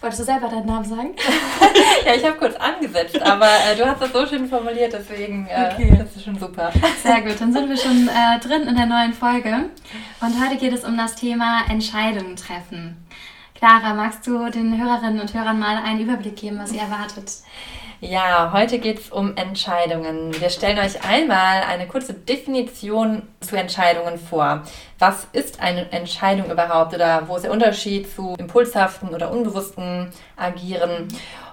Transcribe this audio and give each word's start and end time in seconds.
Wolltest 0.00 0.20
du 0.20 0.24
selber 0.24 0.48
deinen 0.48 0.64
Namen 0.64 0.84
sagen? 0.84 1.10
ja, 2.06 2.14
ich 2.14 2.24
habe 2.24 2.38
kurz 2.38 2.56
angesetzt, 2.56 3.20
aber 3.20 3.46
äh, 3.46 3.76
du 3.76 3.84
hast 3.84 4.00
das 4.00 4.12
so 4.12 4.26
schön 4.26 4.48
formuliert, 4.48 4.94
deswegen 4.94 5.46
äh, 5.46 5.72
okay. 5.74 5.94
das 5.98 6.16
ist 6.16 6.24
schon 6.24 6.38
super. 6.38 6.72
Sehr 7.02 7.20
gut, 7.20 7.38
dann 7.38 7.52
sind 7.52 7.68
wir 7.68 7.76
schon 7.76 8.08
äh, 8.08 8.40
drin 8.40 8.62
in 8.66 8.76
der 8.76 8.86
neuen 8.86 9.12
Folge. 9.12 9.68
Und 10.22 10.42
heute 10.42 10.56
geht 10.56 10.72
es 10.72 10.84
um 10.84 10.96
das 10.96 11.16
Thema 11.16 11.64
Entscheidungen 11.68 12.34
treffen. 12.36 12.96
Clara, 13.54 13.92
magst 13.92 14.26
du 14.26 14.48
den 14.48 14.82
Hörerinnen 14.82 15.20
und 15.20 15.34
Hörern 15.34 15.58
mal 15.58 15.76
einen 15.76 16.00
Überblick 16.00 16.36
geben, 16.36 16.58
was 16.58 16.72
ihr 16.72 16.80
erwartet? 16.80 17.30
Ja, 18.02 18.50
heute 18.54 18.78
geht 18.78 18.98
es 18.98 19.10
um 19.10 19.36
Entscheidungen. 19.36 20.32
Wir 20.40 20.48
stellen 20.48 20.78
euch 20.78 21.04
einmal 21.04 21.62
eine 21.64 21.86
kurze 21.86 22.14
Definition 22.14 23.24
zu 23.40 23.56
Entscheidungen 23.56 24.18
vor. 24.18 24.62
Was 24.98 25.26
ist 25.34 25.60
eine 25.60 25.92
Entscheidung 25.92 26.50
überhaupt 26.50 26.94
oder 26.94 27.28
wo 27.28 27.36
ist 27.36 27.42
der 27.42 27.52
Unterschied 27.52 28.10
zu 28.10 28.36
impulshaften 28.38 29.10
oder 29.10 29.30
unbewussten 29.30 30.08
Agieren? 30.34 31.08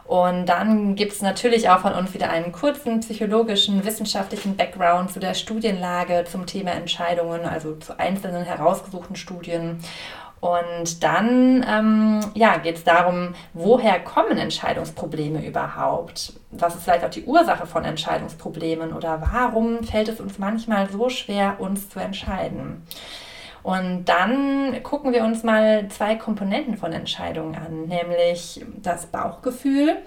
Und 0.05 0.45
dann 0.45 0.95
gibt 0.95 1.11
es 1.11 1.21
natürlich 1.21 1.69
auch 1.69 1.79
von 1.79 1.91
uns 1.91 2.13
wieder 2.13 2.29
einen 2.29 2.53
kurzen 2.53 3.01
psychologischen, 3.01 3.83
wissenschaftlichen 3.83 4.55
Background 4.55 5.11
zu 5.11 5.19
der 5.19 5.33
Studienlage 5.33 6.23
zum 6.31 6.45
Thema 6.45 6.71
Entscheidungen, 6.71 7.43
also 7.43 7.75
zu 7.75 7.99
einzelnen 7.99 8.45
herausgesuchten 8.45 9.17
Studien. 9.17 9.83
Und 10.39 11.03
dann 11.03 11.65
ähm, 11.67 12.19
ja, 12.35 12.57
geht 12.57 12.77
es 12.77 12.83
darum, 12.83 13.33
woher 13.53 13.99
kommen 13.99 14.37
Entscheidungsprobleme 14.37 15.45
überhaupt? 15.45 16.33
Was 16.51 16.75
ist 16.75 16.83
vielleicht 16.83 17.03
auch 17.03 17.09
die 17.09 17.25
Ursache 17.25 17.65
von 17.65 17.83
Entscheidungsproblemen 17.83 18.93
oder 18.93 19.21
warum 19.31 19.83
fällt 19.83 20.09
es 20.09 20.19
uns 20.19 20.37
manchmal 20.37 20.89
so 20.89 21.09
schwer, 21.09 21.59
uns 21.59 21.89
zu 21.89 21.99
entscheiden? 21.99 22.83
Und 23.63 24.05
dann 24.05 24.81
gucken 24.83 25.11
wir 25.11 25.25
uns 25.25 25.43
mal 25.43 25.89
zwei 25.89 26.15
Komponenten 26.15 26.77
von 26.77 26.93
Entscheidungen 26.93 27.55
an, 27.55 27.85
nämlich 27.87 28.63
das 28.81 29.07
Bauchgefühl 29.07 29.97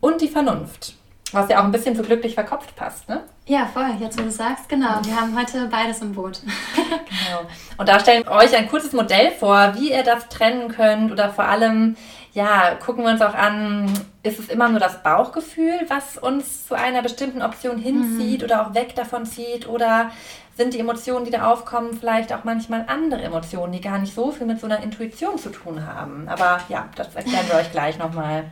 und 0.00 0.20
die 0.20 0.28
Vernunft. 0.28 0.94
Was 1.32 1.48
ja 1.48 1.60
auch 1.60 1.64
ein 1.64 1.72
bisschen 1.72 1.96
zu 1.96 2.02
glücklich 2.02 2.34
verkopft 2.34 2.76
passt, 2.76 3.08
ne? 3.08 3.22
Ja, 3.46 3.66
voll, 3.66 3.90
jetzt 3.98 4.18
wo 4.18 4.22
du 4.22 4.30
sagst, 4.30 4.68
genau. 4.68 5.00
Wir 5.02 5.18
haben 5.18 5.36
heute 5.36 5.66
beides 5.66 6.00
im 6.00 6.12
Boot. 6.12 6.40
genau. 6.76 7.40
Und 7.78 7.88
da 7.88 7.98
stellen 7.98 8.24
wir 8.24 8.32
euch 8.32 8.54
ein 8.56 8.68
kurzes 8.68 8.92
Modell 8.92 9.30
vor, 9.32 9.74
wie 9.76 9.92
ihr 9.92 10.04
das 10.04 10.28
trennen 10.28 10.68
könnt 10.68 11.10
oder 11.10 11.30
vor 11.30 11.44
allem, 11.44 11.96
ja, 12.34 12.74
gucken 12.76 13.04
wir 13.04 13.10
uns 13.10 13.22
auch 13.22 13.34
an, 13.34 13.92
ist 14.22 14.38
es 14.38 14.48
immer 14.48 14.68
nur 14.68 14.78
das 14.78 15.02
Bauchgefühl, 15.02 15.80
was 15.88 16.18
uns 16.18 16.68
zu 16.68 16.74
einer 16.74 17.02
bestimmten 17.02 17.42
Option 17.42 17.78
hinzieht 17.78 18.40
mhm. 18.40 18.44
oder 18.44 18.66
auch 18.66 18.74
weg 18.74 18.94
davon 18.94 19.26
zieht 19.26 19.66
oder 19.68 20.10
sind 20.56 20.74
die 20.74 20.80
Emotionen, 20.80 21.24
die 21.24 21.30
da 21.30 21.50
aufkommen, 21.50 21.94
vielleicht 21.98 22.32
auch 22.32 22.44
manchmal 22.44 22.84
andere 22.86 23.22
Emotionen, 23.22 23.72
die 23.72 23.80
gar 23.80 23.98
nicht 23.98 24.14
so 24.14 24.30
viel 24.30 24.46
mit 24.46 24.60
so 24.60 24.66
einer 24.66 24.82
Intuition 24.82 25.38
zu 25.38 25.48
tun 25.50 25.86
haben. 25.86 26.28
Aber 26.28 26.60
ja, 26.68 26.88
das 26.94 27.14
erklären 27.14 27.46
wir 27.48 27.56
euch 27.56 27.72
gleich 27.72 27.98
nochmal. 27.98 28.44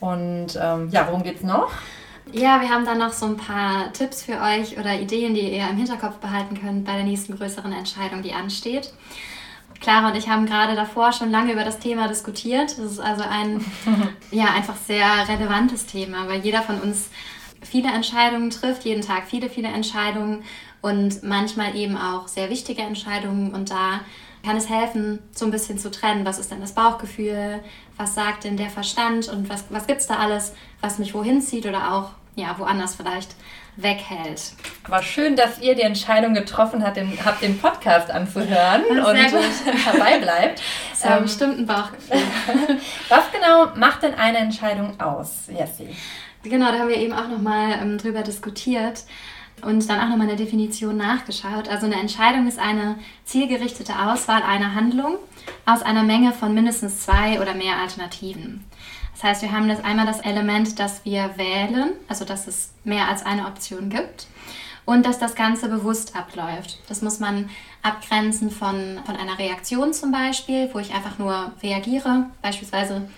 Und 0.00 0.58
ähm, 0.60 0.88
ja, 0.90 1.06
worum 1.06 1.22
geht 1.22 1.36
es 1.36 1.42
noch? 1.42 1.70
Ja, 2.32 2.60
wir 2.60 2.68
haben 2.68 2.84
dann 2.84 2.98
noch 2.98 3.12
so 3.12 3.26
ein 3.26 3.36
paar 3.36 3.92
Tipps 3.92 4.22
für 4.22 4.40
euch 4.40 4.78
oder 4.78 4.98
Ideen, 4.98 5.34
die 5.34 5.56
ihr 5.56 5.68
im 5.68 5.76
Hinterkopf 5.76 6.16
behalten 6.16 6.58
könnt 6.60 6.84
bei 6.84 6.94
der 6.94 7.04
nächsten 7.04 7.36
größeren 7.36 7.72
Entscheidung, 7.72 8.22
die 8.22 8.32
ansteht. 8.32 8.92
Clara 9.80 10.08
und 10.08 10.16
ich 10.16 10.28
haben 10.28 10.46
gerade 10.46 10.74
davor 10.74 11.12
schon 11.12 11.30
lange 11.30 11.52
über 11.52 11.64
das 11.64 11.78
Thema 11.78 12.08
diskutiert. 12.08 12.70
Das 12.78 12.92
ist 12.92 13.00
also 13.00 13.22
ein 13.22 13.64
ja, 14.30 14.46
einfach 14.46 14.76
sehr 14.76 15.06
relevantes 15.28 15.86
Thema, 15.86 16.26
weil 16.26 16.40
jeder 16.40 16.62
von 16.62 16.80
uns 16.80 17.10
viele 17.60 17.92
Entscheidungen 17.92 18.50
trifft, 18.50 18.84
jeden 18.84 19.02
Tag 19.02 19.26
viele, 19.26 19.50
viele 19.50 19.68
Entscheidungen 19.68 20.42
und 20.80 21.22
manchmal 21.22 21.76
eben 21.76 21.96
auch 21.96 22.28
sehr 22.28 22.50
wichtige 22.50 22.82
Entscheidungen. 22.82 23.54
Und 23.54 23.70
da 23.70 24.00
kann 24.44 24.56
es 24.56 24.68
helfen, 24.68 25.18
so 25.32 25.44
ein 25.44 25.50
bisschen 25.50 25.78
zu 25.78 25.90
trennen, 25.90 26.24
was 26.24 26.38
ist 26.38 26.50
denn 26.50 26.60
das 26.60 26.74
Bauchgefühl, 26.74 27.60
was 27.96 28.14
sagt 28.14 28.44
denn 28.44 28.56
der 28.56 28.70
Verstand 28.70 29.28
und 29.28 29.48
was, 29.48 29.64
was 29.70 29.86
gibt 29.86 30.00
es 30.00 30.06
da 30.06 30.16
alles, 30.16 30.52
was 30.80 30.98
mich 30.98 31.14
wohin 31.14 31.40
zieht 31.40 31.66
oder 31.66 31.92
auch 31.92 32.10
ja, 32.36 32.54
woanders 32.58 32.96
vielleicht 32.96 33.34
weghält. 33.76 34.52
Aber 34.84 35.02
schön, 35.02 35.36
dass 35.36 35.60
ihr 35.60 35.74
die 35.74 35.82
Entscheidung 35.82 36.34
getroffen 36.34 36.84
habt, 36.84 36.96
den, 36.96 37.18
habt, 37.24 37.42
den 37.42 37.58
Podcast 37.58 38.10
anzuhören 38.10 38.84
und 38.90 38.98
dabei 38.98 40.18
bleibt. 40.20 40.62
Das 40.90 40.98
ist 40.98 41.04
ähm, 41.04 41.22
bestimmt 41.22 41.58
ein 41.58 41.66
Bauchgefühl. 41.66 42.18
was 43.08 43.32
genau 43.32 43.74
macht 43.76 44.02
denn 44.02 44.14
eine 44.14 44.38
Entscheidung 44.38 45.00
aus, 45.00 45.48
Jessie? 45.48 45.94
Genau, 46.42 46.70
da 46.70 46.78
haben 46.78 46.88
wir 46.88 46.98
eben 46.98 47.12
auch 47.12 47.28
nochmal 47.28 47.78
ähm, 47.80 47.98
drüber 47.98 48.22
diskutiert 48.22 49.04
und 49.64 49.88
dann 49.88 50.00
auch 50.00 50.08
nochmal 50.08 50.28
eine 50.28 50.36
Definition 50.36 50.96
nachgeschaut. 50.96 51.68
Also 51.68 51.86
eine 51.86 51.96
Entscheidung 51.96 52.46
ist 52.46 52.58
eine 52.58 52.96
zielgerichtete 53.24 53.92
Auswahl 53.98 54.42
einer 54.42 54.74
Handlung 54.74 55.16
aus 55.66 55.82
einer 55.82 56.02
Menge 56.02 56.32
von 56.32 56.54
mindestens 56.54 57.00
zwei 57.00 57.40
oder 57.40 57.54
mehr 57.54 57.76
Alternativen. 57.78 58.64
Das 59.12 59.22
heißt, 59.24 59.42
wir 59.42 59.52
haben 59.52 59.68
das 59.68 59.82
einmal 59.82 60.06
das 60.06 60.20
Element, 60.20 60.78
dass 60.78 61.04
wir 61.04 61.30
wählen, 61.36 61.92
also 62.08 62.24
dass 62.24 62.46
es 62.46 62.72
mehr 62.84 63.08
als 63.08 63.24
eine 63.24 63.46
Option 63.46 63.88
gibt 63.88 64.26
und 64.84 65.06
dass 65.06 65.18
das 65.18 65.34
Ganze 65.34 65.68
bewusst 65.68 66.16
abläuft. 66.16 66.78
Das 66.88 67.00
muss 67.00 67.20
man 67.20 67.48
abgrenzen 67.82 68.50
von, 68.50 69.00
von 69.04 69.16
einer 69.16 69.38
Reaktion 69.38 69.92
zum 69.92 70.10
Beispiel, 70.10 70.68
wo 70.72 70.78
ich 70.78 70.94
einfach 70.94 71.18
nur 71.18 71.52
reagiere. 71.62 72.26
Beispielsweise, 72.42 73.08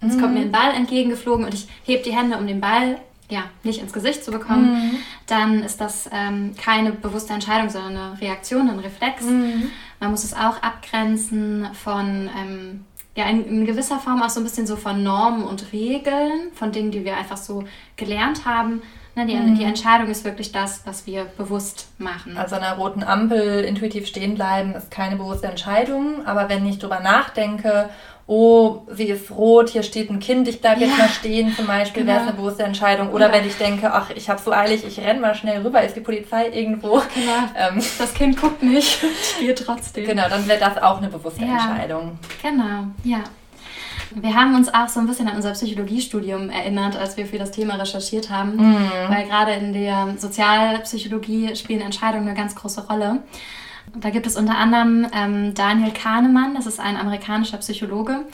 es 0.00 0.18
kommt 0.18 0.32
mir 0.32 0.40
ein 0.40 0.52
Ball 0.52 0.72
entgegengeflogen 0.74 1.44
und 1.44 1.52
ich 1.52 1.68
hebe 1.84 2.02
die 2.02 2.16
Hände, 2.16 2.38
um 2.38 2.46
den 2.46 2.60
Ball 2.60 2.98
ja, 3.30 3.44
nicht 3.62 3.80
ins 3.80 3.92
Gesicht 3.92 4.24
zu 4.24 4.30
bekommen, 4.30 4.72
mhm. 4.72 4.96
dann 5.26 5.62
ist 5.62 5.80
das 5.80 6.08
ähm, 6.12 6.54
keine 6.60 6.92
bewusste 6.92 7.32
Entscheidung, 7.32 7.70
sondern 7.70 7.96
eine 7.96 8.20
Reaktion, 8.20 8.68
ein 8.68 8.78
Reflex. 8.78 9.24
Mhm. 9.24 9.70
Man 10.00 10.10
muss 10.10 10.24
es 10.24 10.34
auch 10.34 10.62
abgrenzen 10.62 11.68
von, 11.72 12.28
ähm, 12.38 12.84
ja, 13.16 13.26
in, 13.28 13.44
in, 13.44 13.66
gewisser 13.66 13.98
Form 13.98 14.22
auch 14.22 14.30
so 14.30 14.40
ein 14.40 14.44
bisschen 14.44 14.66
so 14.66 14.76
von 14.76 15.02
Normen 15.02 15.44
und 15.44 15.72
Regeln, 15.72 16.52
von 16.54 16.72
Dingen, 16.72 16.90
die 16.90 17.04
wir 17.04 17.16
einfach 17.16 17.36
so 17.36 17.64
gelernt 17.96 18.44
haben. 18.44 18.82
Ne, 19.20 19.26
die, 19.26 19.36
mhm. 19.36 19.54
die 19.56 19.64
Entscheidung 19.64 20.08
ist 20.08 20.24
wirklich 20.24 20.52
das, 20.52 20.82
was 20.86 21.06
wir 21.06 21.24
bewusst 21.36 21.88
machen. 21.98 22.36
Also 22.36 22.56
an 22.56 22.62
einer 22.62 22.76
roten 22.76 23.02
Ampel 23.02 23.64
intuitiv 23.64 24.06
stehen 24.06 24.34
bleiben 24.34 24.74
ist 24.74 24.90
keine 24.90 25.16
bewusste 25.16 25.48
Entscheidung, 25.48 26.26
aber 26.26 26.48
wenn 26.48 26.66
ich 26.66 26.78
darüber 26.78 27.00
nachdenke 27.00 27.90
oh, 28.30 28.86
sie 28.88 29.08
ist 29.08 29.32
rot, 29.32 29.70
hier 29.70 29.82
steht 29.82 30.08
ein 30.08 30.20
Kind, 30.20 30.46
ich 30.46 30.60
bleibe 30.60 30.82
ja. 30.82 30.86
jetzt 30.86 30.98
mal 30.98 31.08
stehen 31.08 31.52
zum 31.52 31.66
Beispiel, 31.66 32.04
genau. 32.04 32.12
wäre 32.12 32.22
es 32.22 32.28
eine 32.28 32.36
bewusste 32.36 32.62
Entscheidung. 32.62 33.10
Oder 33.10 33.26
ja. 33.26 33.32
wenn 33.32 33.44
ich 33.44 33.56
denke, 33.56 33.92
ach, 33.92 34.10
ich 34.10 34.30
habe 34.30 34.40
so 34.40 34.52
eilig, 34.52 34.84
ich 34.86 35.00
renne 35.00 35.18
mal 35.18 35.34
schnell 35.34 35.62
rüber, 35.62 35.82
ist 35.82 35.96
die 35.96 36.00
Polizei 36.00 36.48
irgendwo. 36.48 37.02
Genau. 37.12 37.48
Ähm, 37.56 37.82
das 37.98 38.14
Kind 38.14 38.40
guckt 38.40 38.62
nicht, 38.62 39.04
spielt 39.36 39.58
trotzdem. 39.66 40.06
Genau, 40.06 40.28
dann 40.28 40.46
wäre 40.46 40.60
das 40.60 40.80
auch 40.80 40.98
eine 40.98 41.08
bewusste 41.08 41.44
ja. 41.44 41.54
Entscheidung. 41.54 42.20
Genau, 42.40 42.84
ja. 43.02 43.24
Wir 44.14 44.34
haben 44.34 44.54
uns 44.54 44.72
auch 44.72 44.88
so 44.88 45.00
ein 45.00 45.06
bisschen 45.06 45.28
an 45.28 45.36
unser 45.36 45.52
Psychologiestudium 45.52 46.50
erinnert, 46.50 46.96
als 46.96 47.16
wir 47.16 47.26
für 47.26 47.38
das 47.38 47.52
Thema 47.52 47.76
recherchiert 47.76 48.30
haben, 48.30 48.56
mhm. 48.56 48.88
weil 49.08 49.26
gerade 49.26 49.52
in 49.52 49.72
der 49.72 50.14
Sozialpsychologie 50.18 51.54
spielen 51.54 51.80
Entscheidungen 51.80 52.26
eine 52.26 52.36
ganz 52.36 52.54
große 52.54 52.88
Rolle. 52.88 53.22
Da 53.94 54.10
gibt 54.10 54.26
es 54.26 54.36
unter 54.36 54.56
anderem 54.56 55.06
ähm, 55.12 55.54
Daniel 55.54 55.92
Kahnemann, 55.92 56.54
das 56.54 56.66
ist 56.66 56.80
ein 56.80 56.96
amerikanischer 56.96 57.58
Psychologe, 57.58 58.24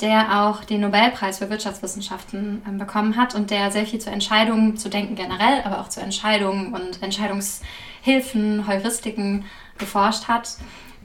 der 0.00 0.42
auch 0.42 0.64
den 0.64 0.80
Nobelpreis 0.80 1.38
für 1.38 1.50
Wirtschaftswissenschaften 1.50 2.62
ähm, 2.66 2.78
bekommen 2.78 3.16
hat 3.16 3.34
und 3.34 3.50
der 3.50 3.70
sehr 3.70 3.86
viel 3.86 4.00
zu 4.00 4.10
Entscheidungen, 4.10 4.76
zu 4.76 4.88
denken 4.88 5.14
generell, 5.14 5.62
aber 5.64 5.80
auch 5.80 5.88
zu 5.88 6.00
Entscheidungen 6.00 6.72
und 6.72 7.02
Entscheidungshilfen, 7.02 8.66
Heuristiken 8.66 9.44
geforscht 9.78 10.28
hat. 10.28 10.56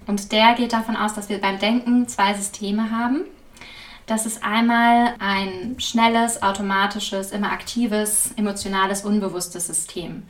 Und 0.07 0.31
der 0.31 0.53
geht 0.53 0.73
davon 0.73 0.95
aus, 0.95 1.13
dass 1.13 1.29
wir 1.29 1.41
beim 1.41 1.57
Denken 1.57 2.07
zwei 2.07 2.33
Systeme 2.35 2.91
haben. 2.91 3.21
Das 4.05 4.27
ist 4.27 4.43
einmal 4.43 5.15
ein 5.19 5.79
schnelles, 5.79 6.43
automatisches, 6.43 7.31
immer 7.31 7.51
aktives, 7.51 8.31
emotionales, 8.37 9.03
unbewusstes 9.03 9.65
System, 9.65 10.23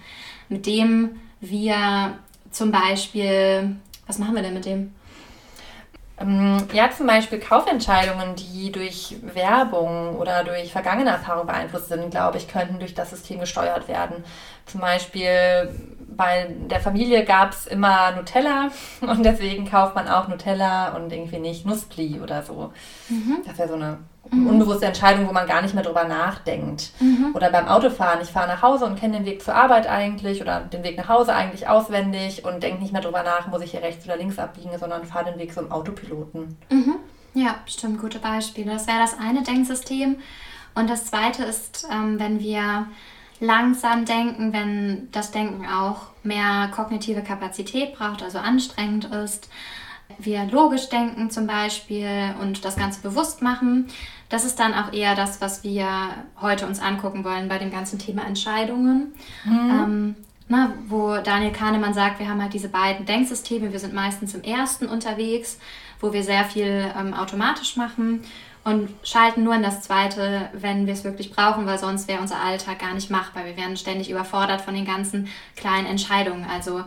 mit 0.47 0.65
dem 0.65 1.19
wir 1.41 2.17
zum 2.51 2.71
Beispiel, 2.71 3.75
was 4.07 4.17
machen 4.17 4.35
wir 4.35 4.41
denn 4.41 4.53
mit 4.53 4.65
dem? 4.65 4.95
Ähm, 6.17 6.57
ja, 6.71 6.89
zum 6.89 7.07
Beispiel 7.07 7.39
Kaufentscheidungen, 7.39 8.35
die 8.35 8.71
durch 8.71 9.17
Werbung 9.21 10.15
oder 10.15 10.45
durch 10.45 10.71
vergangene 10.71 11.09
Erfahrung 11.09 11.45
beeinflusst 11.45 11.89
sind, 11.89 12.09
glaube 12.09 12.37
ich, 12.37 12.47
könnten 12.47 12.79
durch 12.79 12.93
das 12.93 13.09
System 13.09 13.41
gesteuert 13.41 13.89
werden. 13.89 14.23
Zum 14.65 14.81
Beispiel 14.81 15.69
bei 16.15 16.55
der 16.69 16.79
Familie 16.79 17.25
gab 17.25 17.51
es 17.51 17.67
immer 17.67 18.11
Nutella 18.11 18.69
und 19.01 19.23
deswegen 19.23 19.69
kauft 19.69 19.95
man 19.95 20.07
auch 20.07 20.27
Nutella 20.27 20.95
und 20.95 21.11
irgendwie 21.11 21.39
nicht 21.39 21.65
Nusspli 21.65 22.19
oder 22.21 22.43
so. 22.43 22.71
Mhm. 23.09 23.37
Das 23.45 23.57
wäre 23.57 23.69
so 23.69 23.75
eine 23.75 23.99
mhm. 24.31 24.47
unbewusste 24.47 24.85
Entscheidung, 24.85 25.27
wo 25.27 25.33
man 25.33 25.47
gar 25.47 25.61
nicht 25.61 25.73
mehr 25.73 25.83
drüber 25.83 26.05
nachdenkt. 26.05 26.91
Mhm. 26.99 27.33
Oder 27.33 27.51
beim 27.51 27.67
Autofahren, 27.67 28.21
ich 28.21 28.29
fahre 28.29 28.47
nach 28.47 28.61
Hause 28.61 28.85
und 28.85 28.99
kenne 28.99 29.17
den 29.17 29.25
Weg 29.25 29.43
zur 29.43 29.55
Arbeit 29.55 29.87
eigentlich 29.87 30.41
oder 30.41 30.61
den 30.61 30.83
Weg 30.83 30.97
nach 30.97 31.09
Hause 31.09 31.33
eigentlich 31.33 31.67
auswendig 31.67 32.45
und 32.45 32.63
denke 32.63 32.81
nicht 32.81 32.93
mehr 32.93 33.01
drüber 33.01 33.23
nach, 33.23 33.47
muss 33.47 33.61
ich 33.61 33.71
hier 33.71 33.81
rechts 33.81 34.05
oder 34.05 34.17
links 34.17 34.39
abbiegen, 34.39 34.77
sondern 34.77 35.05
fahre 35.05 35.31
den 35.31 35.39
Weg 35.39 35.53
so 35.53 35.61
im 35.61 35.71
Autopiloten. 35.71 36.57
Mhm. 36.69 36.95
Ja, 37.33 37.55
bestimmt 37.65 37.99
gute 37.99 38.19
Beispiele. 38.19 38.71
Das 38.71 38.87
wäre 38.87 38.99
das 38.99 39.17
eine 39.19 39.43
Denksystem. 39.43 40.17
Und 40.73 40.89
das 40.89 41.05
zweite 41.05 41.43
ist, 41.43 41.87
ähm, 41.91 42.19
wenn 42.19 42.39
wir 42.39 42.87
langsam 43.39 44.05
denken, 44.05 44.53
wenn 44.53 45.09
das 45.11 45.31
Denken 45.31 45.65
auch 45.67 46.07
mehr 46.23 46.69
kognitive 46.73 47.21
Kapazität 47.21 47.95
braucht, 47.95 48.23
also 48.23 48.37
anstrengend 48.39 49.05
ist. 49.05 49.49
Wir 50.19 50.45
logisch 50.45 50.89
denken 50.89 51.31
zum 51.31 51.47
Beispiel 51.47 52.35
und 52.41 52.63
das 52.63 52.75
Ganze 52.75 53.01
bewusst 53.01 53.41
machen. 53.41 53.87
Das 54.29 54.45
ist 54.45 54.59
dann 54.59 54.73
auch 54.73 54.93
eher 54.93 55.15
das, 55.15 55.41
was 55.41 55.63
wir 55.63 55.87
heute 56.41 56.67
uns 56.67 56.79
angucken 56.79 57.23
wollen 57.23 57.49
bei 57.49 57.57
dem 57.57 57.71
ganzen 57.71 57.99
Thema 57.99 58.23
Entscheidungen. 58.25 59.13
Mhm. 59.43 59.69
Ähm, 59.69 60.15
na, 60.47 60.73
wo 60.87 61.17
Daniel 61.17 61.51
Kahnemann 61.51 61.95
sagt, 61.95 62.19
wir 62.19 62.29
haben 62.29 62.41
halt 62.41 62.53
diese 62.53 62.69
beiden 62.69 63.05
Denksysteme. 63.05 63.71
Wir 63.71 63.79
sind 63.79 63.95
meistens 63.95 64.35
im 64.35 64.43
ersten 64.43 64.85
unterwegs, 64.85 65.59
wo 65.99 66.13
wir 66.13 66.23
sehr 66.23 66.45
viel 66.45 66.91
ähm, 66.95 67.15
automatisch 67.15 67.77
machen 67.77 68.21
und 68.65 68.89
schalten 69.03 69.43
nur 69.43 69.53
in 69.53 69.61
das 69.61 69.81
zweite, 69.81 70.49
wenn 70.53 70.87
wir 70.87 70.93
es 70.93 71.03
wirklich 71.03 71.31
brauchen, 71.31 71.67
weil 71.67 71.77
sonst 71.77 72.07
wäre 72.07 72.19
unser 72.19 72.41
Alltag 72.41 72.79
gar 72.79 72.95
nicht 72.95 73.11
machbar. 73.11 73.45
Wir 73.45 73.55
werden 73.55 73.77
ständig 73.77 74.09
überfordert 74.09 74.61
von 74.61 74.73
den 74.73 74.85
ganzen 74.85 75.27
kleinen 75.55 75.85
Entscheidungen. 75.85 76.45
Also 76.45 76.83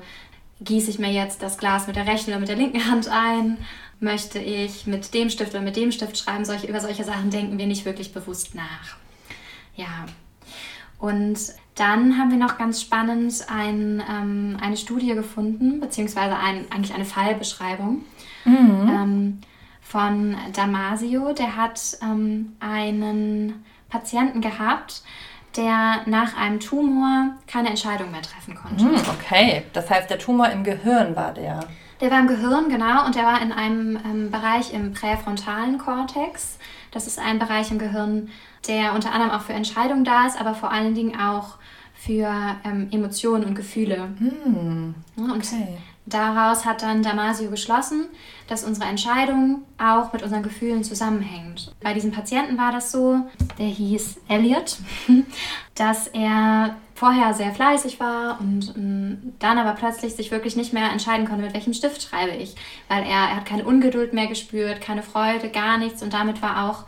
gieße 0.60 0.90
ich 0.90 0.98
mir 0.98 1.12
jetzt 1.12 1.40
das 1.40 1.56
Glas 1.56 1.86
mit 1.86 1.94
der 1.94 2.08
rechten 2.08 2.32
oder 2.32 2.40
mit 2.40 2.48
der 2.48 2.56
linken 2.56 2.84
Hand 2.90 3.08
ein? 3.08 3.58
Möchte 4.00 4.40
ich 4.40 4.88
mit 4.88 5.14
dem 5.14 5.30
Stift 5.30 5.54
oder 5.54 5.62
mit 5.62 5.76
dem 5.76 5.92
Stift 5.92 6.18
schreiben? 6.18 6.44
Solche, 6.44 6.66
über 6.66 6.80
solche 6.80 7.04
Sachen 7.04 7.30
denken 7.30 7.58
wir 7.58 7.66
nicht 7.68 7.84
wirklich 7.84 8.12
bewusst 8.12 8.56
nach. 8.56 8.96
Ja. 9.76 10.06
Und 10.98 11.38
dann 11.76 12.18
haben 12.18 12.32
wir 12.32 12.38
noch 12.38 12.58
ganz 12.58 12.82
spannend 12.82 13.46
ein, 13.48 14.02
ähm, 14.10 14.56
eine 14.60 14.76
Studie 14.76 15.14
gefunden, 15.14 15.78
beziehungsweise 15.78 16.36
ein, 16.36 16.66
eigentlich 16.72 16.94
eine 16.94 17.04
Fallbeschreibung. 17.04 18.04
Mhm. 18.44 18.88
Ähm, 18.90 19.40
von 19.88 20.36
Damasio. 20.52 21.32
Der 21.32 21.56
hat 21.56 21.98
ähm, 22.02 22.56
einen 22.60 23.64
Patienten 23.88 24.40
gehabt, 24.40 25.02
der 25.56 26.02
nach 26.06 26.36
einem 26.36 26.60
Tumor 26.60 27.30
keine 27.46 27.70
Entscheidung 27.70 28.10
mehr 28.10 28.22
treffen 28.22 28.54
konnte. 28.54 28.84
Hm, 28.84 29.00
okay, 29.18 29.64
das 29.72 29.88
heißt, 29.88 30.10
der 30.10 30.18
Tumor 30.18 30.50
im 30.50 30.62
Gehirn 30.62 31.16
war 31.16 31.32
der. 31.32 31.60
Der 32.00 32.10
war 32.10 32.20
im 32.20 32.28
Gehirn, 32.28 32.68
genau, 32.68 33.06
und 33.06 33.14
der 33.14 33.24
war 33.24 33.40
in 33.42 33.50
einem 33.50 33.98
ähm, 34.04 34.30
Bereich 34.30 34.72
im 34.72 34.92
präfrontalen 34.92 35.78
Kortex. 35.78 36.58
Das 36.92 37.06
ist 37.06 37.18
ein 37.18 37.38
Bereich 37.38 37.70
im 37.70 37.78
Gehirn, 37.78 38.28
der 38.68 38.92
unter 38.94 39.12
anderem 39.12 39.32
auch 39.32 39.42
für 39.42 39.54
Entscheidungen 39.54 40.04
da 40.04 40.26
ist, 40.26 40.38
aber 40.38 40.54
vor 40.54 40.70
allen 40.70 40.94
Dingen 40.94 41.18
auch 41.18 41.56
für 41.94 42.30
ähm, 42.64 42.88
Emotionen 42.92 43.44
und 43.44 43.54
Gefühle. 43.54 44.10
Hm, 44.18 44.94
okay. 45.16 45.32
Und 45.32 45.44
Daraus 46.08 46.64
hat 46.64 46.82
dann 46.82 47.02
Damasio 47.02 47.50
geschlossen, 47.50 48.06
dass 48.46 48.64
unsere 48.64 48.88
Entscheidung 48.88 49.62
auch 49.76 50.12
mit 50.12 50.22
unseren 50.22 50.42
Gefühlen 50.42 50.82
zusammenhängt. 50.82 51.74
Bei 51.82 51.92
diesem 51.92 52.12
Patienten 52.12 52.56
war 52.56 52.72
das 52.72 52.90
so, 52.90 53.20
der 53.58 53.66
hieß 53.66 54.20
Elliot, 54.28 54.78
dass 55.74 56.06
er 56.08 56.76
vorher 56.94 57.34
sehr 57.34 57.52
fleißig 57.52 58.00
war 58.00 58.40
und 58.40 58.74
ähm, 58.76 59.34
dann 59.38 59.58
aber 59.58 59.72
plötzlich 59.72 60.14
sich 60.14 60.30
wirklich 60.30 60.56
nicht 60.56 60.72
mehr 60.72 60.90
entscheiden 60.90 61.28
konnte, 61.28 61.44
mit 61.44 61.54
welchem 61.54 61.74
Stift 61.74 62.02
schreibe 62.02 62.32
ich, 62.32 62.56
weil 62.88 63.02
er, 63.02 63.28
er 63.28 63.36
hat 63.36 63.46
keine 63.46 63.64
Ungeduld 63.64 64.12
mehr 64.14 64.26
gespürt, 64.26 64.80
keine 64.80 65.02
Freude, 65.02 65.50
gar 65.50 65.78
nichts 65.78 66.02
und 66.02 66.12
damit 66.12 66.42
war 66.42 66.68
auch 66.68 66.84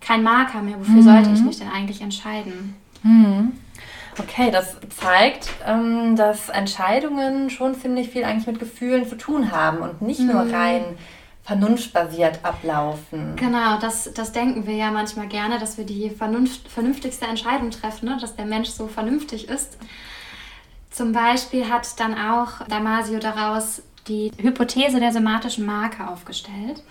kein 0.00 0.22
Marker 0.22 0.62
mehr, 0.62 0.80
wofür 0.80 0.94
mhm. 0.94 1.02
sollte 1.02 1.30
ich 1.30 1.40
mich 1.42 1.58
denn 1.58 1.68
eigentlich 1.68 2.00
entscheiden. 2.00 2.74
Mhm. 3.02 3.52
Okay, 4.18 4.50
das 4.50 4.76
zeigt, 4.90 5.48
ähm, 5.66 6.16
dass 6.16 6.48
Entscheidungen 6.48 7.48
schon 7.50 7.74
ziemlich 7.74 8.10
viel 8.10 8.24
eigentlich 8.24 8.46
mit 8.46 8.58
Gefühlen 8.58 9.08
zu 9.08 9.16
tun 9.16 9.50
haben 9.50 9.78
und 9.78 10.02
nicht 10.02 10.20
nur 10.20 10.44
mhm. 10.44 10.54
rein 10.54 10.84
vernunftbasiert 11.44 12.40
ablaufen. 12.44 13.34
Genau, 13.36 13.78
das, 13.80 14.12
das 14.14 14.32
denken 14.32 14.66
wir 14.66 14.74
ja 14.74 14.90
manchmal 14.90 15.26
gerne, 15.26 15.58
dass 15.58 15.76
wir 15.76 15.84
die 15.84 16.10
vernunft, 16.10 16.68
vernünftigste 16.68 17.26
Entscheidung 17.26 17.70
treffen, 17.70 18.08
ne? 18.08 18.18
dass 18.20 18.36
der 18.36 18.44
Mensch 18.44 18.68
so 18.68 18.86
vernünftig 18.86 19.48
ist. 19.48 19.76
Zum 20.90 21.12
Beispiel 21.12 21.68
hat 21.68 21.98
dann 21.98 22.14
auch 22.14 22.66
Damasio 22.68 23.18
daraus 23.18 23.82
die 24.06 24.30
Hypothese 24.38 25.00
der 25.00 25.12
somatischen 25.12 25.64
Marke 25.64 26.06
aufgestellt 26.06 26.82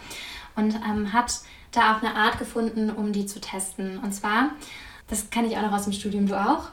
und 0.56 0.75
ähm, 0.89 1.13
hat 1.13 1.39
da 1.71 1.94
auch 1.95 2.03
eine 2.03 2.15
Art 2.15 2.38
gefunden, 2.39 2.89
um 2.89 3.13
die 3.13 3.25
zu 3.25 3.39
testen. 3.39 4.00
Und 4.00 4.13
zwar, 4.13 4.50
das 5.07 5.29
kenne 5.29 5.47
ich 5.47 5.57
auch 5.57 5.62
noch 5.62 5.73
aus 5.73 5.83
dem 5.83 5.94
Studium, 5.94 6.27
du 6.27 6.35
auch? 6.35 6.71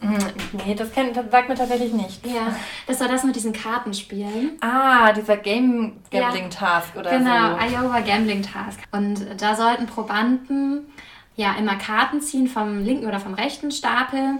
Hm, 0.00 0.16
nee, 0.64 0.74
das, 0.74 0.92
kennt, 0.92 1.16
das 1.16 1.30
sagt 1.30 1.48
mir 1.48 1.56
tatsächlich 1.56 1.92
nicht. 1.92 2.24
Ja, 2.24 2.54
das 2.86 3.00
war 3.00 3.08
das 3.08 3.24
mit 3.24 3.34
diesen 3.34 3.52
Kartenspielen. 3.52 4.52
Ah, 4.60 5.12
dieser 5.12 5.36
Game 5.36 5.96
Gambling 6.10 6.50
Task 6.50 6.94
oder 6.96 7.10
genau, 7.10 7.50
so. 7.50 7.56
Genau, 7.56 7.84
Iowa 7.84 8.00
Gambling 8.00 8.42
Task. 8.42 8.80
Und 8.92 9.26
da 9.40 9.56
sollten 9.56 9.86
Probanden 9.86 10.86
ja 11.34 11.54
immer 11.58 11.76
Karten 11.76 12.20
ziehen 12.20 12.46
vom 12.46 12.84
linken 12.84 13.06
oder 13.06 13.18
vom 13.18 13.34
rechten 13.34 13.72
Stapel. 13.72 14.38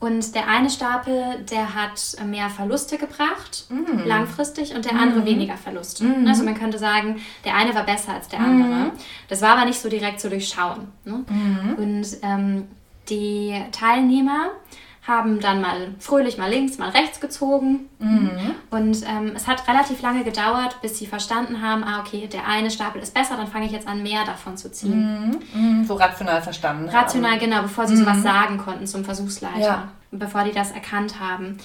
Und 0.00 0.34
der 0.34 0.48
eine 0.48 0.68
Stapel, 0.68 1.44
der 1.50 1.74
hat 1.74 2.16
mehr 2.26 2.50
Verluste 2.50 2.98
gebracht, 2.98 3.64
mm. 3.70 4.06
langfristig, 4.06 4.74
und 4.74 4.84
der 4.84 4.92
andere 4.92 5.20
mm. 5.20 5.26
weniger 5.26 5.56
Verluste. 5.56 6.04
Mm. 6.04 6.26
Also 6.26 6.44
man 6.44 6.54
könnte 6.54 6.78
sagen, 6.78 7.22
der 7.44 7.54
eine 7.54 7.74
war 7.74 7.84
besser 7.84 8.12
als 8.12 8.28
der 8.28 8.40
andere. 8.40 8.68
Mm. 8.68 8.92
Das 9.28 9.40
war 9.40 9.56
aber 9.56 9.64
nicht 9.64 9.80
so 9.80 9.88
direkt 9.88 10.20
zu 10.20 10.28
durchschauen. 10.28 10.88
Ne? 11.04 11.24
Mm. 11.26 11.74
Und 11.76 12.06
ähm, 12.22 12.68
die 13.08 13.58
Teilnehmer 13.72 14.50
haben 15.06 15.38
dann 15.38 15.60
mal 15.60 15.94
fröhlich 15.98 16.38
mal 16.38 16.48
links, 16.50 16.78
mal 16.78 16.88
rechts 16.88 17.20
gezogen. 17.20 17.90
Mhm. 17.98 18.54
Und 18.70 19.02
ähm, 19.06 19.32
es 19.36 19.46
hat 19.46 19.68
relativ 19.68 20.00
lange 20.00 20.24
gedauert, 20.24 20.80
bis 20.80 20.98
sie 20.98 21.06
verstanden 21.06 21.60
haben, 21.60 21.84
ah, 21.84 22.00
okay, 22.00 22.26
der 22.26 22.48
eine 22.48 22.70
Stapel 22.70 23.02
ist 23.02 23.12
besser, 23.12 23.36
dann 23.36 23.46
fange 23.46 23.66
ich 23.66 23.72
jetzt 23.72 23.86
an, 23.86 24.02
mehr 24.02 24.24
davon 24.24 24.56
zu 24.56 24.72
ziehen. 24.72 25.40
Mhm. 25.52 25.60
Mhm. 25.60 25.84
So 25.84 25.94
rational 25.94 26.40
verstanden. 26.40 26.88
Rational, 26.88 27.32
haben. 27.32 27.40
genau, 27.40 27.62
bevor 27.62 27.86
sie 27.86 27.96
sowas 27.96 28.18
mhm. 28.18 28.22
sagen 28.22 28.58
konnten 28.58 28.86
zum 28.86 29.04
Versuchsleiter, 29.04 29.58
ja. 29.60 29.88
bevor 30.10 30.44
die 30.44 30.52
das 30.52 30.70
erkannt 30.70 31.20
haben. 31.20 31.58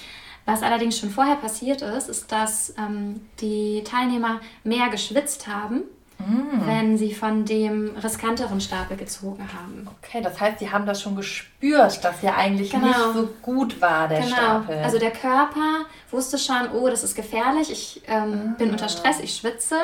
Was 0.44 0.62
allerdings 0.62 0.98
schon 0.98 1.10
vorher 1.10 1.36
passiert 1.36 1.80
ist, 1.80 2.08
ist, 2.08 2.30
dass 2.32 2.74
ähm, 2.76 3.22
die 3.40 3.84
Teilnehmer 3.84 4.40
mehr 4.64 4.88
geschwitzt 4.90 5.46
haben 5.46 5.82
mm. 6.26 6.66
wenn 6.66 6.98
sie 6.98 7.14
von 7.14 7.44
dem 7.44 7.96
riskanteren 7.96 8.60
Stapel 8.60 8.96
gezogen 8.96 9.48
haben. 9.52 9.88
Okay, 9.98 10.20
das 10.22 10.40
heißt, 10.40 10.58
sie 10.58 10.70
haben 10.70 10.86
das 10.86 11.02
schon 11.02 11.16
gespürt, 11.16 12.04
dass 12.04 12.20
der 12.20 12.36
eigentlich 12.36 12.70
genau. 12.70 12.86
nicht 12.86 12.98
so 13.14 13.28
gut 13.42 13.80
war, 13.80 14.08
der 14.08 14.20
genau. 14.20 14.34
Stapel. 14.34 14.78
Also 14.78 14.98
der 14.98 15.10
Körper 15.10 15.86
wusste 16.10 16.38
schon, 16.38 16.70
oh, 16.74 16.88
das 16.88 17.02
ist 17.02 17.14
gefährlich, 17.14 17.70
ich 17.70 18.02
ähm, 18.06 18.52
ah. 18.52 18.54
bin 18.58 18.70
unter 18.70 18.88
Stress, 18.88 19.20
ich 19.20 19.34
schwitze. 19.34 19.76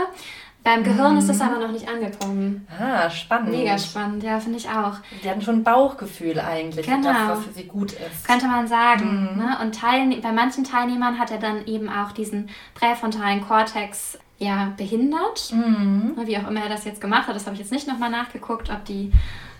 Beim 0.67 0.83
Gehirn 0.83 1.13
mhm. 1.13 1.19
ist 1.19 1.29
das 1.29 1.41
aber 1.41 1.61
noch 1.61 1.71
nicht 1.71 1.89
angekommen. 1.89 2.67
Ah, 2.77 3.09
spannend. 3.09 3.51
Mega 3.51 3.79
spannend, 3.79 4.25
ja, 4.25 4.41
finde 4.41 4.59
ich 4.59 4.69
auch. 4.69 4.95
Die 5.23 5.31
hatten 5.31 5.41
schon 5.41 5.59
ein 5.59 5.63
Bauchgefühl 5.63 6.41
eigentlich, 6.41 6.85
genau. 6.87 7.03
das, 7.07 7.29
was 7.29 7.45
für 7.45 7.53
sie 7.53 7.69
gut 7.69 7.93
ist. 7.93 8.27
Könnte 8.27 8.49
man 8.49 8.67
sagen. 8.67 9.31
Mhm. 9.33 9.45
Ne? 9.45 9.59
Und 9.63 9.81
bei 10.23 10.33
manchen 10.33 10.65
Teilnehmern 10.65 11.21
hat 11.21 11.31
er 11.31 11.39
dann 11.39 11.65
eben 11.67 11.89
auch 11.89 12.11
diesen 12.11 12.51
präfrontalen 12.75 13.47
Kortex 13.47 14.19
ja, 14.39 14.73
behindert. 14.77 15.53
Mhm. 15.53 16.17
Wie 16.25 16.37
auch 16.39 16.49
immer 16.49 16.63
er 16.63 16.69
das 16.69 16.85
jetzt 16.85 17.01
gemacht 17.01 17.29
hat, 17.29 17.37
das 17.37 17.47
habe 17.47 17.55
ich 17.55 17.61
jetzt 17.61 17.73
nicht 17.73 17.87
nochmal 17.87 18.11
nachgeguckt, 18.11 18.71
ob 18.71 18.85
die, 18.85 19.13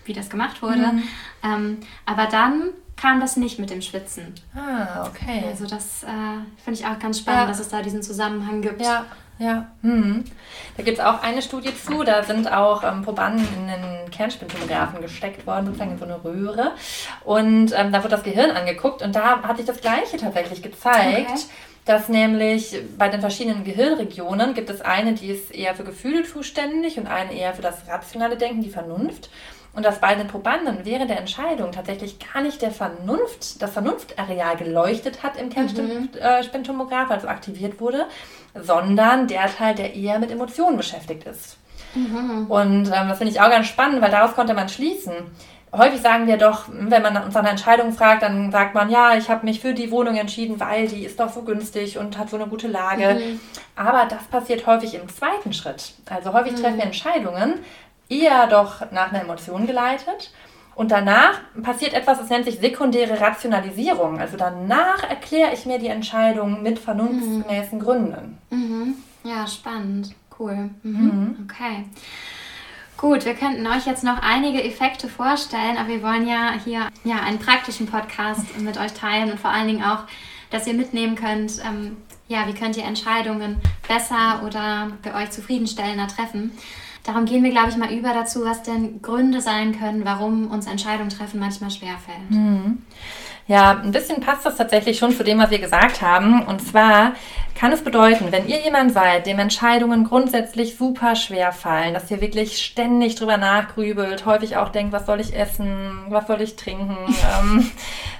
wie 0.05 0.13
das 0.13 0.29
gemacht 0.29 0.61
wurde. 0.61 0.93
Mhm. 0.93 1.03
Ähm, 1.43 1.77
aber 2.05 2.27
dann 2.27 2.69
kam 2.95 3.19
das 3.19 3.37
nicht 3.37 3.59
mit 3.59 3.69
dem 3.69 3.81
Schwitzen. 3.81 4.33
Ah, 4.55 5.07
okay. 5.07 5.43
Also 5.47 5.67
das 5.67 6.03
äh, 6.03 6.07
finde 6.63 6.79
ich 6.79 6.85
auch 6.85 6.97
ganz 6.99 7.19
spannend, 7.19 7.41
ja. 7.43 7.47
dass 7.47 7.59
es 7.59 7.69
da 7.69 7.81
diesen 7.81 8.01
Zusammenhang 8.01 8.61
gibt. 8.61 8.81
Ja, 8.81 9.05
ja. 9.39 9.67
Mhm. 9.83 10.25
Da 10.75 10.83
gibt 10.83 10.97
es 10.97 11.03
auch 11.03 11.21
eine 11.21 11.43
Studie 11.43 11.71
zu, 11.75 12.03
da 12.03 12.23
sind 12.23 12.51
auch 12.51 12.83
ähm, 12.83 13.03
Probanden 13.03 13.47
in 13.55 13.67
den 13.67 14.11
Kernspintomographen 14.11 14.99
gesteckt 14.99 15.45
worden, 15.45 15.67
sozusagen 15.67 15.91
in 15.91 15.99
so 15.99 16.05
eine 16.05 16.23
Röhre. 16.23 16.71
Und 17.23 17.71
ähm, 17.75 17.91
da 17.91 17.99
wurde 17.99 18.09
das 18.09 18.23
Gehirn 18.23 18.51
angeguckt 18.51 19.03
und 19.03 19.15
da 19.15 19.43
hat 19.43 19.57
sich 19.57 19.65
das 19.67 19.79
Gleiche 19.79 20.17
tatsächlich 20.17 20.63
gezeigt. 20.63 21.29
Okay 21.29 21.41
dass 21.87 22.09
nämlich 22.09 22.75
bei 22.97 23.09
den 23.09 23.21
verschiedenen 23.21 23.63
Gehirnregionen 23.63 24.53
gibt 24.53 24.69
es 24.69 24.81
eine, 24.81 25.13
die 25.13 25.27
ist 25.27 25.53
eher 25.53 25.75
für 25.75 25.83
Gefühle 25.83 26.23
zuständig 26.23 26.97
und 26.97 27.07
eine 27.07 27.33
eher 27.33 27.53
für 27.53 27.61
das 27.61 27.87
rationale 27.87 28.37
Denken, 28.37 28.61
die 28.61 28.69
Vernunft. 28.69 29.29
Und 29.73 29.85
dass 29.85 29.99
bei 29.99 30.15
den 30.15 30.27
Probanden 30.27 30.85
während 30.85 31.11
der 31.11 31.19
Entscheidung 31.19 31.71
tatsächlich 31.71 32.17
gar 32.17 32.41
nicht 32.41 32.63
der 32.63 32.71
Vernunft, 32.71 33.61
das 33.61 33.71
Vernunftareal 33.71 34.57
geleuchtet 34.57 35.21
hat 35.21 35.39
im 35.39 35.49
Kernspintomograph, 35.49 37.07
mhm. 37.07 37.11
also 37.11 37.27
aktiviert 37.27 37.79
wurde, 37.79 38.07
sondern 38.55 39.27
der 39.27 39.45
Teil, 39.55 39.75
der 39.75 39.93
eher 39.93 40.17
mit 40.17 40.31
Emotionen 40.31 40.77
beschäftigt 40.77 41.25
ist. 41.25 41.57
Mhm. 41.93 42.47
Und 42.49 42.87
ähm, 42.87 43.07
das 43.07 43.19
finde 43.19 43.33
ich 43.33 43.39
auch 43.39 43.49
ganz 43.49 43.67
spannend, 43.67 44.01
weil 44.01 44.11
daraus 44.11 44.33
konnte 44.33 44.53
man 44.53 44.67
schließen, 44.67 45.13
häufig 45.71 46.01
sagen 46.01 46.27
wir 46.27 46.37
doch, 46.37 46.65
wenn 46.69 47.01
man 47.01 47.15
uns 47.17 47.33
nach 47.33 47.41
einer 47.41 47.51
Entscheidung 47.51 47.93
fragt, 47.93 48.23
dann 48.23 48.51
sagt 48.51 48.73
man, 48.73 48.89
ja, 48.89 49.15
ich 49.15 49.29
habe 49.29 49.45
mich 49.45 49.59
für 49.59 49.73
die 49.73 49.91
Wohnung 49.91 50.15
entschieden, 50.15 50.59
weil 50.59 50.87
die 50.87 51.03
ist 51.03 51.19
doch 51.19 51.29
so 51.29 51.41
günstig 51.41 51.97
und 51.97 52.17
hat 52.17 52.29
so 52.29 52.37
eine 52.37 52.47
gute 52.47 52.67
Lage. 52.67 53.15
Mhm. 53.15 53.39
Aber 53.75 54.05
das 54.05 54.23
passiert 54.25 54.65
häufig 54.65 54.95
im 54.95 55.07
zweiten 55.09 55.53
Schritt. 55.53 55.93
Also 56.09 56.33
häufig 56.33 56.53
mhm. 56.53 56.57
treffen 56.57 56.77
wir 56.77 56.85
Entscheidungen 56.85 57.55
eher 58.09 58.47
doch 58.47 58.91
nach 58.91 59.11
einer 59.11 59.21
Emotion 59.21 59.67
geleitet. 59.67 60.31
Und 60.75 60.91
danach 60.91 61.39
passiert 61.63 61.93
etwas, 61.93 62.19
das 62.19 62.29
nennt 62.29 62.45
sich 62.45 62.59
sekundäre 62.59 63.19
Rationalisierung. 63.19 64.19
Also 64.19 64.37
danach 64.37 65.03
erkläre 65.09 65.51
ich 65.51 65.65
mir 65.65 65.79
die 65.79 65.87
Entscheidung 65.87 66.61
mit 66.61 66.77
vernunftsgemäßen 66.77 67.79
mhm. 67.79 67.83
Gründen. 67.83 68.37
Mhm. 68.51 68.95
Ja, 69.23 69.47
spannend. 69.47 70.13
Cool. 70.37 70.69
Mhm. 70.83 71.01
mhm. 71.01 71.35
Okay. 71.43 71.85
Gut, 72.97 73.25
wir 73.25 73.35
könnten 73.35 73.67
euch 73.67 73.85
jetzt 73.85 74.03
noch 74.03 74.21
einige 74.23 74.63
Effekte 74.63 75.07
vorstellen, 75.07 75.77
aber 75.77 75.89
wir 75.89 76.01
wollen 76.01 76.27
ja 76.27 76.53
hier 76.63 76.87
ja, 77.03 77.19
einen 77.19 77.37
praktischen 77.37 77.85
Podcast 77.85 78.59
mit 78.59 78.77
euch 78.79 78.93
teilen 78.93 79.31
und 79.31 79.39
vor 79.39 79.51
allen 79.51 79.67
Dingen 79.67 79.83
auch, 79.83 80.05
dass 80.49 80.65
ihr 80.65 80.73
mitnehmen 80.73 81.15
könnt, 81.15 81.61
ähm, 81.63 81.97
ja, 82.27 82.47
wie 82.47 82.53
könnt 82.53 82.75
ihr 82.75 82.85
Entscheidungen 82.85 83.57
besser 83.87 84.41
oder 84.43 84.91
für 85.03 85.13
euch 85.13 85.29
zufriedenstellender 85.29 86.07
treffen. 86.07 86.57
Darum 87.03 87.25
gehen 87.25 87.43
wir, 87.43 87.51
glaube 87.51 87.69
ich, 87.69 87.77
mal 87.77 87.93
über 87.93 88.13
dazu, 88.13 88.43
was 88.43 88.63
denn 88.63 89.01
Gründe 89.01 89.41
sein 89.41 89.77
können, 89.79 90.03
warum 90.03 90.49
uns 90.49 90.65
Entscheidungen 90.65 91.09
treffen 91.09 91.39
manchmal 91.39 91.71
schwerfällt. 91.71 92.29
Mhm. 92.31 92.81
Ja, 93.47 93.79
ein 93.81 93.91
bisschen 93.91 94.19
passt 94.19 94.45
das 94.45 94.57
tatsächlich 94.57 94.97
schon 94.97 95.15
zu 95.15 95.23
dem, 95.23 95.39
was 95.39 95.51
wir 95.51 95.59
gesagt 95.59 96.01
haben. 96.01 96.45
Und 96.45 96.61
zwar 96.61 97.13
kann 97.55 97.71
es 97.71 97.81
bedeuten, 97.81 98.31
wenn 98.31 98.47
ihr 98.47 98.59
jemand 98.59 98.91
seid, 98.91 99.25
dem 99.25 99.39
Entscheidungen 99.39 100.03
grundsätzlich 100.03 100.77
super 100.77 101.15
schwer 101.15 101.53
fallen, 101.53 101.93
dass 101.93 102.11
ihr 102.11 102.21
wirklich 102.21 102.61
ständig 102.61 103.15
drüber 103.15 103.37
nachgrübelt, 103.37 104.25
häufig 104.25 104.57
auch 104.57 104.69
denkt, 104.69 104.93
was 104.93 105.05
soll 105.05 105.21
ich 105.21 105.33
essen, 105.33 106.05
was 106.09 106.27
soll 106.27 106.41
ich 106.41 106.55
trinken, 106.55 106.97
ähm, 107.41 107.71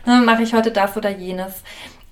ne, 0.06 0.22
mache 0.26 0.44
ich 0.44 0.54
heute 0.54 0.72
das 0.72 0.96
oder 0.98 1.10
jenes, 1.10 1.62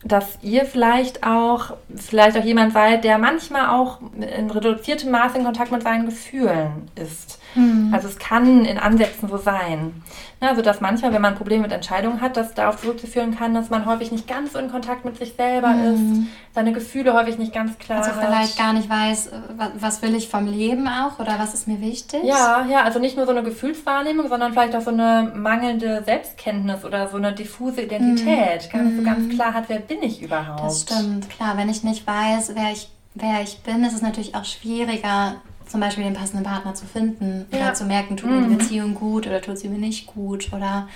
dass 0.04 0.38
ihr 0.44 0.66
vielleicht 0.66 1.26
auch, 1.26 1.78
vielleicht 1.96 2.38
auch 2.38 2.44
jemand 2.44 2.74
seid, 2.74 3.04
der 3.06 3.18
manchmal 3.18 3.70
auch 3.70 4.00
in 4.38 4.52
reduziertem 4.52 5.10
Maße 5.10 5.40
in 5.40 5.46
Kontakt 5.46 5.72
mit 5.72 5.82
seinen 5.82 6.06
Gefühlen 6.06 6.92
ist. 6.96 7.40
Mhm. 7.56 7.94
Also 7.94 8.08
es 8.08 8.18
kann 8.18 8.66
in 8.66 8.78
Ansätzen 8.78 9.30
so 9.30 9.38
sein. 9.38 10.04
Also 10.42 10.62
dass 10.62 10.82
manchmal, 10.82 11.14
wenn 11.14 11.22
man 11.22 11.36
Probleme 11.36 11.64
mit 11.64 11.72
Entscheidungen 11.72 12.22
hat, 12.22 12.38
das 12.38 12.54
darauf 12.54 12.80
zurückzuführen 12.80 13.36
kann, 13.36 13.54
dass 13.54 13.70
man 13.70 13.86
häufig 13.86 14.12
nicht 14.12 14.28
ganz 14.28 14.54
so 14.54 14.60
in 14.60 14.70
Kontakt 14.70 15.06
mit 15.06 15.18
sich 15.18 15.34
selber 15.36 15.70
mhm. 15.70 15.94
ist, 15.94 16.32
seine 16.54 16.74
Gefühle 16.74 17.14
häufig 17.14 17.38
nicht 17.38 17.54
ganz 17.54 17.78
klar 17.80 18.04
Also 18.04 18.12
vielleicht 18.20 18.58
gar 18.58 18.74
nicht 18.74 18.90
weiß, 18.90 19.32
was 19.80 20.02
will 20.02 20.16
ich 20.16 20.30
vom 20.30 20.46
Leben 20.46 20.88
auch 20.88 21.20
oder 21.20 21.40
was 21.40 21.54
ist 21.54 21.68
mir 21.68 21.82
wichtig? 21.82 22.24
Ja, 22.24 22.66
ja, 22.70 22.84
also 22.84 23.00
nicht 23.00 23.18
nur 23.18 23.26
so 23.26 23.32
eine 23.32 23.44
Gefühlswahrnehmung, 23.44 24.30
sondern 24.30 24.54
vielleicht 24.54 24.76
auch 24.76 24.82
so 24.82 24.92
eine 24.92 25.32
mangelnde 25.36 26.04
Selbstkenntnis 26.06 26.86
oder 26.86 27.08
so 27.08 27.18
eine 27.18 27.34
diffuse 27.34 27.82
Identität. 27.82 28.68
Mhm. 28.68 28.72
Gar 28.72 28.82
nicht 28.84 28.98
so 28.98 29.04
ganz 29.04 29.36
klar 29.36 29.54
hat, 29.54 29.66
wer 29.68 29.80
bin 29.80 30.04
ich 30.04 30.22
überhaupt. 30.22 30.64
Das 30.64 30.82
stimmt, 30.82 31.30
klar. 31.30 31.58
Wenn 31.58 31.70
ich 31.70 31.84
nicht 31.84 32.06
weiß, 32.06 32.52
wer 32.56 32.72
ich, 32.72 32.90
wer 33.16 33.42
ich 33.42 33.60
bin, 33.60 33.84
ist 33.84 33.94
es 33.94 34.02
natürlich 34.02 34.36
auch 34.36 34.46
schwieriger, 34.46 35.36
zum 35.76 35.82
Beispiel 35.82 36.06
den 36.06 36.14
passenden 36.14 36.46
Partner 36.46 36.74
zu 36.74 36.86
finden 36.86 37.48
ja. 37.52 37.58
oder 37.58 37.74
zu 37.74 37.84
merken, 37.84 38.16
tut 38.16 38.30
mir 38.30 38.40
die 38.40 38.48
mhm. 38.48 38.58
Beziehung 38.58 38.96
gut 38.96 39.28
oder 39.28 39.42
tut 39.42 39.58
sie 39.58 39.68
mir 39.68 39.78
nicht 39.78 40.08
gut 40.08 40.54
oder 40.54 40.88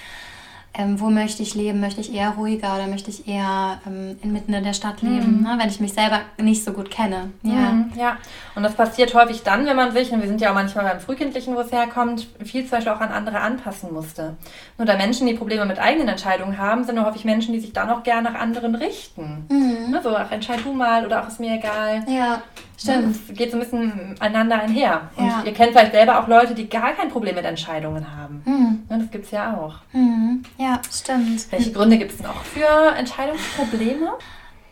ähm, 0.74 1.02
wo 1.02 1.10
möchte 1.10 1.44
ich 1.44 1.54
leben? 1.54 1.82
Möchte 1.82 2.00
ich 2.00 2.14
eher 2.14 2.30
ruhiger 2.30 2.76
oder 2.76 2.88
möchte 2.88 3.10
ich 3.10 3.28
eher 3.28 3.80
ähm, 3.86 4.18
inmitten 4.22 4.54
in 4.54 4.64
der 4.64 4.74
Stadt 4.74 5.02
leben, 5.02 5.40
mhm. 5.40 5.44
ne? 5.44 5.58
wenn 5.60 5.68
ich 5.68 5.82
mich 5.82 5.92
selber 5.92 6.22
nicht 6.38 6.64
so 6.64 6.72
gut 6.72 6.90
kenne? 6.90 7.32
Ja. 7.44 7.72
Mhm, 7.72 7.92
ja, 7.98 8.18
und 8.56 8.64
das 8.64 8.76
passiert 8.76 9.14
häufig 9.14 9.44
dann, 9.44 9.66
wenn 9.66 9.76
man 9.76 9.92
sich, 9.92 10.14
und 10.14 10.22
wir 10.22 10.30
sind 10.30 10.40
ja 10.40 10.52
auch 10.52 10.54
manchmal 10.54 10.86
beim 10.86 11.02
Frühkindlichen, 11.02 11.56
wo 11.56 11.60
es 11.60 11.74
herkommt, 11.74 12.28
viel 12.46 12.62
zum 12.62 12.72
Beispiel 12.72 12.94
auch 12.94 13.02
an 13.02 13.12
andere 13.12 13.42
anpassen 13.42 13.92
musste. 13.92 14.38
Nur 14.78 14.86
da 14.86 14.96
Menschen, 14.96 15.28
die 15.28 15.34
Probleme 15.34 15.66
mit 15.66 15.80
eigenen 15.80 16.08
Entscheidungen 16.08 16.58
haben, 16.58 16.86
sind 16.86 16.96
nur 16.96 17.06
häufig 17.06 17.26
Menschen, 17.26 17.52
die 17.52 17.60
sich 17.60 17.74
dann 17.74 17.90
auch 17.90 18.04
gerne 18.04 18.32
nach 18.32 18.40
anderen 18.40 18.76
richten. 18.76 19.48
Mhm. 19.50 19.79
Ne? 19.90 20.02
So, 20.04 20.16
ach, 20.16 20.32
entscheid 20.32 20.60
du 20.64 20.74
mal 20.74 21.06
oder 21.06 21.24
auch 21.24 21.28
ist 21.28 21.40
mir 21.40 21.56
egal. 21.56 22.04
Ja. 22.08 22.42
Stimmt. 22.78 23.16
Es 23.30 23.36
geht 23.36 23.52
so 23.52 23.58
ein 23.58 23.60
bisschen 23.62 24.16
einander 24.20 24.60
einher. 24.60 25.10
Und 25.18 25.28
ja. 25.28 25.44
ihr 25.44 25.54
kennt 25.54 25.72
vielleicht 25.72 25.92
selber 25.92 26.20
auch 26.20 26.28
Leute, 26.28 26.56
die 26.56 26.70
gar 26.70 26.94
kein 26.94 27.10
Problem 27.10 27.36
mit 27.36 27.44
Entscheidungen 27.44 28.06
haben. 28.16 28.42
Mhm. 28.46 28.84
Das 28.88 29.12
gibt 29.12 29.26
es 29.26 29.32
ja 29.32 29.58
auch. 29.58 29.76
Mhm. 29.92 30.44
Ja, 30.58 30.80
stimmt. 30.90 31.52
Welche 31.52 31.74
Gründe 31.74 31.98
gibt 31.98 32.14
es 32.14 32.24
noch 32.24 32.44
für 32.44 32.96
Entscheidungsprobleme? 32.96 34.14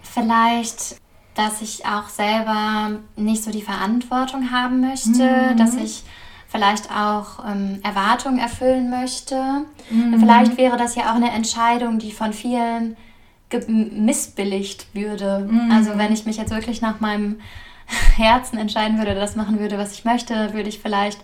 Vielleicht, 0.01 0.95
dass 1.35 1.61
ich 1.61 1.85
auch 1.85 2.07
selber 2.07 2.91
nicht 3.17 3.43
so 3.43 3.51
die 3.51 3.61
Verantwortung 3.61 4.51
haben 4.51 4.79
möchte, 4.79 5.51
mhm. 5.51 5.57
dass 5.57 5.75
ich 5.75 6.03
vielleicht 6.47 6.89
auch 6.89 7.45
ähm, 7.45 7.81
Erwartungen 7.83 8.39
erfüllen 8.39 8.89
möchte. 8.89 9.65
Mhm. 9.89 10.17
Vielleicht 10.19 10.57
wäre 10.57 10.77
das 10.77 10.95
ja 10.95 11.11
auch 11.11 11.15
eine 11.15 11.31
Entscheidung, 11.31 11.99
die 11.99 12.13
von 12.13 12.31
vielen 12.31 12.95
missbilligt 13.67 14.87
würde. 14.93 15.47
Mhm. 15.49 15.71
Also 15.71 15.97
wenn 15.97 16.11
ich 16.11 16.25
mich 16.25 16.37
jetzt 16.37 16.51
wirklich 16.51 16.81
nach 16.81 16.99
meinem 16.99 17.39
Herzen 18.17 18.57
entscheiden 18.57 18.97
würde, 18.97 19.15
das 19.15 19.35
machen 19.35 19.59
würde, 19.59 19.77
was 19.77 19.93
ich 19.93 20.05
möchte, 20.05 20.53
würde 20.53 20.69
ich 20.69 20.79
vielleicht 20.79 21.19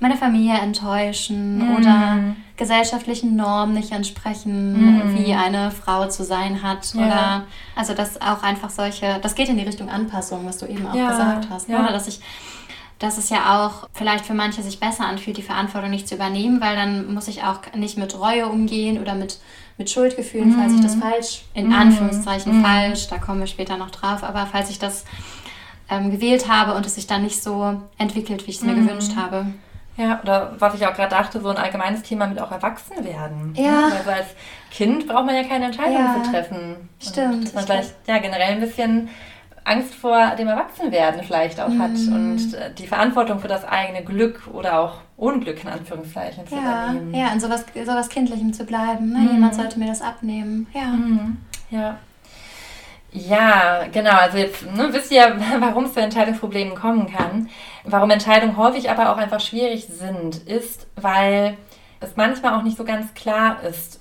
meine 0.00 0.16
Familie 0.16 0.54
enttäuschen 0.58 1.58
mm. 1.58 1.76
oder 1.76 2.18
gesellschaftlichen 2.56 3.34
Normen 3.34 3.74
nicht 3.74 3.90
entsprechen, 3.90 5.08
mm. 5.10 5.16
wie 5.16 5.34
eine 5.34 5.72
Frau 5.72 6.06
zu 6.06 6.24
sein 6.24 6.62
hat. 6.62 6.94
Ja. 6.94 7.06
Oder 7.06 7.44
also 7.74 7.94
dass 7.94 8.20
auch 8.20 8.44
einfach 8.44 8.70
solche, 8.70 9.18
das 9.22 9.34
geht 9.34 9.48
in 9.48 9.56
die 9.56 9.64
Richtung 9.64 9.88
Anpassung, 9.88 10.46
was 10.46 10.58
du 10.58 10.66
eben 10.66 10.86
auch 10.86 10.94
ja. 10.94 11.10
gesagt 11.10 11.48
hast. 11.50 11.68
Ja. 11.68 11.80
Oder 11.80 11.92
dass 11.92 12.06
ich 12.06 12.20
dass 12.98 13.16
es 13.16 13.30
ja 13.30 13.64
auch 13.64 13.88
vielleicht 13.92 14.26
für 14.26 14.34
manche 14.34 14.62
sich 14.62 14.80
besser 14.80 15.06
anfühlt, 15.06 15.36
die 15.36 15.42
Verantwortung 15.42 15.90
nicht 15.90 16.08
zu 16.08 16.16
übernehmen, 16.16 16.60
weil 16.60 16.74
dann 16.74 17.14
muss 17.14 17.28
ich 17.28 17.44
auch 17.44 17.60
nicht 17.74 17.96
mit 17.96 18.18
Reue 18.18 18.48
umgehen 18.48 19.00
oder 19.00 19.14
mit, 19.14 19.38
mit 19.78 19.88
Schuldgefühlen, 19.88 20.52
falls 20.52 20.74
ich 20.74 20.80
das 20.80 20.96
mhm. 20.96 21.02
falsch, 21.02 21.44
in 21.54 21.72
Anführungszeichen 21.72 22.60
mm. 22.60 22.64
falsch, 22.64 23.06
da 23.08 23.18
kommen 23.18 23.40
wir 23.40 23.46
später 23.46 23.76
noch 23.76 23.90
drauf, 23.90 24.24
aber 24.24 24.46
falls 24.50 24.70
ich 24.70 24.80
das 24.80 25.04
ähm, 25.88 26.10
gewählt 26.10 26.48
habe 26.48 26.74
und 26.74 26.84
es 26.84 26.96
sich 26.96 27.06
dann 27.06 27.22
nicht 27.22 27.42
so 27.42 27.80
entwickelt, 27.96 28.46
wie 28.46 28.50
ich 28.50 28.56
es 28.56 28.62
mir 28.62 28.72
mhm. 28.72 28.86
gewünscht 28.86 29.12
habe. 29.16 29.46
Ja, 29.96 30.20
oder 30.22 30.54
was 30.58 30.74
ich 30.74 30.86
auch 30.86 30.94
gerade 30.94 31.10
dachte, 31.10 31.40
so 31.40 31.48
ein 31.48 31.56
allgemeines 31.56 32.02
Thema 32.02 32.26
mit 32.26 32.40
auch 32.40 32.52
Erwachsenwerden. 32.52 33.54
Ja. 33.56 33.88
Also 33.96 34.10
als 34.10 34.28
Kind 34.70 35.08
braucht 35.08 35.26
man 35.26 35.34
ja 35.34 35.42
keine 35.42 35.66
Entscheidungen 35.66 35.96
ja. 35.96 36.22
zu 36.22 36.30
treffen. 36.30 36.88
Stimmt. 37.00 37.34
Und 37.34 37.44
dass 37.46 37.54
man 37.54 37.64
vielleicht 37.64 37.94
ja, 38.06 38.18
generell 38.18 38.52
ein 38.52 38.60
bisschen 38.60 39.08
Angst 39.68 39.94
vor 39.94 40.34
dem 40.36 40.48
Erwachsenwerden 40.48 41.22
vielleicht 41.22 41.60
auch 41.60 41.68
mhm. 41.68 41.82
hat 41.82 41.90
und 41.90 42.54
äh, 42.54 42.72
die 42.74 42.86
Verantwortung 42.86 43.38
für 43.38 43.48
das 43.48 43.64
eigene 43.64 44.02
Glück 44.02 44.48
oder 44.52 44.80
auch 44.80 44.94
Unglück 45.16 45.62
in 45.62 45.68
Anführungszeichen 45.68 46.46
zu 46.46 46.54
ja. 46.54 46.60
übernehmen. 46.60 47.14
Ja, 47.14 47.32
in 47.32 47.40
sowas, 47.40 47.64
sowas 47.74 48.08
Kindlichem 48.08 48.52
zu 48.52 48.64
bleiben. 48.64 49.12
Ne? 49.12 49.18
Mhm. 49.18 49.32
Jemand 49.32 49.54
sollte 49.54 49.78
mir 49.78 49.88
das 49.88 50.00
abnehmen. 50.00 50.66
Ja. 50.72 50.86
Mhm. 50.86 51.36
Ja. 51.70 51.98
Ja, 53.12 53.84
genau. 53.92 54.16
Also 54.16 54.38
jetzt 54.38 54.64
ne, 54.64 54.88
wisst 54.92 55.10
ihr, 55.12 55.38
warum 55.60 55.84
es 55.84 55.94
zu 55.94 56.00
Entscheidungsproblemen 56.00 56.74
kommen 56.74 57.10
kann. 57.10 57.48
Warum 57.84 58.10
Entscheidungen 58.10 58.56
häufig 58.56 58.90
aber 58.90 59.12
auch 59.12 59.16
einfach 59.16 59.40
schwierig 59.40 59.86
sind, 59.86 60.36
ist, 60.46 60.86
weil 60.96 61.56
es 62.00 62.16
manchmal 62.16 62.54
auch 62.54 62.62
nicht 62.62 62.76
so 62.76 62.84
ganz 62.84 63.14
klar 63.14 63.62
ist, 63.62 64.00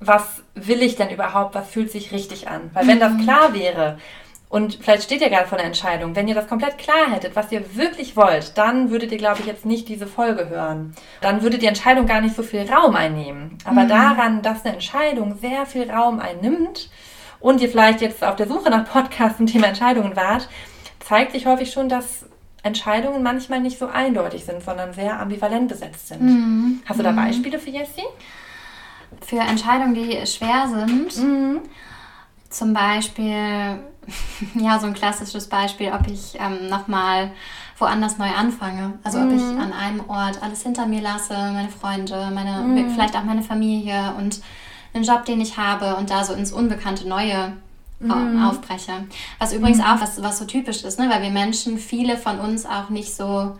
was 0.00 0.42
will 0.54 0.82
ich 0.82 0.96
denn 0.96 1.10
überhaupt, 1.10 1.54
was 1.54 1.68
fühlt 1.68 1.90
sich 1.90 2.12
richtig 2.12 2.48
an. 2.48 2.70
Weil 2.74 2.86
wenn 2.86 3.00
das 3.00 3.14
mhm. 3.14 3.22
klar 3.22 3.54
wäre, 3.54 3.98
und 4.54 4.78
vielleicht 4.80 5.02
steht 5.02 5.20
ihr 5.20 5.30
gerade 5.30 5.48
vor 5.48 5.58
der 5.58 5.66
Entscheidung, 5.66 6.14
wenn 6.14 6.28
ihr 6.28 6.34
das 6.34 6.46
komplett 6.46 6.78
klar 6.78 7.10
hättet, 7.10 7.34
was 7.34 7.50
ihr 7.50 7.74
wirklich 7.74 8.16
wollt, 8.16 8.56
dann 8.56 8.90
würdet 8.90 9.10
ihr, 9.10 9.18
glaube 9.18 9.40
ich, 9.40 9.46
jetzt 9.46 9.66
nicht 9.66 9.88
diese 9.88 10.06
Folge 10.06 10.48
hören. 10.48 10.94
Dann 11.20 11.42
würde 11.42 11.58
die 11.58 11.66
Entscheidung 11.66 12.06
gar 12.06 12.20
nicht 12.20 12.36
so 12.36 12.44
viel 12.44 12.70
Raum 12.70 12.94
einnehmen. 12.94 13.58
Aber 13.64 13.82
mhm. 13.82 13.88
daran, 13.88 14.42
dass 14.42 14.64
eine 14.64 14.74
Entscheidung 14.74 15.38
sehr 15.38 15.66
viel 15.66 15.90
Raum 15.90 16.20
einnimmt, 16.20 16.88
und 17.40 17.60
ihr 17.60 17.68
vielleicht 17.68 18.00
jetzt 18.00 18.24
auf 18.24 18.36
der 18.36 18.46
Suche 18.46 18.70
nach 18.70 18.88
Podcasts 18.90 19.36
zum 19.36 19.46
Thema 19.46 19.66
Entscheidungen 19.66 20.16
wart, 20.16 20.48
zeigt 21.00 21.32
sich 21.32 21.44
häufig 21.44 21.72
schon, 21.72 21.90
dass 21.90 22.24
Entscheidungen 22.62 23.22
manchmal 23.22 23.60
nicht 23.60 23.78
so 23.78 23.86
eindeutig 23.86 24.44
sind, 24.44 24.62
sondern 24.62 24.94
sehr 24.94 25.20
ambivalent 25.20 25.68
besetzt 25.68 26.08
sind. 26.08 26.22
Mhm. 26.22 26.82
Hast 26.86 27.00
du 27.00 27.02
da 27.02 27.10
mhm. 27.10 27.16
Beispiele 27.16 27.58
für 27.58 27.70
Jessie? 27.70 28.06
Für 29.20 29.40
Entscheidungen, 29.40 29.94
die 29.94 30.26
schwer 30.26 30.68
sind. 30.68 31.18
Mhm. 31.18 31.60
Zum 32.48 32.72
Beispiel, 32.72 33.80
ja, 34.54 34.78
so 34.78 34.86
ein 34.86 34.94
klassisches 34.94 35.48
Beispiel, 35.48 35.92
ob 35.92 36.06
ich 36.06 36.38
ähm, 36.38 36.68
nochmal 36.68 37.30
woanders 37.78 38.18
neu 38.18 38.28
anfange. 38.28 38.98
Also 39.02 39.18
ob 39.18 39.30
ich 39.30 39.42
mhm. 39.42 39.60
an 39.60 39.72
einem 39.72 40.08
Ort 40.08 40.42
alles 40.42 40.62
hinter 40.62 40.86
mir 40.86 41.00
lasse, 41.00 41.34
meine 41.34 41.68
Freunde, 41.68 42.30
meine, 42.32 42.62
mhm. 42.62 42.90
vielleicht 42.90 43.16
auch 43.16 43.24
meine 43.24 43.42
Familie 43.42 44.14
und 44.16 44.40
einen 44.92 45.04
Job, 45.04 45.24
den 45.24 45.40
ich 45.40 45.56
habe 45.56 45.96
und 45.96 46.10
da 46.10 46.24
so 46.24 46.34
ins 46.34 46.52
Unbekannte 46.52 47.08
Neue 47.08 47.52
mhm. 48.00 48.44
aufbreche. 48.44 48.92
Was 49.38 49.52
übrigens 49.52 49.78
mhm. 49.78 49.84
auch 49.84 50.00
was, 50.00 50.22
was 50.22 50.38
so 50.38 50.44
typisch 50.44 50.84
ist, 50.84 50.98
ne? 50.98 51.08
weil 51.10 51.22
wir 51.22 51.30
Menschen, 51.30 51.78
viele 51.78 52.16
von 52.16 52.38
uns 52.38 52.66
auch 52.66 52.90
nicht 52.90 53.14
so 53.14 53.56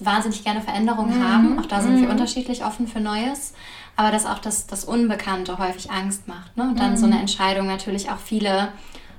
wahnsinnig 0.00 0.44
gerne 0.44 0.60
Veränderungen 0.60 1.18
mhm. 1.18 1.28
haben. 1.28 1.58
Auch 1.58 1.66
da 1.66 1.80
sind 1.80 1.96
wir 1.96 2.04
mhm. 2.04 2.12
unterschiedlich 2.12 2.64
offen 2.64 2.86
für 2.86 3.00
Neues. 3.00 3.54
Aber 3.96 4.12
dass 4.12 4.26
auch 4.26 4.38
das, 4.38 4.66
das 4.68 4.84
Unbekannte 4.84 5.58
häufig 5.58 5.90
Angst 5.90 6.28
macht. 6.28 6.56
Ne? 6.56 6.64
Und 6.64 6.78
dann 6.78 6.96
so 6.96 7.06
eine 7.06 7.16
mhm. 7.16 7.22
Entscheidung 7.22 7.66
natürlich 7.66 8.10
auch 8.10 8.18
viele 8.18 8.68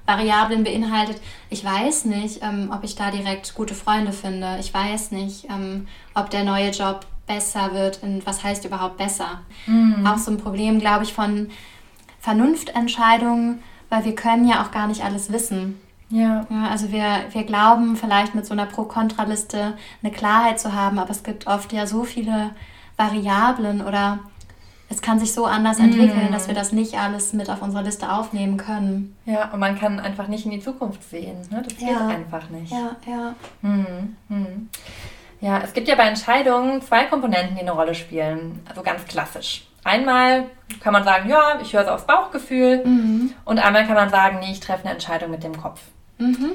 Variablen 0.09 0.63
beinhaltet. 0.63 1.21
Ich 1.51 1.63
weiß 1.63 2.05
nicht, 2.05 2.41
ähm, 2.41 2.71
ob 2.75 2.83
ich 2.83 2.95
da 2.95 3.11
direkt 3.11 3.53
gute 3.53 3.75
Freunde 3.75 4.11
finde. 4.11 4.57
Ich 4.59 4.73
weiß 4.73 5.11
nicht, 5.11 5.45
ähm, 5.45 5.87
ob 6.15 6.31
der 6.31 6.43
neue 6.43 6.71
Job 6.71 7.05
besser 7.27 7.73
wird. 7.75 8.01
Und 8.01 8.25
was 8.25 8.43
heißt 8.43 8.65
überhaupt 8.65 8.97
besser? 8.97 9.41
Mhm. 9.67 10.07
Auch 10.07 10.17
so 10.17 10.31
ein 10.31 10.37
Problem, 10.37 10.79
glaube 10.79 11.03
ich, 11.03 11.13
von 11.13 11.51
Vernunftentscheidungen, 12.19 13.59
weil 13.89 14.03
wir 14.03 14.15
können 14.15 14.47
ja 14.47 14.63
auch 14.63 14.71
gar 14.71 14.87
nicht 14.87 15.03
alles 15.03 15.31
wissen. 15.31 15.79
Ja. 16.09 16.47
Ja, 16.49 16.67
also 16.71 16.91
wir, 16.91 17.05
wir 17.31 17.43
glauben 17.43 17.95
vielleicht 17.95 18.33
mit 18.33 18.47
so 18.47 18.53
einer 18.53 18.65
Pro-Kontra-Liste 18.65 19.77
eine 20.01 20.11
Klarheit 20.11 20.59
zu 20.59 20.73
haben, 20.73 20.97
aber 20.97 21.11
es 21.11 21.21
gibt 21.21 21.45
oft 21.45 21.71
ja 21.71 21.85
so 21.85 22.03
viele 22.03 22.49
Variablen 22.97 23.81
oder 23.85 24.17
es 24.89 25.01
kann 25.01 25.19
sich 25.19 25.33
so 25.33 25.45
anders 25.45 25.79
entwickeln, 25.79 26.31
dass 26.31 26.47
wir 26.47 26.55
das 26.55 26.71
nicht 26.71 26.95
alles 26.97 27.31
mit 27.33 27.49
auf 27.49 27.61
unserer 27.61 27.83
Liste 27.83 28.11
aufnehmen 28.11 28.57
können. 28.57 29.15
Ja, 29.25 29.49
und 29.53 29.59
man 29.59 29.77
kann 29.79 29.99
einfach 29.99 30.27
nicht 30.27 30.45
in 30.45 30.51
die 30.51 30.59
Zukunft 30.59 31.07
sehen. 31.09 31.37
Ne? 31.51 31.61
Das 31.63 31.77
geht 31.77 31.89
Ja. 31.89 32.07
einfach 32.07 32.49
nicht. 32.49 32.71
Ja, 32.71 32.95
ja. 33.07 33.35
Mhm. 33.61 34.15
Mhm. 34.29 34.69
Ja, 35.41 35.61
es 35.63 35.73
gibt 35.73 35.87
ja 35.87 35.95
bei 35.95 36.03
Entscheidungen 36.03 36.81
zwei 36.81 37.05
Komponenten, 37.05 37.55
die 37.55 37.61
eine 37.61 37.71
Rolle 37.71 37.93
spielen. 37.95 38.61
Also 38.67 38.81
ganz 38.81 39.05
klassisch. 39.05 39.65
Einmal 39.83 40.45
kann 40.81 40.91
man 40.91 41.03
sagen, 41.03 41.29
ja, 41.29 41.59
ich 41.61 41.71
höre 41.73 41.85
so 41.85 41.91
aufs 41.91 42.05
Bauchgefühl. 42.05 42.83
Mhm. 42.85 43.33
Und 43.45 43.59
einmal 43.59 43.85
kann 43.85 43.95
man 43.95 44.09
sagen, 44.09 44.39
nee, 44.41 44.51
ich 44.51 44.59
treffe 44.59 44.83
eine 44.85 44.93
Entscheidung 44.93 45.31
mit 45.31 45.43
dem 45.43 45.55
Kopf. 45.55 45.81
Mhm. 46.17 46.51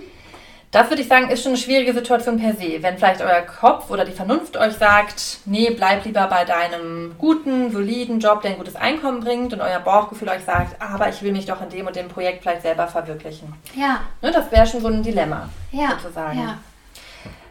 Das 0.75 0.91
würde 0.91 1.03
ich 1.03 1.09
sagen, 1.09 1.31
ist 1.31 1.45
schon 1.45 1.53
eine 1.53 1.61
schwierige 1.61 1.93
Situation 1.93 2.37
per 2.37 2.53
se. 2.55 2.83
Wenn 2.83 2.99
vielleicht 2.99 3.21
euer 3.21 3.43
Kopf 3.43 3.91
oder 3.91 4.05
die 4.05 4.11
Vernunft 4.11 4.57
euch 4.57 4.73
sagt, 4.73 5.39
nee, 5.45 5.71
bleib 5.71 6.05
lieber 6.05 6.27
bei 6.27 6.45
deinem 6.45 7.15
guten, 7.17 7.71
soliden 7.71 8.19
Job, 8.19 8.43
der 8.43 8.51
ein 8.51 8.59
gutes 8.59 8.75
Einkommen 8.75 9.21
bringt 9.21 9.53
und 9.53 9.61
euer 9.61 9.79
Bauchgefühl 9.79 10.29
euch 10.31 10.43
sagt, 10.45 10.83
aber 10.83 11.09
ich 11.09 11.23
will 11.23 11.31
mich 11.31 11.47
doch 11.47 11.63
in 11.63 11.69
dem 11.69 11.87
und 11.87 11.95
dem 11.95 12.09
Projekt 12.09 12.43
vielleicht 12.43 12.63
selber 12.63 12.89
verwirklichen. 12.89 13.55
Ja, 13.77 14.01
Ne, 14.21 14.33
das 14.33 14.51
wäre 14.51 14.67
schon 14.67 14.81
so 14.81 14.89
ein 14.89 15.05
Dilemma, 15.05 15.49
ja. 15.71 15.91
sozusagen. 15.91 16.41
Ja. 16.41 16.59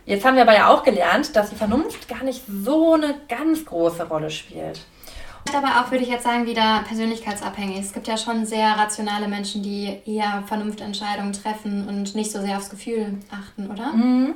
Jetzt 0.06 0.25
haben 0.25 0.36
wir 0.36 0.42
aber 0.42 0.56
ja 0.56 0.68
auch 0.68 0.84
gelernt, 0.84 1.34
dass 1.38 1.50
die 1.50 1.56
Vernunft 1.56 2.10
gar 2.10 2.25
nicht 2.25 2.44
so 2.46 2.96
eine 2.96 3.15
ganz 3.30 3.63
große 3.63 4.03
Rolle 4.03 4.32
spielt. 4.32 4.82
Aber 5.56 5.82
auch 5.82 5.92
würde 5.92 6.04
ich 6.04 6.10
jetzt 6.10 6.24
sagen, 6.24 6.46
wieder 6.46 6.84
persönlichkeitsabhängig. 6.88 7.80
Es 7.80 7.94
gibt 7.94 8.08
ja 8.08 8.18
schon 8.18 8.46
sehr 8.46 8.68
rationale 8.70 9.28
Menschen, 9.28 9.62
die 9.62 9.98
eher 10.06 10.44
Vernunftentscheidungen 10.48 11.34
treffen 11.34 11.88
und 11.88 12.16
nicht 12.16 12.32
so 12.32 12.42
sehr 12.42 12.58
aufs 12.58 12.70
Gefühl 12.70 13.18
achten, 13.30 13.70
oder? 13.70 13.94
Mhm. 13.94 14.36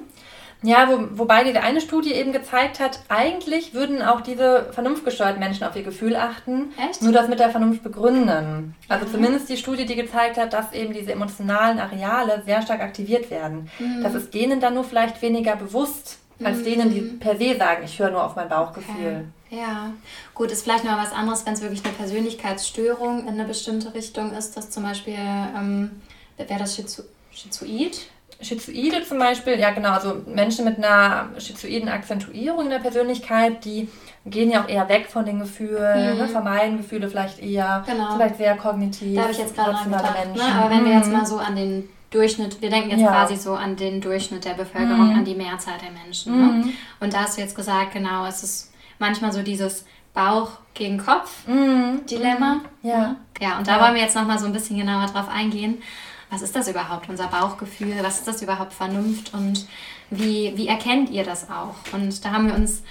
Ja, 0.64 0.90
wo, 0.90 1.20
wobei 1.20 1.44
diese 1.44 1.62
eine 1.62 1.82
Studie 1.82 2.14
eben 2.14 2.32
gezeigt 2.32 2.80
hat, 2.80 3.00
eigentlich 3.10 3.76
würden 3.76 4.02
auch 4.02 4.22
diese 4.22 4.70
vernunftgesteuerten 4.74 5.40
Menschen 5.40 5.64
auf 5.66 5.76
ihr 5.76 5.84
Gefühl 5.84 6.16
achten, 6.16 6.74
Echt? 6.90 7.04
nur 7.04 7.12
das 7.12 7.28
mit 7.28 7.40
der 7.40 7.52
Vernunft 7.52 7.84
begründen. 7.84 8.74
Also 8.90 9.06
Mhm. 9.06 9.12
zumindest 9.12 9.50
die 9.50 9.58
Studie, 9.58 9.86
die 9.86 9.96
gezeigt 9.96 10.38
hat, 10.38 10.54
dass 10.54 10.74
eben 10.74 10.94
diese 10.94 11.12
emotionalen 11.12 11.80
Areale 11.80 12.42
sehr 12.46 12.64
stark 12.64 12.82
aktiviert 12.82 13.30
werden. 13.30 13.70
Mhm. 13.78 14.02
Das 14.02 14.16
ist 14.16 14.34
denen 14.34 14.60
dann 14.60 14.74
nur 14.74 14.84
vielleicht 14.84 15.22
weniger 15.22 15.56
bewusst, 15.56 16.18
als 16.44 16.63
denen, 16.63 16.89
die 16.94 17.01
per 17.01 17.38
se 17.38 17.56
sagen, 17.58 17.84
ich 17.84 17.98
höre 18.00 18.12
nur 18.12 18.24
auf 18.24 18.36
mein 18.36 18.50
Bauchgefühl. 18.50 19.25
Ja, 19.50 19.91
gut, 20.34 20.51
ist 20.51 20.63
vielleicht 20.63 20.84
noch 20.84 20.98
was 20.98 21.12
anderes, 21.13 21.46
wenn 21.46 21.53
es 21.53 21.62
wirklich 21.62 21.84
eine 21.86 21.94
Persönlichkeitsstörung 21.94 23.22
in 23.22 23.27
eine 23.29 23.46
bestimmte 23.46 23.94
Richtung 23.94 24.34
ist, 24.34 24.56
dass 24.58 24.70
zum 24.70 24.84
Beispiel, 24.84 25.15
ähm, 25.15 26.01
wäre 26.38 26.60
das 26.60 26.75
Schizo 26.75 27.03
Schizoid? 27.32 28.08
Schizoide 28.41 29.03
zum 29.03 29.17
Beispiel, 29.20 29.60
ja 29.60 29.72
genau, 29.72 29.91
also 29.94 30.22
Menschen 30.27 30.65
mit 30.65 30.77
einer 30.77 31.29
schizoiden 31.39 31.89
Akzentuierung 31.89 32.70
der 32.70 32.77
Persönlichkeit, 32.79 33.65
die 33.65 33.89
gehen 34.25 34.51
ja 34.51 34.63
auch 34.63 34.70
eher 34.70 34.88
weg 34.89 35.08
von 35.10 35.25
den 35.25 35.39
Gefühlen, 35.39 36.13
Mhm. 36.13 36.17
ne, 36.20 36.27
vermeiden 36.27 36.77
Gefühle 36.77 37.10
vielleicht 37.10 37.39
eher, 37.39 37.84
Genau. 37.88 38.13
vielleicht 38.15 38.38
sehr 38.38 38.56
kognitiv. 38.58 39.15
Da 39.15 39.22
habe 39.24 39.32
ich 39.32 39.39
jetzt 39.39 39.56
gerade 39.56 39.72
dran 39.72 39.86
gedacht. 39.86 40.36
Ne? 40.36 40.41
Aber 40.56 40.70
wenn 40.70 40.86
wir 40.86 40.94
jetzt 40.94 41.08
Mhm. 41.08 41.13
mal 41.13 41.25
so 41.25 41.38
an 41.38 41.56
den 41.56 41.89
Durchschnitt, 42.10 42.62
wir 42.62 42.70
denken 42.70 42.90
jetzt 42.92 43.02
Ja. 43.02 43.10
quasi 43.12 43.36
so 43.36 43.54
an 43.56 43.76
den 43.76 44.00
Durchschnitt 44.02 44.46
der 44.46 44.54
Bevölkerung, 44.54 45.10
Mhm. 45.12 45.20
an 45.20 45.26
die 45.26 45.36
Mehrzahl 45.36 45.76
der 45.84 45.92
Menschen. 45.92 46.38
Ne? 46.40 46.46
Mhm. 46.66 46.74
Und 47.00 47.14
da 47.14 47.22
hast 47.24 47.38
du 47.38 47.42
jetzt 47.42 47.56
gesagt, 47.56 47.94
genau, 47.94 48.26
es 48.26 48.44
ist 48.44 48.72
manchmal 49.00 49.32
so 49.34 49.42
dieses 49.42 49.86
Bauch 50.14 50.52
gegen 50.74 50.98
Kopf 50.98 51.46
Mhm. 51.48 52.06
Dilemma. 52.10 52.62
Ja. 52.82 53.16
Ja, 53.42 53.58
und 53.58 53.68
da 53.68 53.78
Ja. 53.78 53.84
wollen 53.84 53.96
wir 53.96 54.02
jetzt 54.02 54.16
nochmal 54.16 54.40
so 54.40 54.46
ein 54.46 54.54
bisschen 54.54 54.78
genauer 54.78 55.08
drauf 55.08 55.28
eingehen. 55.30 55.82
Was 56.30 56.42
ist 56.42 56.56
das 56.56 56.68
überhaupt, 56.68 57.08
unser 57.10 57.28
Bauchgefühl? 57.28 57.96
Was 58.02 58.20
ist 58.20 58.28
das 58.28 58.42
überhaupt 58.42 58.74
Vernunft? 58.74 59.34
Und 59.34 59.66
wie, 60.10 60.54
wie 60.56 60.68
erkennt 60.68 61.10
ihr 61.10 61.24
das 61.24 61.50
auch? 61.50 61.76
Und 61.94 62.24
da 62.26 62.32
haben 62.32 62.48
wir 62.48 62.56
uns 62.56 62.84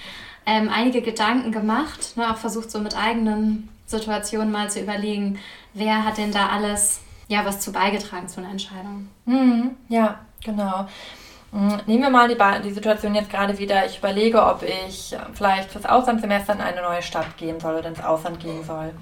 ähm, 0.47 0.71
einige 0.73 1.03
Gedanken 1.03 1.51
gemacht, 1.53 2.17
ne, 2.17 2.31
auch 2.31 2.37
versucht 2.37 2.71
so 2.71 2.79
mit 2.79 2.97
eigenen 2.97 3.69
Situationen 3.87 4.53
mal 4.53 4.71
zu 4.71 4.81
überlegen, 4.81 5.39
wer 5.75 6.05
hat 6.05 6.19
denn 6.19 6.31
da 6.33 6.49
alles 6.51 7.01
ja, 7.29 7.45
was 7.45 7.61
zu 7.61 7.73
beigetragen 7.73 8.29
zu 8.29 8.41
einer 8.41 8.51
Entscheidung? 8.51 9.09
Mhm. 9.25 9.71
Ja, 9.89 10.21
genau. 10.45 10.87
Mhm. 11.53 11.81
Nehmen 11.87 12.03
wir 12.03 12.11
mal 12.11 12.29
die, 12.29 12.35
Ba- 12.35 12.59
die 12.59 12.73
Situation 12.73 13.15
jetzt 13.15 13.31
gerade 13.31 13.57
wieder. 13.59 13.87
Ich 13.87 13.99
überlege, 13.99 14.45
ob 14.45 14.63
ich 14.63 15.13
äh, 15.13 15.19
vielleicht 15.33 15.71
fürs 15.71 15.87
Auslandssemester 15.87 16.53
in 16.55 16.61
eine 16.61 16.83
neue 16.83 17.03
Stadt 17.03 17.37
gehen 17.37 17.61
soll 17.61 17.77
oder 17.77 17.89
ins 17.89 18.03
Ausland 18.03 18.41
gehen 18.41 18.63
soll. 18.65 18.93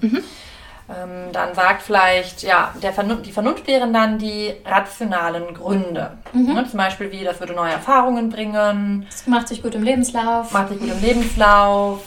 Ähm, 0.87 1.31
dann 1.31 1.55
sagt 1.55 1.81
vielleicht, 1.81 2.43
ja, 2.43 2.71
der 2.83 2.93
Vernunft, 2.93 3.25
die 3.25 3.31
Vernunft 3.31 3.65
wären 3.65 3.91
dann 3.91 4.19
die 4.19 4.53
rationalen 4.65 5.53
Gründe. 5.55 6.17
Ne, 6.31 6.63
zum 6.69 6.77
Beispiel 6.77 7.11
wie, 7.11 7.23
das 7.23 7.39
würde 7.39 7.53
neue 7.53 7.71
Erfahrungen 7.71 8.29
bringen, 8.29 9.07
Es 9.09 9.25
macht 9.25 9.47
sich 9.47 9.63
gut 9.63 9.73
im 9.73 9.81
Lebenslauf. 9.81 10.51
macht 10.51 10.69
sich 10.69 10.79
gut 10.79 10.89
im 10.91 11.01
Lebenslauf, 11.01 12.01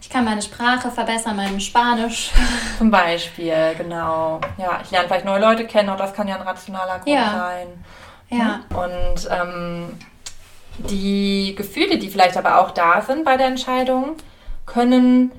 Ich 0.00 0.10
kann 0.10 0.24
meine 0.24 0.42
Sprache 0.42 0.90
verbessern, 0.90 1.36
mein 1.36 1.60
Spanisch. 1.60 2.32
zum 2.78 2.90
Beispiel, 2.90 3.54
genau. 3.78 4.40
Ja, 4.58 4.80
ich 4.82 4.90
lerne 4.90 5.06
vielleicht 5.06 5.24
neue 5.26 5.40
Leute 5.40 5.64
kennen, 5.64 5.88
auch 5.90 5.96
das 5.96 6.12
kann 6.12 6.26
ja 6.26 6.34
ein 6.34 6.42
rationaler 6.42 6.98
Grund 6.98 7.14
Ja. 7.14 7.30
sein. 7.50 7.84
Ja. 8.30 8.60
Und 8.76 9.28
ähm, 9.30 9.92
die 10.90 11.54
Gefühle, 11.56 11.98
die 11.98 12.10
vielleicht 12.10 12.36
aber 12.36 12.60
auch 12.60 12.72
da 12.72 13.00
sind 13.00 13.24
bei 13.24 13.36
der 13.36 13.46
Entscheidung, 13.46 14.16
können 14.66 15.30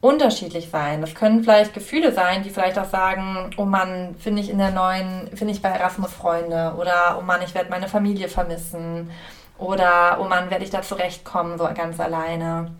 unterschiedlich 0.00 0.70
sein. 0.70 1.00
Das 1.00 1.14
können 1.14 1.44
vielleicht 1.44 1.74
Gefühle 1.74 2.12
sein, 2.12 2.42
die 2.42 2.50
vielleicht 2.50 2.78
auch 2.78 2.88
sagen, 2.88 3.50
oh 3.56 3.64
Mann, 3.64 4.14
finde 4.18 4.40
ich 4.40 4.50
in 4.50 4.58
der 4.58 4.70
neuen, 4.70 5.28
finde 5.34 5.52
ich 5.52 5.60
bei 5.60 5.68
Erasmus 5.68 6.12
Freunde 6.12 6.74
oder 6.78 7.18
oh 7.18 7.22
Mann, 7.22 7.42
ich 7.44 7.54
werde 7.54 7.70
meine 7.70 7.88
Familie 7.88 8.28
vermissen 8.28 9.10
oder 9.58 10.18
oh 10.20 10.24
Mann, 10.24 10.50
werde 10.50 10.64
ich 10.64 10.70
da 10.70 10.80
zurechtkommen, 10.80 11.58
so 11.58 11.68
ganz 11.74 12.00
alleine. 12.00 12.70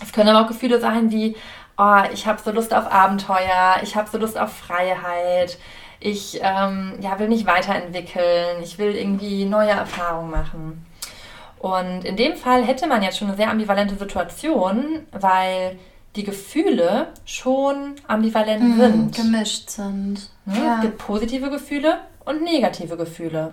Es 0.00 0.12
können 0.12 0.28
aber 0.28 0.44
auch 0.44 0.48
Gefühle 0.48 0.80
sein 0.80 1.10
wie, 1.10 1.36
oh, 1.78 2.02
ich 2.12 2.26
habe 2.26 2.40
so 2.40 2.52
Lust 2.52 2.72
auf 2.72 2.90
Abenteuer, 2.90 3.76
ich 3.82 3.96
habe 3.96 4.08
so 4.08 4.18
Lust 4.18 4.38
auf 4.38 4.52
Freiheit, 4.52 5.58
ich 5.98 6.40
ähm, 6.42 6.94
ja, 7.00 7.18
will 7.18 7.28
mich 7.28 7.46
weiterentwickeln, 7.46 8.62
ich 8.62 8.78
will 8.78 8.94
irgendwie 8.94 9.44
neue 9.44 9.70
Erfahrungen 9.70 10.30
machen. 10.30 10.86
Und 11.58 12.04
in 12.04 12.16
dem 12.16 12.34
Fall 12.36 12.64
hätte 12.64 12.88
man 12.88 13.02
jetzt 13.02 13.18
schon 13.18 13.28
eine 13.28 13.36
sehr 13.36 13.50
ambivalente 13.50 13.94
Situation, 13.94 15.06
weil 15.12 15.78
die 16.16 16.24
Gefühle 16.24 17.08
schon 17.24 17.94
ambivalent 18.06 18.76
sind. 18.76 19.14
Gemischt 19.14 19.70
sind. 19.70 20.28
Ne? 20.44 20.74
Es 20.76 20.80
gibt 20.82 20.98
positive 20.98 21.50
Gefühle 21.50 21.98
und 22.24 22.42
negative 22.42 22.96
Gefühle. 22.96 23.52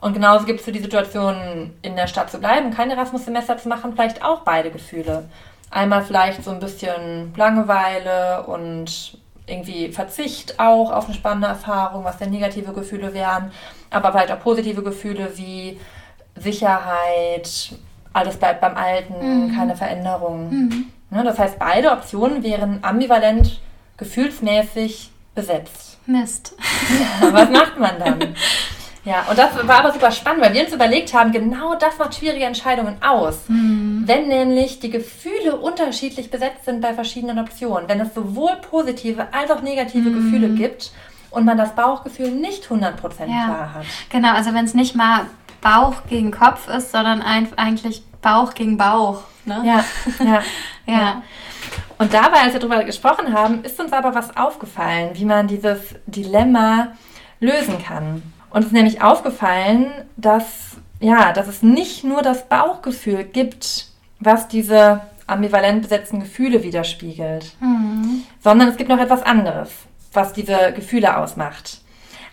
Und 0.00 0.14
genauso 0.14 0.46
gibt 0.46 0.60
es 0.60 0.64
für 0.64 0.72
die 0.72 0.80
Situation, 0.80 1.74
in 1.82 1.96
der 1.96 2.06
Stadt 2.06 2.30
zu 2.30 2.38
bleiben, 2.38 2.70
kein 2.70 2.90
Erasmus-Semester 2.90 3.58
zu 3.58 3.68
machen, 3.68 3.92
vielleicht 3.92 4.24
auch 4.24 4.40
beide 4.40 4.70
Gefühle. 4.70 5.28
Einmal 5.70 6.02
vielleicht 6.02 6.42
so 6.42 6.50
ein 6.50 6.60
bisschen 6.60 7.32
Langeweile 7.36 8.44
und 8.44 9.18
irgendwie 9.46 9.92
Verzicht 9.92 10.58
auch 10.58 10.90
auf 10.90 11.06
eine 11.06 11.14
spannende 11.14 11.48
Erfahrung, 11.48 12.04
was 12.04 12.18
denn 12.18 12.30
negative 12.30 12.72
Gefühle 12.72 13.12
wären, 13.12 13.50
aber 13.90 14.12
vielleicht 14.12 14.32
auch 14.32 14.40
positive 14.40 14.82
Gefühle 14.82 15.32
wie 15.36 15.78
Sicherheit, 16.36 17.72
alles 18.12 18.36
bleibt 18.36 18.60
beim 18.60 18.76
Alten, 18.76 19.52
keine 19.54 19.76
Veränderung. 19.76 20.50
Ne, 20.68 20.86
das 21.10 21.38
heißt, 21.38 21.58
beide 21.58 21.90
Optionen 21.90 22.42
wären 22.42 22.78
ambivalent 22.82 23.60
gefühlsmäßig 23.96 25.10
besetzt. 25.34 25.98
Mist. 26.06 26.54
Was 27.20 27.50
macht 27.50 27.78
man 27.78 27.98
dann? 27.98 28.34
Ja, 29.04 29.24
und 29.30 29.38
das 29.38 29.66
war 29.66 29.78
aber 29.78 29.92
super 29.92 30.10
spannend, 30.10 30.44
weil 30.44 30.52
wir 30.52 30.62
uns 30.62 30.74
überlegt 30.74 31.14
haben, 31.14 31.32
genau 31.32 31.74
das 31.74 31.96
macht 31.98 32.14
schwierige 32.14 32.44
Entscheidungen 32.44 32.96
aus. 33.02 33.44
Wenn 33.48 34.28
nämlich 34.28 34.80
die 34.80 34.90
Gefühle 34.90 35.56
unterschiedlich 35.56 36.30
besetzt 36.30 36.66
sind 36.66 36.80
bei 36.80 36.92
verschiedenen 36.92 37.38
Optionen, 37.38 37.88
wenn 37.88 38.00
es 38.00 38.14
sowohl 38.14 38.56
positive 38.70 39.28
als 39.32 39.50
auch 39.50 39.62
negative 39.62 40.10
Gefühle 40.10 40.50
gibt 40.50 40.92
und 41.30 41.46
man 41.46 41.56
das 41.56 41.74
Bauchgefühl 41.74 42.30
nicht 42.30 42.66
100% 42.66 42.92
Ja. 43.20 43.44
klar 43.44 43.74
hat. 43.74 43.84
Genau, 44.10 44.34
also 44.34 44.52
wenn 44.52 44.64
es 44.64 44.74
nicht 44.74 44.94
mal 44.94 45.26
Bauch 45.62 45.94
gegen 46.08 46.30
Kopf 46.30 46.68
ist, 46.68 46.92
sondern 46.92 47.22
ein, 47.22 47.48
eigentlich 47.56 48.02
Bauch 48.22 48.54
gegen 48.54 48.76
Bauch. 48.76 49.22
Ne? 49.44 49.62
Ja, 49.64 49.84
ja. 50.24 50.42
Ja. 50.86 51.22
Und 51.98 52.12
dabei, 52.14 52.38
als 52.40 52.52
wir 52.54 52.60
darüber 52.60 52.82
gesprochen 52.82 53.32
haben, 53.32 53.62
ist 53.62 53.78
uns 53.78 53.92
aber 53.92 54.12
was 54.14 54.36
aufgefallen, 54.36 55.10
wie 55.12 55.24
man 55.24 55.46
dieses 55.46 55.94
Dilemma 56.06 56.88
lösen 57.38 57.80
kann. 57.82 58.22
Uns 58.50 58.66
ist 58.66 58.72
nämlich 58.72 59.02
aufgefallen, 59.02 59.92
dass, 60.16 60.78
ja, 60.98 61.32
dass 61.32 61.46
es 61.46 61.62
nicht 61.62 62.02
nur 62.02 62.22
das 62.22 62.48
Bauchgefühl 62.48 63.22
gibt, 63.24 63.86
was 64.18 64.48
diese 64.48 65.02
ambivalent 65.28 65.82
besetzten 65.82 66.18
Gefühle 66.20 66.64
widerspiegelt, 66.64 67.52
Mhm. 67.60 68.22
sondern 68.42 68.68
es 68.68 68.76
gibt 68.76 68.88
noch 68.90 68.98
etwas 68.98 69.22
anderes, 69.22 69.70
was 70.12 70.32
diese 70.32 70.72
Gefühle 70.74 71.16
ausmacht. 71.18 71.82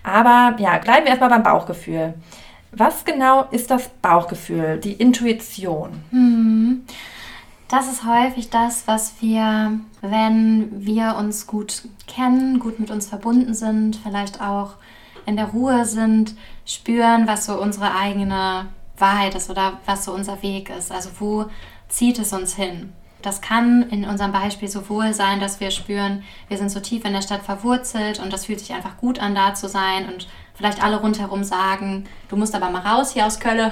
Aber 0.03 0.55
ja, 0.57 0.77
bleiben 0.79 1.03
wir 1.03 1.09
erstmal 1.09 1.29
beim 1.29 1.43
Bauchgefühl. 1.43 2.15
Was 2.71 3.05
genau 3.05 3.45
ist 3.51 3.71
das 3.71 3.89
Bauchgefühl, 4.01 4.79
die 4.79 4.93
Intuition? 4.93 6.03
Mhm. 6.11 6.83
Das 7.69 7.91
ist 7.91 8.05
häufig 8.05 8.49
das, 8.49 8.87
was 8.87 9.15
wir, 9.19 9.79
wenn 10.01 10.85
wir 10.85 11.15
uns 11.17 11.47
gut 11.47 11.83
kennen, 12.07 12.59
gut 12.59 12.79
mit 12.79 12.91
uns 12.91 13.07
verbunden 13.07 13.53
sind, 13.53 13.97
vielleicht 13.97 14.41
auch 14.41 14.75
in 15.25 15.35
der 15.35 15.47
Ruhe 15.47 15.85
sind, 15.85 16.35
spüren, 16.65 17.27
was 17.27 17.45
so 17.45 17.61
unsere 17.61 17.93
eigene 17.93 18.67
Wahrheit 18.97 19.35
ist 19.35 19.49
oder 19.49 19.79
was 19.85 20.05
so 20.05 20.13
unser 20.13 20.41
Weg 20.41 20.69
ist. 20.69 20.93
Also 20.93 21.09
wo 21.19 21.47
zieht 21.89 22.19
es 22.19 22.31
uns 22.31 22.55
hin? 22.55 22.93
Das 23.21 23.41
kann 23.41 23.89
in 23.89 24.05
unserem 24.05 24.31
Beispiel 24.31 24.69
sowohl 24.69 25.13
sein, 25.13 25.41
dass 25.41 25.59
wir 25.59 25.71
spüren, 25.71 26.23
wir 26.47 26.57
sind 26.57 26.69
so 26.69 26.79
tief 26.79 27.03
in 27.03 27.13
der 27.13 27.21
Stadt 27.21 27.41
verwurzelt 27.41 28.19
und 28.19 28.31
das 28.31 28.45
fühlt 28.45 28.59
sich 28.59 28.73
einfach 28.73 28.97
gut 28.97 29.19
an, 29.19 29.35
da 29.35 29.53
zu 29.53 29.67
sein 29.67 30.07
und 30.07 30.27
vielleicht 30.57 30.83
alle 30.83 30.99
rundherum 30.99 31.43
sagen, 31.43 32.05
du 32.29 32.35
musst 32.35 32.55
aber 32.55 32.69
mal 32.69 32.81
raus 32.81 33.13
hier 33.13 33.25
aus 33.25 33.39
Köln. 33.39 33.71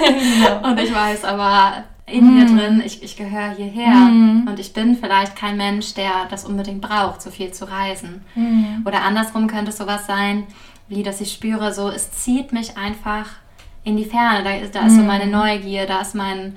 und 0.62 0.78
ich 0.78 0.94
weiß 0.94 1.24
aber 1.24 1.84
in 2.06 2.34
mir 2.34 2.44
mm. 2.44 2.56
drin, 2.56 2.82
ich, 2.84 3.02
ich 3.02 3.16
gehöre 3.16 3.50
hierher 3.50 3.94
mm. 3.94 4.48
und 4.48 4.58
ich 4.58 4.72
bin 4.72 4.96
vielleicht 4.96 5.36
kein 5.36 5.56
Mensch, 5.56 5.94
der 5.94 6.26
das 6.30 6.44
unbedingt 6.44 6.80
braucht, 6.80 7.20
so 7.22 7.30
viel 7.30 7.52
zu 7.52 7.70
reisen. 7.70 8.22
Mm. 8.34 8.86
Oder 8.86 9.02
andersrum 9.02 9.46
könnte 9.46 9.70
es 9.70 9.78
sowas 9.78 10.06
sein, 10.06 10.46
wie 10.88 11.02
dass 11.02 11.20
ich 11.20 11.32
spüre, 11.32 11.72
so 11.72 11.88
es 11.88 12.12
zieht 12.12 12.52
mich 12.52 12.76
einfach 12.76 13.26
in 13.84 13.96
die 13.96 14.04
Ferne. 14.04 14.44
Da, 14.44 14.80
da 14.80 14.86
ist 14.86 14.96
so 14.96 15.02
meine 15.02 15.26
Neugier, 15.26 15.86
da 15.86 16.00
ist 16.00 16.14
mein 16.14 16.56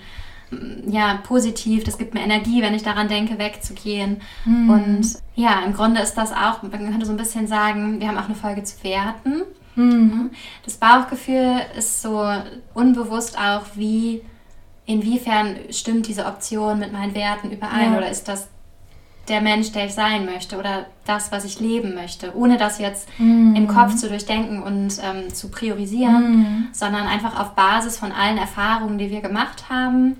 ja, 0.86 1.20
positiv, 1.24 1.86
das 1.86 1.98
gibt 1.98 2.14
mir 2.14 2.22
Energie, 2.22 2.62
wenn 2.62 2.74
ich 2.74 2.84
daran 2.84 3.08
denke, 3.08 3.40
wegzugehen. 3.40 4.22
Und 4.46 5.08
ja, 5.36 5.62
im 5.66 5.74
Grunde 5.74 6.02
ist 6.02 6.16
das 6.16 6.34
auch, 6.34 6.62
man 6.62 6.72
könnte 6.72 7.06
so 7.06 7.14
ein 7.14 7.18
bisschen 7.18 7.48
sagen, 7.48 8.02
wir 8.02 8.10
haben 8.10 8.18
auch 8.18 8.26
eine 8.26 8.36
Folge 8.36 8.64
zu 8.64 8.84
Werten. 8.84 9.44
Mhm. 9.82 10.32
Das 10.64 10.78
Bauchgefühl 10.78 11.62
ist 11.78 12.02
so 12.02 12.26
unbewusst 12.74 13.38
auch, 13.38 13.64
wie, 13.76 14.22
inwiefern 14.86 15.58
stimmt 15.70 16.08
diese 16.08 16.26
Option 16.26 16.80
mit 16.80 16.92
meinen 16.92 17.16
Werten 17.16 17.52
überein 17.52 17.94
ja. 17.94 17.98
oder 17.98 18.10
ist 18.10 18.28
das 18.28 18.48
der 19.28 19.42
Mensch, 19.42 19.72
der 19.72 19.86
ich 19.86 19.94
sein 19.94 20.26
möchte 20.26 20.58
oder 20.58 20.88
das, 21.06 21.32
was 21.32 21.46
ich 21.46 21.60
leben 21.60 21.94
möchte, 21.94 22.36
ohne 22.36 22.58
das 22.58 22.80
jetzt 22.80 23.08
mhm. 23.20 23.56
im 23.56 23.68
Kopf 23.68 23.96
zu 23.96 24.10
durchdenken 24.10 24.64
und 24.64 25.00
ähm, 25.04 25.34
zu 25.34 25.50
priorisieren, 25.50 26.32
mhm. 26.32 26.68
sondern 26.72 27.08
einfach 27.08 27.40
auf 27.40 27.56
Basis 27.56 27.98
von 27.98 28.12
allen 28.12 28.38
Erfahrungen, 28.38 28.98
die 28.98 29.12
wir 29.12 29.22
gemacht 29.22 29.70
haben, 29.70 30.18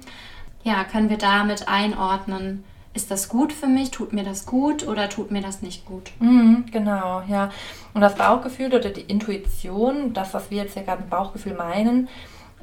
ja, 0.64 0.84
können 0.84 1.10
wir 1.10 1.18
damit 1.18 1.68
einordnen, 1.68 2.64
ist 2.94 3.10
das 3.10 3.30
gut 3.30 3.54
für 3.54 3.68
mich, 3.68 3.92
tut 3.92 4.12
mir 4.12 4.24
das 4.24 4.46
gut 4.46 4.88
oder 4.88 5.10
tut 5.10 5.32
mir 5.32 5.42
das 5.42 5.62
nicht 5.62 5.86
gut. 5.86 6.12
Mhm, 6.20 6.66
genau, 6.72 7.24
ja. 7.28 7.50
Und 7.94 8.02
das 8.02 8.16
Bauchgefühl 8.16 8.68
oder 8.74 8.90
die 8.90 9.02
Intuition, 9.02 10.14
das, 10.14 10.34
was 10.34 10.52
wir 10.52 10.64
jetzt 10.64 10.76
ja 10.76 10.82
gerade 10.82 11.02
mit 11.02 11.10
Bauchgefühl 11.10 11.54
meinen, 11.54 12.10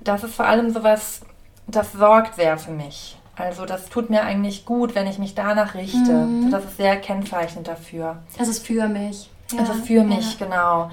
das 0.05 0.25
ist 0.25 0.35
vor 0.35 0.47
allem 0.47 0.71
sowas, 0.71 1.23
das 1.67 1.93
sorgt 1.93 2.37
sehr 2.37 2.59
für 2.59 2.73
mich. 2.73 3.17
Also 3.37 3.65
das 3.67 3.89
tut 3.89 4.11
mir 4.11 4.23
eigentlich 4.23 4.65
gut, 4.65 4.95
wenn 4.95 5.07
ich 5.07 5.19
mich 5.19 5.35
danach 5.35 5.75
richte. 5.75 6.13
Mhm. 6.13 6.51
Das 6.51 6.65
ist 6.65 6.77
sehr 6.77 6.97
kennzeichnend 6.97 7.69
dafür. 7.69 8.19
Es 8.39 8.49
ist 8.49 8.67
für 8.67 8.89
mich. 8.89 9.31
Ja. 9.53 9.63
Es 9.63 9.69
ist 9.71 9.87
für 9.87 10.03
mich, 10.03 10.39
ja. 10.39 10.47
genau. 10.47 10.91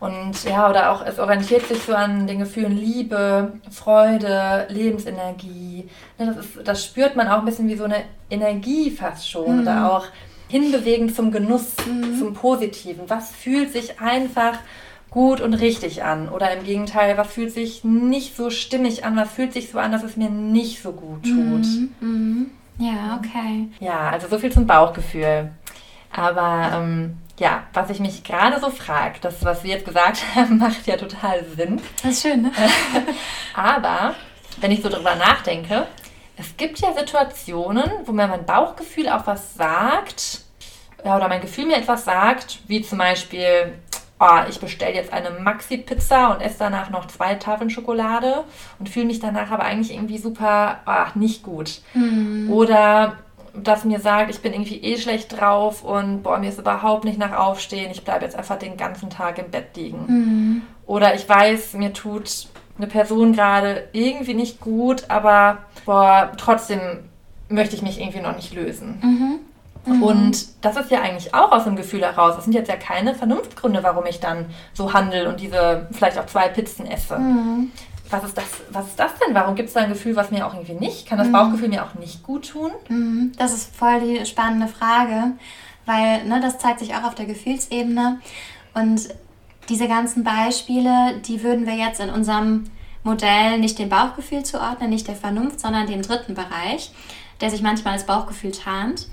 Und 0.00 0.44
ja, 0.44 0.70
oder 0.70 0.92
auch, 0.92 1.04
es 1.04 1.18
orientiert 1.18 1.66
sich 1.66 1.82
so 1.82 1.94
an 1.94 2.26
den 2.26 2.38
Gefühlen 2.38 2.76
Liebe, 2.76 3.54
Freude, 3.70 4.66
Lebensenergie. 4.68 5.88
Ne, 6.18 6.26
das, 6.26 6.36
ist, 6.36 6.68
das 6.68 6.84
spürt 6.84 7.16
man 7.16 7.28
auch 7.28 7.40
ein 7.40 7.44
bisschen 7.44 7.68
wie 7.68 7.76
so 7.76 7.84
eine 7.84 8.04
Energie 8.30 8.90
fast 8.90 9.28
schon. 9.28 9.56
Mhm. 9.56 9.62
Oder 9.62 9.92
auch 9.92 10.06
hinbewegen 10.48 11.12
zum 11.12 11.32
Genuss, 11.32 11.74
mhm. 11.86 12.18
zum 12.18 12.34
Positiven. 12.34 13.10
Was 13.10 13.30
fühlt 13.30 13.72
sich 13.72 14.00
einfach 14.00 14.58
gut 15.10 15.40
und 15.40 15.54
richtig 15.54 16.04
an? 16.04 16.28
Oder 16.28 16.52
im 16.52 16.64
Gegenteil, 16.64 17.16
was 17.18 17.32
fühlt 17.32 17.52
sich 17.52 17.82
nicht 17.82 18.36
so 18.36 18.50
stimmig 18.50 19.04
an? 19.04 19.16
Was 19.16 19.32
fühlt 19.32 19.52
sich 19.52 19.70
so 19.70 19.78
an, 19.78 19.90
dass 19.90 20.04
es 20.04 20.16
mir 20.16 20.30
nicht 20.30 20.80
so 20.80 20.92
gut 20.92 21.24
tut? 21.24 21.32
Mhm. 21.32 21.94
mhm. 22.00 22.46
Ja, 22.80 23.18
okay. 23.18 23.68
Ja, 23.80 24.10
also 24.10 24.28
so 24.28 24.38
viel 24.38 24.52
zum 24.52 24.64
Bauchgefühl. 24.64 25.50
Aber 26.12 26.70
ähm, 26.74 27.16
ja, 27.38 27.64
was 27.72 27.90
ich 27.90 28.00
mich 28.00 28.24
gerade 28.24 28.60
so 28.60 28.70
frage, 28.70 29.18
das, 29.20 29.44
was 29.44 29.64
wir 29.64 29.70
jetzt 29.74 29.84
gesagt 29.84 30.22
haben, 30.34 30.58
macht 30.58 30.86
ja 30.86 30.96
total 30.96 31.44
Sinn. 31.56 31.80
Das 32.02 32.12
ist 32.12 32.22
schön, 32.22 32.42
ne? 32.42 32.52
Aber 33.54 34.14
wenn 34.60 34.70
ich 34.70 34.82
so 34.82 34.88
drüber 34.88 35.14
nachdenke, 35.14 35.86
es 36.36 36.56
gibt 36.56 36.78
ja 36.80 36.92
Situationen, 36.92 37.90
wo 38.04 38.12
mir 38.12 38.28
mein 38.28 38.46
Bauchgefühl 38.46 39.08
auch 39.08 39.26
was 39.26 39.54
sagt, 39.54 40.42
ja, 41.04 41.16
oder 41.16 41.28
mein 41.28 41.40
Gefühl 41.40 41.66
mir 41.66 41.76
etwas 41.76 42.04
sagt, 42.04 42.60
wie 42.66 42.82
zum 42.82 42.98
Beispiel, 42.98 43.74
oh, 44.20 44.40
ich 44.48 44.58
bestelle 44.58 44.94
jetzt 44.94 45.12
eine 45.12 45.30
Maxi-Pizza 45.30 46.32
und 46.32 46.40
esse 46.40 46.58
danach 46.58 46.90
noch 46.90 47.06
zwei 47.06 47.34
Tafeln 47.34 47.70
Schokolade 47.70 48.44
und 48.78 48.88
fühle 48.88 49.06
mich 49.06 49.20
danach 49.20 49.50
aber 49.50 49.64
eigentlich 49.64 49.92
irgendwie 49.92 50.18
super 50.18 50.78
oh, 50.86 51.18
nicht 51.18 51.42
gut. 51.42 51.80
Mhm. 51.94 52.50
Oder 52.52 53.18
das 53.62 53.84
mir 53.84 54.00
sagt, 54.00 54.30
ich 54.30 54.40
bin 54.40 54.52
irgendwie 54.52 54.82
eh 54.82 54.98
schlecht 54.98 55.38
drauf 55.38 55.82
und 55.84 56.22
boah, 56.22 56.38
mir 56.38 56.48
ist 56.48 56.58
überhaupt 56.58 57.04
nicht 57.04 57.18
nach 57.18 57.32
Aufstehen, 57.32 57.90
ich 57.90 58.04
bleibe 58.04 58.24
jetzt 58.24 58.36
einfach 58.36 58.58
den 58.58 58.76
ganzen 58.76 59.10
Tag 59.10 59.38
im 59.38 59.50
Bett 59.50 59.76
liegen. 59.76 60.04
Mhm. 60.06 60.62
Oder 60.86 61.14
ich 61.14 61.28
weiß, 61.28 61.74
mir 61.74 61.92
tut 61.92 62.48
eine 62.76 62.86
Person 62.86 63.32
gerade 63.32 63.88
irgendwie 63.92 64.34
nicht 64.34 64.60
gut, 64.60 65.04
aber 65.08 65.58
boah, 65.84 66.32
trotzdem 66.36 66.80
möchte 67.48 67.74
ich 67.74 67.82
mich 67.82 68.00
irgendwie 68.00 68.20
noch 68.20 68.36
nicht 68.36 68.54
lösen. 68.54 68.98
Mhm. 69.02 69.94
Mhm. 69.94 70.02
Und 70.02 70.64
das 70.64 70.76
ist 70.76 70.90
ja 70.90 71.00
eigentlich 71.00 71.34
auch 71.34 71.52
aus 71.52 71.64
dem 71.64 71.76
Gefühl 71.76 72.02
heraus. 72.02 72.36
Das 72.36 72.44
sind 72.44 72.52
jetzt 72.52 72.68
ja 72.68 72.76
keine 72.76 73.14
Vernunftgründe, 73.14 73.82
warum 73.82 74.06
ich 74.06 74.20
dann 74.20 74.46
so 74.74 74.92
handle 74.92 75.28
und 75.28 75.40
diese 75.40 75.88
vielleicht 75.92 76.18
auch 76.18 76.26
zwei 76.26 76.48
Pizzen 76.48 76.86
esse. 76.86 77.18
Mhm 77.18 77.70
was 78.10 78.24
ist 78.24 78.36
das, 78.36 78.46
was 78.70 78.86
ist 78.88 78.98
das 78.98 79.12
denn? 79.18 79.34
Warum 79.34 79.54
gibt 79.54 79.68
es 79.68 79.74
da 79.74 79.80
ein 79.80 79.88
Gefühl, 79.88 80.16
was 80.16 80.30
mir 80.30 80.46
auch 80.46 80.54
irgendwie 80.54 80.74
nicht? 80.74 81.06
Kann 81.06 81.18
das 81.18 81.28
mhm. 81.28 81.32
Bauchgefühl 81.32 81.68
mir 81.68 81.84
auch 81.84 81.94
nicht 81.94 82.22
gut 82.22 82.48
tun? 82.50 82.70
Mhm. 82.88 83.32
Das 83.36 83.52
ist 83.52 83.74
voll 83.74 84.00
die 84.00 84.24
spannende 84.26 84.68
Frage, 84.68 85.32
weil 85.86 86.24
ne, 86.24 86.40
das 86.40 86.58
zeigt 86.58 86.80
sich 86.80 86.94
auch 86.94 87.04
auf 87.04 87.14
der 87.14 87.26
Gefühlsebene. 87.26 88.20
Und 88.74 89.08
diese 89.68 89.88
ganzen 89.88 90.24
Beispiele, 90.24 91.20
die 91.26 91.42
würden 91.42 91.66
wir 91.66 91.74
jetzt 91.74 92.00
in 92.00 92.10
unserem 92.10 92.64
Modell 93.04 93.58
nicht 93.58 93.78
dem 93.78 93.88
Bauchgefühl 93.88 94.44
zuordnen, 94.44 94.90
nicht 94.90 95.08
der 95.08 95.16
Vernunft, 95.16 95.60
sondern 95.60 95.86
dem 95.86 96.02
dritten 96.02 96.34
Bereich, 96.34 96.92
der 97.40 97.50
sich 97.50 97.62
manchmal 97.62 97.94
als 97.94 98.06
Bauchgefühl 98.06 98.52
tarnt 98.52 99.06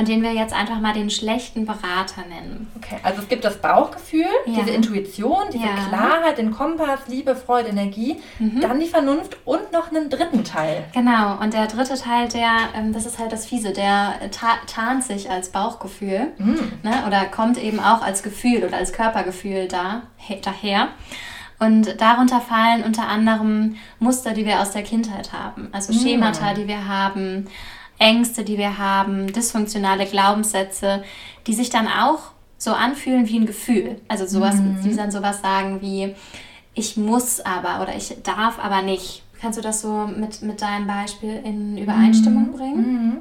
und 0.00 0.08
den 0.08 0.22
wir 0.22 0.32
jetzt 0.32 0.54
einfach 0.54 0.80
mal 0.80 0.94
den 0.94 1.10
schlechten 1.10 1.66
Berater 1.66 2.22
nennen. 2.26 2.72
Okay, 2.76 2.96
also 3.02 3.20
es 3.20 3.28
gibt 3.28 3.44
das 3.44 3.58
Bauchgefühl, 3.58 4.24
ja. 4.46 4.60
diese 4.60 4.70
Intuition, 4.70 5.42
diese 5.52 5.66
ja. 5.66 5.74
Klarheit, 5.88 6.38
den 6.38 6.52
Kompass, 6.52 7.00
Liebe, 7.06 7.36
Freude, 7.36 7.68
Energie, 7.68 8.16
mhm. 8.38 8.62
dann 8.62 8.80
die 8.80 8.86
Vernunft 8.86 9.36
und 9.44 9.72
noch 9.72 9.90
einen 9.90 10.08
dritten 10.08 10.42
Teil. 10.42 10.84
Genau, 10.94 11.38
und 11.38 11.52
der 11.52 11.66
dritte 11.66 11.96
Teil, 11.96 12.28
der, 12.28 12.50
ähm, 12.74 12.94
das 12.94 13.04
ist 13.04 13.18
halt 13.18 13.30
das 13.30 13.44
Fiese, 13.44 13.74
der 13.74 14.14
tarnt 14.66 15.04
sich 15.04 15.28
als 15.28 15.50
Bauchgefühl 15.50 16.28
mhm. 16.38 16.72
ne, 16.82 17.04
oder 17.06 17.26
kommt 17.26 17.58
eben 17.58 17.78
auch 17.78 18.00
als 18.00 18.22
Gefühl 18.22 18.64
oder 18.64 18.78
als 18.78 18.94
Körpergefühl 18.94 19.68
da, 19.68 20.04
daher. 20.42 20.88
Und 21.58 22.00
darunter 22.00 22.40
fallen 22.40 22.84
unter 22.84 23.06
anderem 23.06 23.76
Muster, 23.98 24.32
die 24.32 24.46
wir 24.46 24.60
aus 24.60 24.70
der 24.70 24.82
Kindheit 24.82 25.34
haben, 25.34 25.68
also 25.72 25.92
Schemata, 25.92 26.52
mhm. 26.52 26.54
die 26.54 26.68
wir 26.68 26.88
haben, 26.88 27.48
Ängste, 28.00 28.42
die 28.42 28.58
wir 28.58 28.78
haben, 28.78 29.32
dysfunktionale 29.32 30.06
Glaubenssätze, 30.06 31.04
die 31.46 31.54
sich 31.54 31.70
dann 31.70 31.86
auch 31.86 32.32
so 32.58 32.72
anfühlen 32.72 33.28
wie 33.28 33.38
ein 33.38 33.46
Gefühl. 33.46 34.00
Also 34.08 34.26
sowas, 34.26 34.56
mhm. 34.56 34.80
die 34.82 34.96
dann 34.96 35.10
sowas 35.10 35.40
sagen 35.40 35.80
wie, 35.80 36.14
ich 36.74 36.96
muss 36.96 37.40
aber 37.40 37.82
oder 37.82 37.94
ich 37.94 38.16
darf 38.22 38.58
aber 38.58 38.82
nicht. 38.82 39.22
Kannst 39.40 39.58
du 39.58 39.62
das 39.62 39.80
so 39.80 40.06
mit, 40.06 40.42
mit 40.42 40.60
deinem 40.60 40.86
Beispiel 40.86 41.40
in 41.44 41.78
Übereinstimmung 41.78 42.48
mhm. 42.48 42.56
bringen? 42.56 42.76
Mhm. 42.76 43.18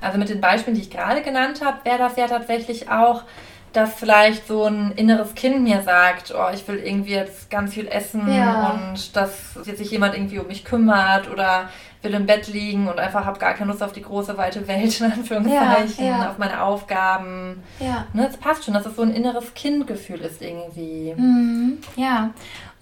Also 0.00 0.18
mit 0.18 0.28
den 0.28 0.40
Beispielen, 0.40 0.76
die 0.76 0.82
ich 0.82 0.90
gerade 0.90 1.22
genannt 1.22 1.60
habe, 1.64 1.84
wäre 1.84 1.98
das 1.98 2.16
ja 2.16 2.26
tatsächlich 2.26 2.90
auch, 2.90 3.24
dass 3.72 3.94
vielleicht 3.94 4.48
so 4.48 4.64
ein 4.64 4.92
inneres 4.92 5.34
Kind 5.34 5.62
mir 5.62 5.82
sagt, 5.82 6.34
oh, 6.36 6.52
ich 6.52 6.66
will 6.66 6.78
irgendwie 6.78 7.12
jetzt 7.12 7.50
ganz 7.50 7.74
viel 7.74 7.86
essen 7.86 8.32
ja. 8.32 8.70
und 8.70 9.14
dass 9.14 9.58
jetzt 9.64 9.78
sich 9.78 9.90
jemand 9.90 10.14
irgendwie 10.14 10.38
um 10.38 10.46
mich 10.46 10.64
kümmert 10.64 11.30
oder 11.30 11.68
will 12.02 12.14
im 12.14 12.26
Bett 12.26 12.48
liegen 12.48 12.88
und 12.88 12.98
einfach 12.98 13.24
habe 13.24 13.38
gar 13.38 13.54
keine 13.54 13.70
Lust 13.70 13.82
auf 13.82 13.92
die 13.92 14.02
große, 14.02 14.36
weite 14.38 14.66
Welt, 14.66 15.00
in 15.00 15.12
Anführungszeichen, 15.12 16.04
ja, 16.04 16.18
ja. 16.18 16.30
auf 16.30 16.38
meine 16.38 16.62
Aufgaben. 16.62 17.62
Ja. 17.78 18.06
Ne, 18.12 18.26
das 18.26 18.36
passt 18.36 18.64
schon, 18.64 18.74
dass 18.74 18.86
es 18.86 18.96
so 18.96 19.02
ein 19.02 19.12
inneres 19.12 19.52
Kindgefühl 19.54 20.20
ist 20.20 20.40
irgendwie. 20.40 21.14
Mhm. 21.16 21.78
Ja, 21.96 22.30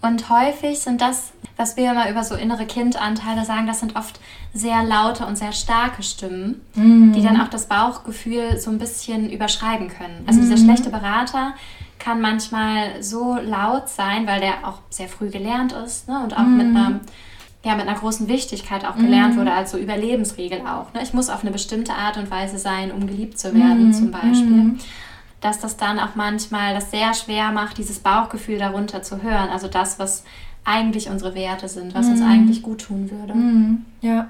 und 0.01 0.29
häufig 0.29 0.79
sind 0.79 1.01
das, 1.01 1.33
was 1.57 1.75
wir 1.75 1.91
immer 1.91 2.09
über 2.09 2.23
so 2.23 2.35
innere 2.35 2.65
Kindanteile 2.65 3.43
sagen, 3.43 3.67
das 3.67 3.81
sind 3.81 3.97
oft 3.97 4.19
sehr 4.53 4.83
laute 4.83 5.25
und 5.25 5.37
sehr 5.37 5.51
starke 5.51 6.03
Stimmen, 6.03 6.61
mhm. 6.75 7.11
die 7.11 7.21
dann 7.21 7.39
auch 7.41 7.49
das 7.49 7.65
Bauchgefühl 7.65 8.57
so 8.57 8.71
ein 8.71 8.77
bisschen 8.77 9.29
überschreiben 9.29 9.89
können. 9.89 10.23
Also 10.25 10.39
mhm. 10.39 10.43
dieser 10.49 10.57
schlechte 10.63 10.89
Berater 10.89 11.53
kann 11.99 12.21
manchmal 12.21 13.03
so 13.03 13.35
laut 13.35 13.89
sein, 13.89 14.25
weil 14.25 14.39
der 14.39 14.65
auch 14.65 14.79
sehr 14.89 15.09
früh 15.09 15.29
gelernt 15.29 15.73
ist 15.73 16.07
ne? 16.07 16.21
und 16.23 16.33
auch 16.33 16.43
mit 16.43 16.67
mhm. 16.67 16.77
einer 16.77 16.99
ja, 17.63 17.75
mit 17.75 17.87
einer 17.87 17.97
großen 17.97 18.27
Wichtigkeit 18.27 18.85
auch 18.85 18.95
gelernt 18.95 19.35
mhm. 19.35 19.39
wurde, 19.39 19.51
als 19.51 19.71
so 19.71 19.77
Überlebensregel 19.77 20.61
auch. 20.61 20.93
Ne? 20.93 21.01
Ich 21.03 21.13
muss 21.13 21.29
auf 21.29 21.41
eine 21.41 21.51
bestimmte 21.51 21.93
Art 21.93 22.17
und 22.17 22.31
Weise 22.31 22.57
sein, 22.57 22.91
um 22.91 23.05
geliebt 23.05 23.37
zu 23.37 23.53
werden, 23.53 23.87
mhm. 23.87 23.93
zum 23.93 24.11
Beispiel. 24.11 24.45
Mhm. 24.45 24.79
Dass 25.41 25.59
das 25.59 25.77
dann 25.77 25.99
auch 25.99 26.15
manchmal 26.15 26.73
das 26.73 26.91
sehr 26.91 27.13
schwer 27.13 27.51
macht, 27.51 27.77
dieses 27.77 27.99
Bauchgefühl 27.99 28.59
darunter 28.59 29.01
zu 29.01 29.21
hören. 29.23 29.49
Also 29.49 29.67
das, 29.67 29.99
was 29.99 30.23
eigentlich 30.69 31.09
unsere 31.09 31.33
Werte 31.33 31.67
sind, 31.67 31.95
was 31.95 32.05
uns 32.05 32.19
mhm. 32.19 32.27
eigentlich 32.27 32.61
gut 32.61 32.81
tun 32.81 33.09
würde. 33.09 33.33
Mhm. 33.33 33.85
Ja. 34.01 34.29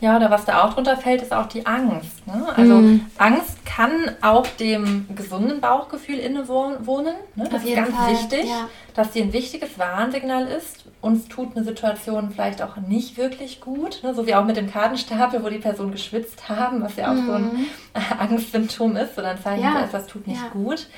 Ja, 0.00 0.16
oder 0.16 0.30
was 0.30 0.46
da 0.46 0.64
auch 0.64 0.72
drunter 0.72 0.96
fällt, 0.96 1.20
ist 1.20 1.32
auch 1.32 1.46
die 1.46 1.66
Angst. 1.66 2.26
Ne? 2.26 2.46
Also 2.56 2.76
mhm. 2.76 3.04
Angst 3.18 3.66
kann 3.66 3.92
auch 4.22 4.46
dem 4.46 5.06
gesunden 5.14 5.60
Bauchgefühl 5.60 6.18
innewohnen. 6.18 7.14
Ne? 7.34 7.48
Das 7.50 7.64
ist 7.64 7.74
ganz 7.74 7.94
Fall. 7.94 8.12
wichtig, 8.12 8.44
ja. 8.46 8.68
dass 8.94 9.10
die 9.10 9.20
ein 9.20 9.32
wichtiges 9.34 9.78
Warnsignal 9.78 10.46
ist. 10.46 10.86
Uns 11.02 11.28
tut 11.28 11.54
eine 11.54 11.64
Situation 11.64 12.30
vielleicht 12.30 12.62
auch 12.62 12.76
nicht 12.76 13.18
wirklich 13.18 13.60
gut. 13.60 14.00
Ne? 14.02 14.14
So 14.14 14.26
wie 14.26 14.34
auch 14.34 14.44
mit 14.44 14.56
dem 14.56 14.70
Kartenstapel, 14.70 15.42
wo 15.44 15.50
die 15.50 15.58
Person 15.58 15.92
geschwitzt 15.92 16.48
haben, 16.48 16.82
was 16.82 16.96
ja 16.96 17.10
auch 17.10 17.14
mhm. 17.14 17.26
so 17.26 17.32
ein 17.32 17.42
mhm. 17.42 17.66
Angstsymptom 18.18 18.96
ist, 18.96 19.16
sondern 19.16 19.38
Zeichen 19.38 19.64
ja. 19.64 19.84
etwas 19.84 20.06
tut 20.06 20.26
nicht 20.26 20.42
ja. 20.42 20.48
gut. 20.48 20.88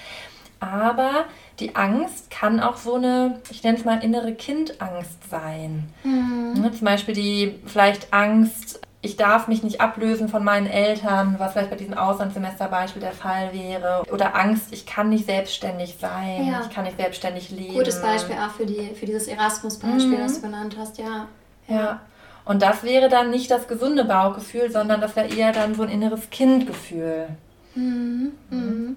Aber 0.63 1.25
die 1.59 1.75
Angst 1.75 2.31
kann 2.31 2.61
auch 2.61 2.77
so 2.77 2.95
eine, 2.95 3.41
ich 3.51 3.65
nenne 3.65 3.79
es 3.79 3.85
mal 3.85 4.03
innere 4.03 4.33
Kindangst 4.33 5.29
sein. 5.29 5.89
Mhm. 6.05 6.55
Ne, 6.61 6.71
zum 6.73 6.85
Beispiel 6.85 7.15
die 7.15 7.59
vielleicht 7.67 8.13
Angst, 8.13 8.81
ich 9.01 9.17
darf 9.17 9.49
mich 9.49 9.65
nicht 9.65 9.81
ablösen 9.81 10.29
von 10.29 10.45
meinen 10.45 10.69
Eltern, 10.69 11.35
was 11.39 11.53
vielleicht 11.53 11.71
bei 11.71 11.77
diesem 11.77 11.95
Auslandssemesterbeispiel 11.95 13.03
der 13.03 13.13
Fall 13.13 13.53
wäre. 13.53 14.05
Oder 14.13 14.37
Angst, 14.37 14.73
ich 14.73 14.87
kann 14.87 15.09
nicht 15.09 15.27
selbstständig 15.27 15.97
sein, 16.01 16.47
ja. 16.47 16.61
ich 16.65 16.73
kann 16.73 16.85
nicht 16.85 16.97
selbstständig 16.97 17.51
leben. 17.51 17.75
Gutes 17.75 18.01
Beispiel 18.01 18.37
auch 18.37 18.53
für, 18.53 18.65
die, 18.65 18.95
für 18.95 19.07
dieses 19.07 19.27
Erasmus-Beispiel, 19.27 20.19
mhm. 20.19 20.23
das 20.23 20.37
du 20.37 20.43
genannt 20.43 20.77
hast, 20.79 20.99
ja. 20.99 21.27
Ja. 21.67 22.01
Und 22.45 22.63
das 22.63 22.85
wäre 22.85 23.09
dann 23.09 23.31
nicht 23.31 23.51
das 23.51 23.67
gesunde 23.67 24.05
Bauchgefühl, 24.05 24.71
sondern 24.71 25.01
das 25.01 25.17
wäre 25.17 25.27
eher 25.27 25.51
dann 25.51 25.75
so 25.75 25.83
ein 25.83 25.89
inneres 25.89 26.31
Kindgefühl. 26.31 27.27
Mhm. 27.75 28.33
Mhm. 28.51 28.97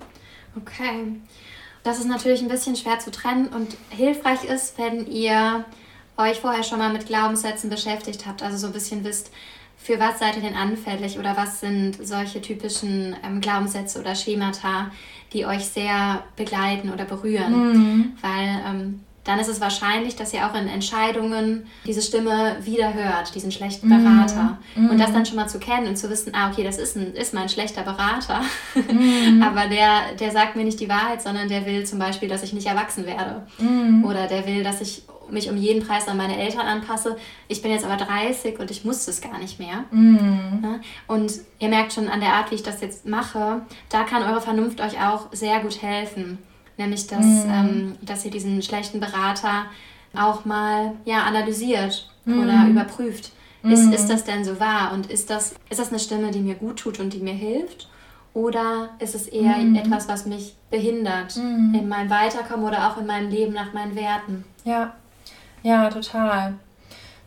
Okay. 0.56 1.16
Das 1.86 2.00
ist 2.00 2.08
natürlich 2.08 2.42
ein 2.42 2.48
bisschen 2.48 2.76
schwer 2.76 2.98
zu 2.98 3.12
trennen 3.12 3.48
und 3.48 3.78
hilfreich 3.92 4.44
ist, 4.44 4.76
wenn 4.80 5.06
ihr 5.06 5.64
euch 6.18 6.40
vorher 6.40 6.64
schon 6.64 6.80
mal 6.80 6.92
mit 6.92 7.06
Glaubenssätzen 7.06 7.70
beschäftigt 7.70 8.26
habt, 8.26 8.42
also 8.42 8.58
so 8.58 8.68
ein 8.68 8.74
bisschen 8.74 9.04
wisst, 9.04 9.32
für 9.78 10.00
was 10.00 10.18
seid 10.18 10.36
ihr 10.36 10.42
denn 10.42 10.56
anfällig 10.56 11.20
oder 11.20 11.38
was 11.38 11.60
sind 11.60 11.96
solche 12.02 12.42
typischen 12.42 13.16
ähm, 13.24 13.40
Glaubenssätze 13.40 14.00
oder 14.00 14.16
Schemata, 14.16 14.90
die 15.32 15.46
euch 15.46 15.64
sehr 15.68 16.24
begleiten 16.36 16.92
oder 16.92 17.06
berühren. 17.06 17.54
Mhm. 17.54 18.14
Weil 18.20 18.64
ähm, 18.68 19.02
dann 19.26 19.40
ist 19.40 19.48
es 19.48 19.60
wahrscheinlich, 19.60 20.16
dass 20.16 20.34
ihr 20.34 20.46
auch 20.46 20.54
in 20.54 20.68
Entscheidungen 20.68 21.66
diese 21.86 22.04
Stimme 22.04 22.58
wieder 22.62 22.94
hört, 22.94 23.34
diesen 23.34 23.52
schlechten 23.52 23.90
Berater. 23.90 24.60
Mm. 24.76 24.92
Und 24.92 25.00
das 25.00 25.12
dann 25.14 25.26
schon 25.26 25.36
mal 25.36 25.50
zu 25.50 25.58
kennen 25.58 25.88
und 25.88 25.98
zu 25.98 26.12
wissen, 26.12 26.34
ah, 26.36 26.52
okay, 26.52 26.64
das 26.64 26.78
ist, 26.78 26.96
ein, 26.96 27.14
ist 27.16 27.34
mein 27.34 27.50
schlechter 27.50 27.82
Berater. 27.82 28.42
Mm. 28.76 29.42
Aber 29.44 29.68
der, 29.68 30.14
der 30.20 30.32
sagt 30.32 30.56
mir 30.56 30.64
nicht 30.64 30.80
die 30.80 30.90
Wahrheit, 30.90 31.24
sondern 31.24 31.50
der 31.50 31.66
will 31.66 31.86
zum 31.86 31.98
Beispiel, 31.98 32.30
dass 32.30 32.44
ich 32.44 32.54
nicht 32.54 32.68
erwachsen 32.68 33.08
werde. 33.08 33.48
Mm. 33.58 34.06
Oder 34.06 34.28
der 34.28 34.46
will, 34.46 34.64
dass 34.64 34.80
ich 34.80 35.02
mich 35.28 35.50
um 35.50 35.58
jeden 35.58 35.86
Preis 35.86 36.08
an 36.08 36.18
meine 36.18 36.38
Eltern 36.38 36.68
anpasse. 36.68 37.18
Ich 37.48 37.64
bin 37.64 37.72
jetzt 37.72 37.84
aber 37.84 37.98
30 37.98 38.60
und 38.60 38.70
ich 38.70 38.86
muss 38.86 39.06
das 39.06 39.22
gar 39.22 39.40
nicht 39.40 39.58
mehr. 39.58 39.86
Und 41.08 41.34
ihr 41.58 41.70
merkt 41.70 41.94
schon 41.94 42.10
an 42.10 42.20
der 42.20 42.34
Art, 42.34 42.52
wie 42.52 42.56
ich 42.56 42.64
das 42.64 42.80
jetzt 42.82 43.08
mache, 43.08 43.62
da 43.90 44.04
kann 44.04 44.22
eure 44.22 44.40
Vernunft 44.40 44.82
euch 44.82 45.02
auch 45.02 45.30
sehr 45.32 45.62
gut 45.62 45.82
helfen 45.82 46.38
Nämlich, 46.78 47.08
dass, 47.08 47.26
mhm. 47.26 47.50
ähm, 47.50 47.96
dass 48.02 48.26
ihr 48.26 48.32
diesen 48.32 48.62
schlechten 48.62 49.00
Berater 49.00 49.66
auch 50.16 50.46
mal 50.46 50.94
ja, 51.06 51.24
analysiert 51.24 52.10
mhm. 52.26 52.44
oder 52.44 52.68
überprüft. 52.68 53.32
Ist, 53.64 53.86
mhm. 53.86 53.94
ist 53.94 54.08
das 54.10 54.24
denn 54.24 54.44
so 54.46 54.60
wahr? 54.60 54.92
Und 54.94 55.10
ist 55.10 55.30
das, 55.30 55.56
ist 55.70 55.80
das 55.80 55.90
eine 55.90 56.00
Stimme, 56.00 56.32
die 56.32 56.40
mir 56.40 56.56
gut 56.56 56.80
tut 56.80 57.00
und 57.00 57.14
die 57.14 57.20
mir 57.20 57.34
hilft? 57.34 57.90
Oder 58.34 58.90
ist 59.00 59.16
es 59.16 59.28
eher 59.28 59.58
mhm. 59.58 59.76
etwas, 59.76 60.08
was 60.08 60.26
mich 60.26 60.56
behindert 60.70 61.38
mhm. 61.38 61.74
in 61.74 61.88
meinem 61.88 62.10
Weiterkommen 62.10 62.66
oder 62.66 62.90
auch 62.90 62.98
in 62.98 63.06
meinem 63.06 63.30
Leben 63.30 63.54
nach 63.54 63.74
meinen 63.74 63.96
Werten? 63.96 64.44
Ja, 64.66 64.94
ja, 65.64 65.90
total. 65.90 66.56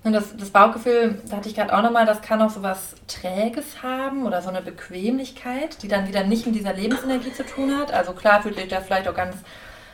Und 0.09 0.14
das, 0.14 0.35
das 0.35 0.49
Bauchgefühl, 0.49 1.21
da 1.29 1.37
hatte 1.37 1.51
ich 1.51 1.55
gerade 1.55 1.77
auch 1.77 1.83
nochmal, 1.83 2.07
das 2.07 2.23
kann 2.23 2.40
auch 2.40 2.49
so 2.49 2.62
was 2.62 2.94
Träges 3.09 3.83
haben 3.83 4.25
oder 4.25 4.40
so 4.40 4.49
eine 4.49 4.62
Bequemlichkeit, 4.62 5.83
die 5.83 5.88
dann 5.88 6.09
wieder 6.09 6.25
nicht 6.25 6.47
mit 6.47 6.55
dieser 6.55 6.73
Lebensenergie 6.73 7.31
zu 7.31 7.44
tun 7.44 7.77
hat. 7.77 7.92
Also 7.92 8.14
klar 8.14 8.40
fühlt 8.40 8.57
sich 8.57 8.68
das 8.68 8.87
vielleicht 8.87 9.07
auch 9.07 9.14
ganz 9.14 9.37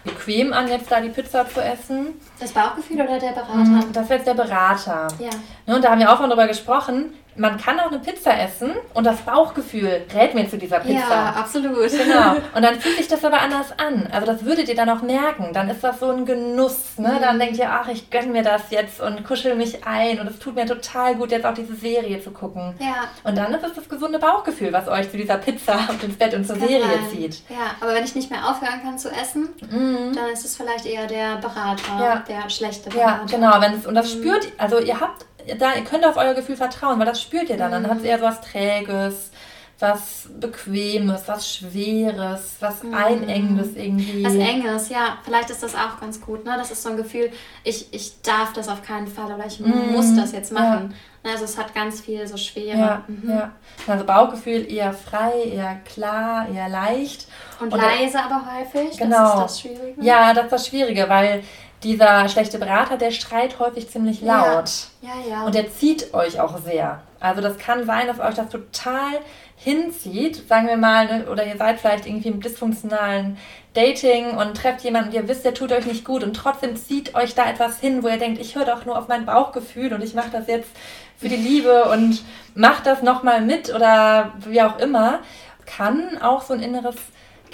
bequem 0.04 0.52
an, 0.52 0.68
jetzt 0.68 0.88
da 0.92 1.00
die 1.00 1.08
Pizza 1.08 1.48
zu 1.48 1.60
essen. 1.60 2.10
Das 2.38 2.52
Bauchgefühl 2.52 3.00
oder 3.00 3.18
der 3.18 3.32
Berater? 3.32 3.86
Das 3.92 4.08
wäre 4.08 4.20
jetzt 4.20 4.28
der 4.28 4.34
Berater. 4.34 5.08
Ja. 5.18 5.30
Ne, 5.66 5.74
und 5.74 5.84
da 5.84 5.90
haben 5.90 5.98
wir 5.98 6.12
auch 6.12 6.20
mal 6.20 6.28
drüber 6.28 6.46
gesprochen, 6.46 7.12
man 7.36 7.58
kann 7.58 7.80
auch 7.80 7.88
eine 7.88 7.98
Pizza 7.98 8.38
essen 8.38 8.72
und 8.94 9.04
das 9.04 9.20
Bauchgefühl 9.22 10.02
rät 10.14 10.34
mir 10.34 10.48
zu 10.48 10.56
dieser 10.56 10.80
Pizza. 10.80 11.08
Ja, 11.08 11.34
absolut. 11.36 11.90
Genau. 11.90 12.36
Und 12.54 12.62
dann 12.62 12.78
fühlt 12.80 12.96
sich 12.96 13.08
das 13.08 13.24
aber 13.24 13.40
anders 13.40 13.72
an. 13.78 14.08
Also 14.12 14.26
das 14.26 14.44
würdet 14.44 14.68
ihr 14.68 14.76
dann 14.76 14.88
auch 14.88 15.02
merken. 15.02 15.52
Dann 15.52 15.68
ist 15.68 15.82
das 15.82 16.00
so 16.00 16.10
ein 16.10 16.24
Genuss. 16.26 16.98
Ne? 16.98 17.08
Mhm. 17.08 17.20
Dann 17.20 17.38
denkt 17.38 17.58
ihr, 17.58 17.70
ach, 17.70 17.88
ich 17.88 18.10
gönne 18.10 18.28
mir 18.28 18.42
das 18.42 18.62
jetzt 18.70 19.00
und 19.00 19.24
kuschel 19.24 19.56
mich 19.56 19.84
ein 19.86 20.20
und 20.20 20.28
es 20.28 20.38
tut 20.38 20.54
mir 20.54 20.66
total 20.66 21.16
gut, 21.16 21.30
jetzt 21.30 21.44
auch 21.44 21.54
diese 21.54 21.74
Serie 21.74 22.22
zu 22.22 22.30
gucken. 22.30 22.74
Ja. 22.78 23.08
Und 23.24 23.36
dann 23.36 23.52
ist 23.54 23.64
es 23.64 23.74
das 23.74 23.88
gesunde 23.88 24.18
Bauchgefühl, 24.18 24.72
was 24.72 24.88
euch 24.88 25.10
zu 25.10 25.16
dieser 25.16 25.38
Pizza 25.38 25.78
und 25.88 26.02
ins 26.02 26.16
Bett 26.16 26.34
und 26.34 26.46
zur 26.46 26.56
kann 26.56 26.68
Serie 26.68 26.84
sein. 26.84 27.10
zieht. 27.10 27.42
Ja, 27.48 27.74
aber 27.80 27.94
wenn 27.94 28.04
ich 28.04 28.14
nicht 28.14 28.30
mehr 28.30 28.48
aufhören 28.48 28.82
kann 28.82 28.98
zu 28.98 29.10
essen, 29.10 29.48
mhm. 29.70 30.12
dann 30.14 30.30
ist 30.32 30.44
es 30.44 30.56
vielleicht 30.56 30.86
eher 30.86 31.06
der 31.06 31.36
Berater, 31.36 31.98
ja. 31.98 32.24
der 32.28 32.48
schlechte 32.48 32.90
Berater. 32.90 33.24
Ja, 33.30 33.36
genau. 33.36 33.60
Wenn 33.60 33.74
und 33.84 33.94
das 33.94 34.14
mhm. 34.14 34.20
spürt, 34.20 34.48
also 34.58 34.78
ihr 34.78 35.00
habt 35.00 35.26
da, 35.58 35.74
ihr 35.74 35.84
könnt 35.84 36.04
auf 36.04 36.16
euer 36.16 36.34
Gefühl 36.34 36.56
vertrauen, 36.56 36.98
weil 36.98 37.06
das 37.06 37.20
spürt 37.20 37.48
ihr 37.50 37.56
dann. 37.56 37.70
Dann 37.70 37.88
hat 37.88 37.98
es 37.98 38.04
eher 38.04 38.18
so 38.18 38.24
was 38.24 38.40
Träges, 38.40 39.30
was 39.78 40.28
Bequemes, 40.38 41.22
was 41.26 41.54
Schweres, 41.54 42.56
was 42.60 42.82
mhm. 42.82 42.94
Einengendes 42.94 43.74
irgendwie. 43.74 44.24
Was 44.24 44.34
Enges, 44.34 44.88
ja. 44.88 45.18
Vielleicht 45.24 45.50
ist 45.50 45.62
das 45.62 45.74
auch 45.74 46.00
ganz 46.00 46.20
gut. 46.20 46.44
Ne? 46.44 46.54
Das 46.56 46.70
ist 46.70 46.82
so 46.82 46.90
ein 46.90 46.96
Gefühl, 46.96 47.30
ich, 47.64 47.92
ich 47.92 48.22
darf 48.22 48.52
das 48.52 48.68
auf 48.68 48.82
keinen 48.82 49.08
Fall 49.08 49.32
oder 49.32 49.46
ich 49.46 49.60
mhm. 49.60 49.92
muss 49.92 50.14
das 50.14 50.32
jetzt 50.32 50.52
machen. 50.52 50.94
Ja. 51.24 51.32
Also 51.32 51.44
es 51.44 51.56
hat 51.56 51.74
ganz 51.74 52.02
viel 52.02 52.26
so 52.26 52.36
Schwere. 52.36 52.78
Ja, 52.78 53.04
mhm. 53.06 53.30
ja. 53.30 53.52
Also 53.86 54.04
Bauchgefühl 54.04 54.70
eher 54.70 54.92
frei, 54.92 55.32
eher 55.52 55.76
klar, 55.84 56.46
eher 56.48 56.68
leicht. 56.68 57.26
Und, 57.60 57.72
Und 57.72 57.80
leise 57.80 58.18
aber 58.20 58.42
häufig. 58.54 58.98
Genau. 58.98 59.16
Das 59.16 59.32
ist 59.32 59.40
das 59.40 59.60
Schwierige. 59.60 60.02
Ja, 60.02 60.34
das 60.34 60.44
ist 60.44 60.52
das 60.52 60.66
Schwierige, 60.68 61.08
weil 61.08 61.42
dieser 61.84 62.28
schlechte 62.28 62.58
Berater, 62.58 62.96
der 62.96 63.10
schreit 63.10 63.58
häufig 63.58 63.88
ziemlich 63.88 64.20
laut. 64.20 64.70
Ja, 65.02 65.10
ja. 65.10 65.30
ja. 65.30 65.44
Und 65.44 65.54
der 65.54 65.72
zieht 65.72 66.12
euch 66.14 66.40
auch 66.40 66.58
sehr. 66.58 67.02
Also 67.20 67.40
das 67.40 67.58
kann 67.58 67.86
sein, 67.86 68.06
dass 68.06 68.20
euch 68.20 68.34
das 68.34 68.48
total 68.48 69.20
hinzieht, 69.56 70.48
sagen 70.48 70.66
wir 70.66 70.76
mal, 70.76 71.06
ne, 71.06 71.26
oder 71.30 71.46
ihr 71.46 71.56
seid 71.56 71.80
vielleicht 71.80 72.06
irgendwie 72.06 72.28
im 72.28 72.40
dysfunktionalen 72.40 73.38
Dating 73.72 74.36
und 74.36 74.56
trefft 74.56 74.82
jemanden, 74.82 75.12
ihr 75.12 75.26
wisst, 75.26 75.44
der 75.44 75.54
tut 75.54 75.72
euch 75.72 75.86
nicht 75.86 76.04
gut 76.04 76.22
und 76.22 76.34
trotzdem 76.34 76.76
zieht 76.76 77.14
euch 77.14 77.34
da 77.34 77.48
etwas 77.48 77.80
hin, 77.80 78.02
wo 78.02 78.08
ihr 78.08 78.18
denkt, 78.18 78.40
ich 78.40 78.54
höre 78.54 78.66
doch 78.66 78.84
nur 78.84 78.98
auf 78.98 79.08
mein 79.08 79.26
Bauchgefühl 79.26 79.92
und 79.92 80.02
ich 80.02 80.14
mache 80.14 80.30
das 80.30 80.46
jetzt 80.46 80.68
für 81.16 81.28
die 81.28 81.36
Liebe 81.36 81.84
und 81.86 82.22
macht 82.54 82.86
das 82.86 83.02
nochmal 83.02 83.40
mit 83.40 83.74
oder 83.74 84.32
wie 84.40 84.62
auch 84.62 84.78
immer, 84.78 85.20
kann 85.66 86.20
auch 86.20 86.42
so 86.42 86.54
ein 86.54 86.62
inneres 86.62 86.96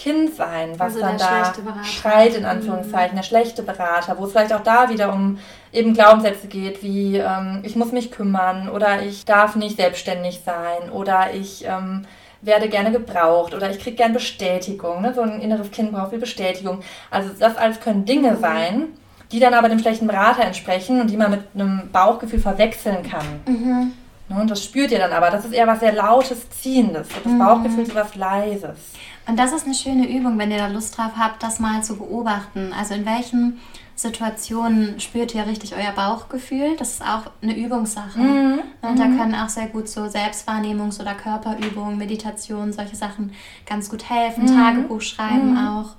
Kind 0.00 0.34
sein, 0.34 0.78
was 0.78 0.94
also 0.94 1.00
dann 1.00 1.18
da 1.18 1.52
schreit, 1.84 2.34
in 2.34 2.46
Anführungszeichen, 2.46 3.16
der 3.16 3.22
schlechte 3.22 3.62
Berater, 3.62 4.16
wo 4.16 4.24
es 4.24 4.32
vielleicht 4.32 4.54
auch 4.54 4.62
da 4.62 4.88
wieder 4.88 5.12
um 5.12 5.38
eben 5.74 5.92
Glaubenssätze 5.92 6.46
geht, 6.46 6.82
wie 6.82 7.18
ähm, 7.18 7.60
ich 7.64 7.76
muss 7.76 7.92
mich 7.92 8.10
kümmern 8.10 8.70
oder 8.70 9.02
ich 9.02 9.26
darf 9.26 9.56
nicht 9.56 9.76
selbstständig 9.76 10.40
sein 10.42 10.88
oder 10.90 11.34
ich 11.34 11.66
ähm, 11.66 12.06
werde 12.40 12.70
gerne 12.70 12.92
gebraucht 12.92 13.52
oder 13.52 13.70
ich 13.70 13.78
kriege 13.78 13.96
gerne 13.96 14.14
Bestätigung. 14.14 15.02
Ne? 15.02 15.12
So 15.12 15.20
ein 15.20 15.42
inneres 15.42 15.70
Kind 15.70 15.92
braucht 15.92 16.08
viel 16.10 16.18
Bestätigung. 16.18 16.80
Also 17.10 17.28
das 17.38 17.58
alles 17.58 17.78
können 17.80 18.06
Dinge 18.06 18.32
mhm. 18.32 18.40
sein, 18.40 18.88
die 19.32 19.38
dann 19.38 19.52
aber 19.52 19.68
dem 19.68 19.80
schlechten 19.80 20.06
Berater 20.06 20.44
entsprechen 20.44 21.02
und 21.02 21.10
die 21.10 21.18
man 21.18 21.30
mit 21.30 21.42
einem 21.54 21.90
Bauchgefühl 21.92 22.40
verwechseln 22.40 23.02
kann. 23.02 23.26
Mhm. 23.46 23.92
Ne? 24.30 24.40
Und 24.40 24.50
das 24.50 24.64
spürt 24.64 24.92
ihr 24.92 24.98
dann 24.98 25.12
aber. 25.12 25.30
Das 25.30 25.44
ist 25.44 25.52
eher 25.52 25.66
was 25.66 25.80
sehr 25.80 25.92
Lautes, 25.92 26.48
Ziehendes. 26.48 27.08
das 27.22 27.30
mhm. 27.30 27.38
Bauchgefühl 27.38 27.82
ist 27.82 27.94
was 27.94 28.14
Leises. 28.14 28.78
Und 29.26 29.38
das 29.38 29.52
ist 29.52 29.64
eine 29.64 29.74
schöne 29.74 30.08
Übung, 30.08 30.38
wenn 30.38 30.50
ihr 30.50 30.58
da 30.58 30.66
Lust 30.66 30.96
drauf 30.96 31.12
habt, 31.16 31.42
das 31.42 31.60
mal 31.60 31.82
zu 31.82 31.96
beobachten. 31.96 32.72
Also 32.72 32.94
in 32.94 33.06
welchen 33.06 33.60
Situationen 33.94 34.98
spürt 34.98 35.34
ihr 35.34 35.46
richtig 35.46 35.74
euer 35.76 35.92
Bauchgefühl? 35.92 36.74
Das 36.78 36.94
ist 36.94 37.02
auch 37.02 37.30
eine 37.42 37.56
Übungssache. 37.56 38.18
Mhm. 38.18 38.60
Und 38.80 38.98
da 38.98 39.04
mhm. 39.04 39.18
können 39.18 39.34
auch 39.34 39.50
sehr 39.50 39.66
gut 39.66 39.88
so 39.88 40.02
Selbstwahrnehmungs- 40.04 41.00
oder 41.00 41.14
Körperübungen, 41.14 41.98
Meditation, 41.98 42.72
solche 42.72 42.96
Sachen 42.96 43.32
ganz 43.66 43.90
gut 43.90 44.08
helfen. 44.08 44.44
Mhm. 44.44 44.56
Tagebuch 44.56 45.02
schreiben 45.02 45.52
mhm. 45.52 45.68
auch. 45.68 45.96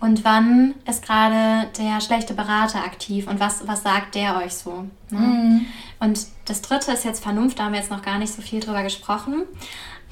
Und 0.00 0.24
wann 0.24 0.74
ist 0.84 1.06
gerade 1.06 1.68
der 1.78 2.00
schlechte 2.00 2.34
Berater 2.34 2.84
aktiv 2.84 3.28
und 3.28 3.38
was, 3.38 3.68
was 3.68 3.84
sagt 3.84 4.16
der 4.16 4.36
euch 4.38 4.54
so? 4.54 4.86
Ne? 5.10 5.18
Mhm. 5.18 5.66
Und 6.00 6.26
das 6.46 6.60
dritte 6.60 6.90
ist 6.90 7.04
jetzt 7.04 7.22
Vernunft, 7.22 7.60
da 7.60 7.64
haben 7.66 7.72
wir 7.72 7.78
jetzt 7.78 7.92
noch 7.92 8.02
gar 8.02 8.18
nicht 8.18 8.34
so 8.34 8.42
viel 8.42 8.58
drüber 8.58 8.82
gesprochen 8.82 9.44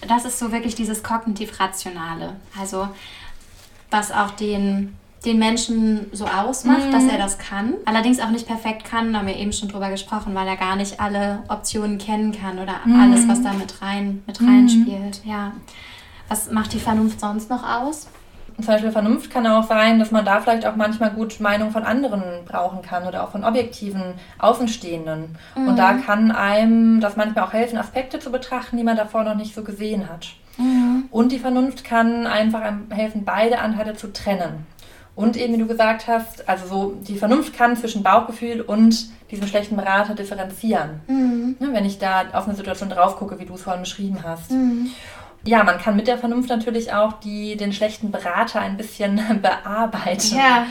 das 0.07 0.25
ist 0.25 0.39
so 0.39 0.53
wirklich 0.53 0.75
dieses 0.75 1.03
kognitiv-rationale. 1.03 2.37
Also 2.59 2.89
was 3.91 4.13
auch 4.13 4.31
den, 4.31 4.97
den 5.25 5.39
Menschen 5.39 6.07
so 6.13 6.27
ausmacht, 6.27 6.87
mhm. 6.87 6.93
dass 6.93 7.05
er 7.05 7.19
das 7.19 7.39
kann. 7.39 7.75
Allerdings 7.85 8.21
auch 8.21 8.31
nicht 8.31 8.47
perfekt 8.47 8.85
kann, 8.85 9.13
da 9.13 9.19
haben 9.21 9.27
wir 9.27 9.37
eben 9.37 9.53
schon 9.53 9.69
drüber 9.69 9.91
gesprochen, 9.91 10.35
weil 10.35 10.47
er 10.47 10.57
gar 10.57 10.77
nicht 10.77 11.01
alle 11.01 11.43
Optionen 11.49 11.99
kennen 11.99 12.33
kann 12.33 12.59
oder 12.59 12.77
mhm. 12.85 13.01
alles, 13.01 13.29
was 13.29 13.43
da 13.43 13.53
mit 13.53 13.83
rein 13.83 14.23
mit 14.27 14.41
reinspielt. 14.41 15.25
Mhm. 15.25 15.31
Ja. 15.31 15.53
Was 16.29 16.51
macht 16.51 16.73
die 16.73 16.79
Vernunft 16.79 17.21
sonst 17.21 17.51
noch 17.51 17.69
aus? 17.69 18.07
Zum 18.62 18.75
Beispiel 18.75 18.92
Vernunft 18.92 19.31
kann 19.31 19.46
auch 19.46 19.64
sein, 19.64 19.99
dass 19.99 20.11
man 20.11 20.25
da 20.25 20.40
vielleicht 20.40 20.66
auch 20.66 20.77
manchmal 20.77 21.11
gut 21.11 21.40
Meinung 21.40 21.70
von 21.70 21.85
anderen 21.85 22.23
brauchen 22.46 22.83
kann 22.83 23.07
oder 23.07 23.25
auch 23.25 23.31
von 23.31 23.44
objektiven 23.44 24.14
Außenstehenden. 24.38 25.37
Mhm. 25.55 25.68
Und 25.68 25.77
da 25.77 25.94
kann 25.94 26.31
einem 26.31 27.01
das 27.01 27.16
manchmal 27.16 27.44
auch 27.44 27.53
helfen, 27.53 27.79
Aspekte 27.79 28.18
zu 28.18 28.31
betrachten, 28.31 28.77
die 28.77 28.85
man 28.85 28.96
davor 28.96 29.25
noch 29.25 29.35
nicht 29.35 29.55
so 29.55 29.62
gesehen 29.62 30.09
hat. 30.09 30.29
Mhm. 30.57 31.05
Und 31.11 31.33
die 31.33 31.38
Vernunft 31.38 31.85
kann 31.85 32.27
einfach 32.27 32.62
helfen, 32.90 33.25
beide 33.25 33.59
Anteile 33.59 33.94
zu 33.94 34.12
trennen. 34.12 34.66
Und 35.16 35.37
eben, 35.37 35.55
wie 35.55 35.59
du 35.59 35.66
gesagt 35.66 36.07
hast, 36.07 36.49
also 36.49 36.66
so 36.66 36.96
die 37.07 37.16
Vernunft 37.16 37.53
kann 37.55 37.77
zwischen 37.77 38.03
Bauchgefühl 38.03 38.61
und 38.61 39.11
diesem 39.31 39.46
schlechten 39.46 39.77
Berater 39.77 40.14
differenzieren. 40.14 41.01
Mhm. 41.09 41.57
Ne, 41.59 41.68
wenn 41.73 41.85
ich 41.85 41.99
da 41.99 42.25
auf 42.33 42.46
eine 42.46 42.57
Situation 42.57 42.90
drauf 42.90 43.16
gucke, 43.16 43.38
wie 43.38 43.44
du 43.44 43.55
es 43.55 43.62
vorhin 43.62 43.83
beschrieben 43.83 44.18
hast. 44.25 44.51
Mhm. 44.51 44.90
Ja, 45.44 45.64
man 45.64 45.79
kann 45.79 45.96
mit 45.96 46.07
der 46.07 46.18
Vernunft 46.18 46.50
natürlich 46.50 46.92
auch 46.92 47.14
die, 47.14 47.57
den 47.57 47.72
schlechten 47.72 48.11
Berater 48.11 48.61
ein 48.61 48.76
bisschen 48.76 49.16
bearbeiten. 49.42 50.37
Ja. 50.37 50.66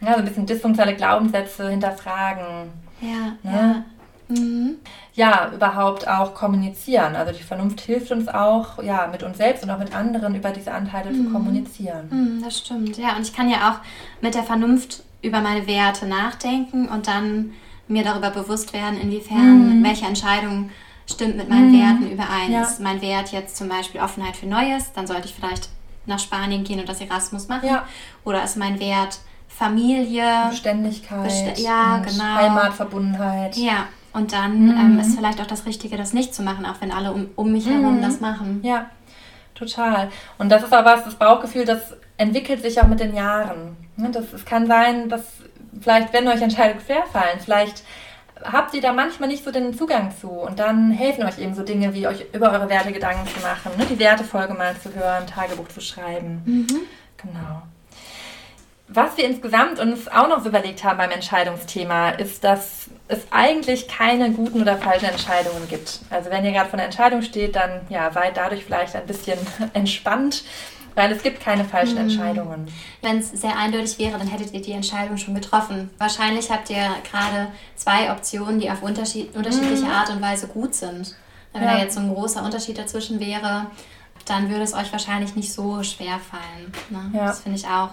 ja. 0.00 0.12
So 0.12 0.18
ein 0.18 0.24
bisschen 0.24 0.46
dysfunktionale 0.46 0.96
Glaubenssätze 0.96 1.68
hinterfragen. 1.68 2.70
Ja. 3.00 3.32
Ne? 3.42 3.52
ja. 3.52 3.84
Mhm. 4.28 4.76
ja, 5.14 5.50
überhaupt 5.54 6.08
auch 6.08 6.34
kommunizieren. 6.34 7.14
Also 7.14 7.32
die 7.32 7.42
Vernunft 7.42 7.80
hilft 7.82 8.10
uns 8.10 8.28
auch, 8.28 8.82
ja, 8.82 9.06
mit 9.06 9.22
uns 9.22 9.36
selbst 9.36 9.62
und 9.62 9.70
auch 9.70 9.78
mit 9.78 9.94
anderen 9.94 10.34
über 10.34 10.50
diese 10.50 10.72
Anteile 10.72 11.10
mhm. 11.10 11.26
zu 11.26 11.32
kommunizieren. 11.32 12.08
Mhm, 12.10 12.42
das 12.42 12.58
stimmt, 12.58 12.96
ja. 12.96 13.16
Und 13.16 13.22
ich 13.22 13.34
kann 13.34 13.50
ja 13.50 13.70
auch 13.70 14.22
mit 14.22 14.34
der 14.34 14.42
Vernunft 14.42 15.02
über 15.20 15.40
meine 15.40 15.66
Werte 15.66 16.06
nachdenken 16.06 16.88
und 16.88 17.06
dann 17.06 17.52
mir 17.86 18.02
darüber 18.02 18.30
bewusst 18.30 18.72
werden, 18.72 18.98
inwiefern 18.98 19.80
mhm. 19.80 19.84
welche 19.84 20.06
Entscheidung 20.06 20.70
stimmt 21.10 21.36
mit 21.36 21.48
meinen 21.48 21.72
mhm. 21.72 21.80
Werten 21.80 22.10
überein. 22.10 22.52
Ja. 22.52 22.62
Ist 22.62 22.80
mein 22.80 23.00
Wert 23.02 23.32
jetzt 23.32 23.56
zum 23.56 23.68
Beispiel 23.68 24.00
Offenheit 24.00 24.36
für 24.36 24.46
Neues, 24.46 24.92
dann 24.92 25.06
sollte 25.06 25.26
ich 25.26 25.34
vielleicht 25.34 25.68
nach 26.06 26.18
Spanien 26.18 26.64
gehen 26.64 26.80
und 26.80 26.88
das 26.88 27.00
Erasmus 27.00 27.48
machen. 27.48 27.68
Ja. 27.68 27.84
Oder 28.24 28.44
ist 28.44 28.56
mein 28.56 28.78
Wert 28.80 29.18
Familie, 29.48 30.48
Beständigkeit, 30.50 31.24
Best 31.24 31.58
ja, 31.60 31.98
genau. 31.98 32.34
Heimatverbundenheit. 32.34 33.56
Ja, 33.56 33.86
und 34.12 34.32
dann 34.32 34.66
mhm. 34.66 34.70
ähm, 34.70 34.98
ist 34.98 35.16
vielleicht 35.16 35.40
auch 35.40 35.46
das 35.46 35.64
Richtige, 35.64 35.96
das 35.96 36.12
nicht 36.12 36.34
zu 36.34 36.42
machen, 36.42 36.66
auch 36.66 36.80
wenn 36.80 36.90
alle 36.90 37.12
um, 37.12 37.28
um 37.36 37.52
mich 37.52 37.66
herum 37.66 37.98
mhm. 37.98 38.02
das 38.02 38.20
machen. 38.20 38.60
Ja, 38.64 38.86
total. 39.54 40.10
Und 40.38 40.48
das 40.50 40.64
ist 40.64 40.70
was, 40.72 41.04
das 41.04 41.14
Bauchgefühl, 41.14 41.64
das 41.64 41.94
entwickelt 42.16 42.62
sich 42.62 42.80
auch 42.80 42.88
mit 42.88 43.00
den 43.00 43.14
Jahren. 43.14 43.76
Ne, 43.96 44.10
das, 44.10 44.32
es 44.32 44.44
kann 44.44 44.66
sein, 44.66 45.08
dass 45.08 45.22
vielleicht, 45.80 46.12
wenn 46.12 46.26
euch 46.26 46.42
Entscheidungen 46.42 46.84
schwerfallen, 46.84 47.38
vielleicht 47.40 47.84
habt 48.42 48.74
ihr 48.74 48.80
da 48.80 48.92
manchmal 48.92 49.28
nicht 49.28 49.44
so 49.44 49.50
den 49.50 49.76
Zugang 49.76 50.12
zu. 50.20 50.28
Und 50.28 50.58
dann 50.58 50.90
helfen 50.90 51.24
euch 51.24 51.38
eben 51.38 51.54
so 51.54 51.62
Dinge 51.62 51.94
wie 51.94 52.06
euch 52.06 52.26
über 52.32 52.52
eure 52.52 52.68
Werte 52.68 52.92
Gedanken 52.92 53.26
zu 53.28 53.40
machen, 53.40 53.72
ne? 53.78 53.86
die 53.86 53.98
Wertefolge 53.98 54.54
mal 54.54 54.76
zu 54.76 54.94
hören, 54.94 55.26
Tagebuch 55.26 55.68
zu 55.68 55.80
schreiben. 55.80 56.42
Mhm. 56.44 56.80
Genau. 57.16 57.62
Was 58.88 59.16
wir 59.16 59.24
insgesamt 59.24 59.78
uns 59.78 60.08
auch 60.08 60.28
noch 60.28 60.42
so 60.42 60.50
überlegt 60.50 60.84
haben 60.84 60.98
beim 60.98 61.10
Entscheidungsthema, 61.10 62.10
ist, 62.10 62.44
dass 62.44 62.90
es 63.08 63.26
eigentlich 63.30 63.88
keine 63.88 64.30
guten 64.30 64.60
oder 64.60 64.76
falschen 64.76 65.06
Entscheidungen 65.06 65.66
gibt. 65.68 66.00
Also 66.10 66.30
wenn 66.30 66.44
ihr 66.44 66.52
gerade 66.52 66.68
vor 66.68 66.78
einer 66.78 66.86
Entscheidung 66.86 67.22
steht, 67.22 67.56
dann 67.56 67.80
ja, 67.88 68.10
seid 68.10 68.36
dadurch 68.36 68.64
vielleicht 68.64 68.94
ein 68.94 69.06
bisschen 69.06 69.38
entspannt, 69.72 70.44
weil 70.94 71.12
es 71.12 71.22
gibt 71.22 71.40
keine 71.40 71.64
falschen 71.64 71.98
hm. 71.98 72.08
Entscheidungen. 72.08 72.66
Wenn 73.02 73.18
es 73.18 73.30
sehr 73.30 73.56
eindeutig 73.56 73.98
wäre, 73.98 74.18
dann 74.18 74.28
hättet 74.28 74.52
ihr 74.52 74.62
die 74.62 74.72
Entscheidung 74.72 75.16
schon 75.16 75.34
getroffen. 75.34 75.90
Wahrscheinlich 75.98 76.50
habt 76.50 76.70
ihr 76.70 76.88
gerade 77.10 77.48
zwei 77.76 78.12
Optionen, 78.12 78.60
die 78.60 78.70
auf 78.70 78.82
unterschied 78.82 79.34
unterschiedliche 79.34 79.86
hm. 79.86 79.90
Art 79.90 80.10
und 80.10 80.22
Weise 80.22 80.48
gut 80.48 80.74
sind. 80.74 81.14
Wenn 81.52 81.62
ja. 81.62 81.74
da 81.74 81.78
jetzt 81.78 81.94
so 81.94 82.00
ein 82.00 82.12
großer 82.12 82.42
Unterschied 82.42 82.78
dazwischen 82.78 83.20
wäre, 83.20 83.66
dann 84.26 84.50
würde 84.50 84.62
es 84.62 84.74
euch 84.74 84.90
wahrscheinlich 84.90 85.36
nicht 85.36 85.52
so 85.52 85.82
schwer 85.82 86.18
fallen. 86.18 86.72
Ne? 86.90 87.18
Ja. 87.18 87.26
Das 87.26 87.40
finde 87.40 87.58
ich 87.58 87.66
auch. 87.66 87.90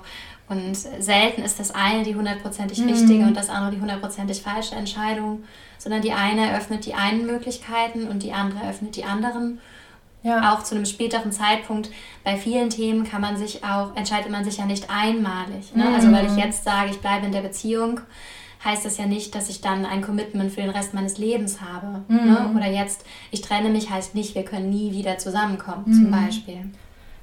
Und 0.52 0.76
selten 0.76 1.44
ist 1.44 1.60
das 1.60 1.72
eine 1.72 2.04
die 2.04 2.16
hundertprozentig 2.16 2.80
mhm. 2.80 2.90
richtige 2.90 3.24
und 3.24 3.38
das 3.38 3.50
andere 3.50 3.72
die 3.72 3.80
hundertprozentig 3.80 4.42
falsche 4.42 4.76
Entscheidung, 4.76 5.44
sondern 5.78 6.02
die 6.02 6.12
eine 6.12 6.50
eröffnet 6.50 6.86
die 6.86 6.94
einen 6.94 7.26
Möglichkeiten 7.26 8.08
und 8.10 8.22
die 8.24 8.34
andere 8.34 8.64
eröffnet 8.64 8.98
die 8.98 9.06
anderen. 9.06 9.62
Ja. 10.24 10.54
Auch 10.54 10.64
zu 10.64 10.76
einem 10.76 10.86
späteren 10.86 11.32
Zeitpunkt. 11.32 11.90
Bei 12.24 12.38
vielen 12.38 12.70
Themen 12.70 13.10
kann 13.10 13.22
man 13.22 13.38
sich 13.38 13.64
auch, 13.64 13.96
entscheidet 13.96 14.32
man 14.32 14.44
sich 14.44 14.58
ja 14.58 14.66
nicht 14.66 14.88
einmalig. 14.90 15.76
Ne? 15.76 15.86
Mhm. 15.86 15.96
Also 15.96 16.12
weil 16.12 16.26
ich 16.28 16.36
jetzt 16.36 16.64
sage, 16.64 16.92
ich 16.92 17.00
bleibe 17.00 17.26
in 17.26 17.32
der 17.32 17.42
Beziehung, 17.42 18.02
heißt 18.64 18.86
das 18.86 18.98
ja 18.98 19.08
nicht, 19.08 19.34
dass 19.34 19.50
ich 19.50 19.62
dann 19.62 19.86
ein 19.86 20.02
Commitment 20.02 20.52
für 20.52 20.62
den 20.62 20.70
Rest 20.70 20.94
meines 20.94 21.18
Lebens 21.18 21.60
habe. 21.62 22.04
Mhm. 22.08 22.18
Ne? 22.18 22.52
Oder 22.56 22.68
jetzt, 22.68 23.04
ich 23.32 23.42
trenne 23.42 23.70
mich, 23.70 23.90
heißt 23.90 24.14
nicht, 24.14 24.36
wir 24.36 24.46
können 24.46 24.70
nie 24.70 24.92
wieder 24.92 25.18
zusammenkommen, 25.18 25.86
mhm. 25.88 25.94
zum 25.94 26.12
Beispiel. 26.12 26.66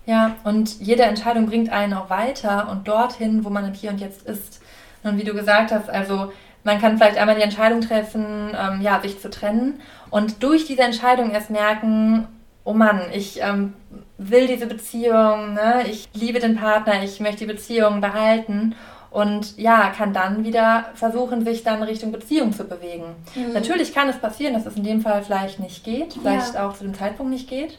Ja, 0.04 0.36
und 0.42 0.80
jede 0.80 1.02
Entscheidung 1.02 1.46
bringt 1.46 1.70
einen 1.70 1.92
auch 1.92 2.10
weiter 2.10 2.70
und 2.70 2.88
dorthin, 2.88 3.44
wo 3.44 3.50
man 3.50 3.66
im 3.66 3.74
Hier 3.74 3.90
und 3.90 4.00
Jetzt 4.00 4.26
ist. 4.26 4.60
Und 5.02 5.18
wie 5.18 5.24
du 5.24 5.34
gesagt 5.34 5.70
hast, 5.70 5.88
also 5.90 6.32
man 6.64 6.80
kann 6.80 6.96
vielleicht 6.96 7.18
einmal 7.18 7.36
die 7.36 7.42
Entscheidung 7.42 7.82
treffen, 7.82 8.56
ähm, 8.58 8.80
ja, 8.80 9.00
sich 9.00 9.20
zu 9.20 9.30
trennen 9.30 9.80
und 10.10 10.42
durch 10.42 10.64
diese 10.64 10.82
Entscheidung 10.82 11.30
erst 11.30 11.50
merken, 11.50 12.26
oh 12.68 12.74
Mann, 12.74 13.00
ich 13.14 13.40
ähm, 13.40 13.72
will 14.18 14.46
diese 14.46 14.66
Beziehung, 14.66 15.54
ne? 15.54 15.84
ich 15.88 16.06
liebe 16.12 16.38
den 16.38 16.54
Partner, 16.54 17.02
ich 17.02 17.18
möchte 17.18 17.38
die 17.38 17.52
Beziehung 17.52 18.02
behalten 18.02 18.74
und 19.10 19.56
ja, 19.56 19.88
kann 19.88 20.12
dann 20.12 20.44
wieder 20.44 20.84
versuchen, 20.92 21.46
sich 21.46 21.64
dann 21.64 21.82
Richtung 21.82 22.12
Beziehung 22.12 22.52
zu 22.52 22.64
bewegen. 22.64 23.04
Mhm. 23.34 23.54
Natürlich 23.54 23.94
kann 23.94 24.10
es 24.10 24.18
passieren, 24.18 24.52
dass 24.52 24.66
es 24.66 24.76
in 24.76 24.84
dem 24.84 25.00
Fall 25.00 25.22
vielleicht 25.22 25.60
nicht 25.60 25.82
geht, 25.82 26.12
vielleicht 26.12 26.54
ja. 26.54 26.68
auch 26.68 26.74
zu 26.74 26.84
dem 26.84 26.92
Zeitpunkt 26.92 27.32
nicht 27.32 27.48
geht. 27.48 27.78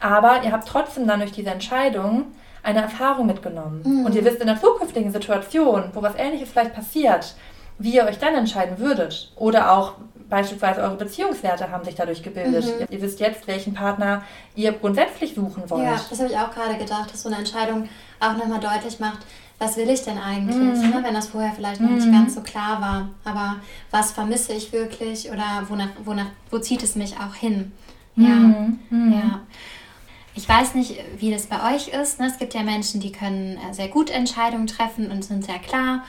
Aber 0.00 0.42
ihr 0.42 0.50
habt 0.50 0.66
trotzdem 0.66 1.06
dann 1.06 1.20
durch 1.20 1.30
diese 1.30 1.50
Entscheidung 1.50 2.26
eine 2.64 2.82
Erfahrung 2.82 3.26
mitgenommen. 3.26 3.82
Mhm. 3.84 4.04
Und 4.04 4.16
ihr 4.16 4.24
wisst 4.24 4.40
in 4.40 4.48
der 4.48 4.60
zukünftigen 4.60 5.12
Situation, 5.12 5.90
wo 5.92 6.02
was 6.02 6.16
Ähnliches 6.16 6.50
vielleicht 6.50 6.74
passiert, 6.74 7.36
wie 7.78 7.94
ihr 7.94 8.04
euch 8.04 8.18
dann 8.18 8.34
entscheiden 8.34 8.80
würdet. 8.80 9.32
Oder 9.36 9.70
auch 9.70 9.92
beispielsweise 10.34 10.82
eure 10.82 10.96
Beziehungswerte 10.96 11.70
haben 11.70 11.84
sich 11.84 11.94
dadurch 11.94 12.22
gebildet. 12.22 12.64
Mhm. 12.64 12.86
Ihr 12.90 13.00
wisst 13.00 13.20
jetzt, 13.20 13.46
welchen 13.46 13.72
Partner 13.72 14.22
ihr 14.56 14.72
grundsätzlich 14.72 15.34
suchen 15.34 15.62
wollt. 15.68 15.84
Ja, 15.84 16.00
das 16.10 16.18
habe 16.18 16.28
ich 16.28 16.36
auch 16.36 16.50
gerade 16.50 16.76
gedacht, 16.76 17.12
dass 17.12 17.22
so 17.22 17.28
eine 17.28 17.38
Entscheidung 17.38 17.88
auch 18.18 18.36
nochmal 18.36 18.58
deutlich 18.58 18.98
macht, 18.98 19.18
was 19.60 19.76
will 19.76 19.88
ich 19.88 20.02
denn 20.02 20.18
eigentlich, 20.18 20.56
mhm. 20.56 20.90
ne? 20.90 21.00
wenn 21.04 21.14
das 21.14 21.28
vorher 21.28 21.52
vielleicht 21.52 21.80
noch 21.80 21.90
nicht 21.90 22.06
mhm. 22.08 22.12
ganz 22.12 22.34
so 22.34 22.40
klar 22.40 22.80
war. 22.80 23.08
Aber 23.24 23.56
was 23.92 24.10
vermisse 24.10 24.52
ich 24.52 24.72
wirklich 24.72 25.30
oder 25.30 25.62
wonach, 25.68 25.90
wonach, 26.04 26.26
wo 26.50 26.58
zieht 26.58 26.82
es 26.82 26.96
mich 26.96 27.14
auch 27.16 27.34
hin? 27.36 27.70
Ja, 28.16 28.30
mhm. 28.30 28.80
Mhm. 28.90 29.12
ja. 29.12 29.40
Ich 30.34 30.48
weiß 30.48 30.74
nicht, 30.74 30.96
wie 31.18 31.30
das 31.30 31.46
bei 31.46 31.74
euch 31.74 31.88
ist. 31.88 32.18
Ne? 32.18 32.26
Es 32.26 32.38
gibt 32.38 32.54
ja 32.54 32.64
Menschen, 32.64 33.00
die 33.00 33.12
können 33.12 33.56
äh, 33.56 33.72
sehr 33.72 33.86
gut 33.86 34.10
Entscheidungen 34.10 34.66
treffen 34.66 35.12
und 35.12 35.24
sind 35.24 35.44
sehr 35.44 35.60
klar. 35.60 36.02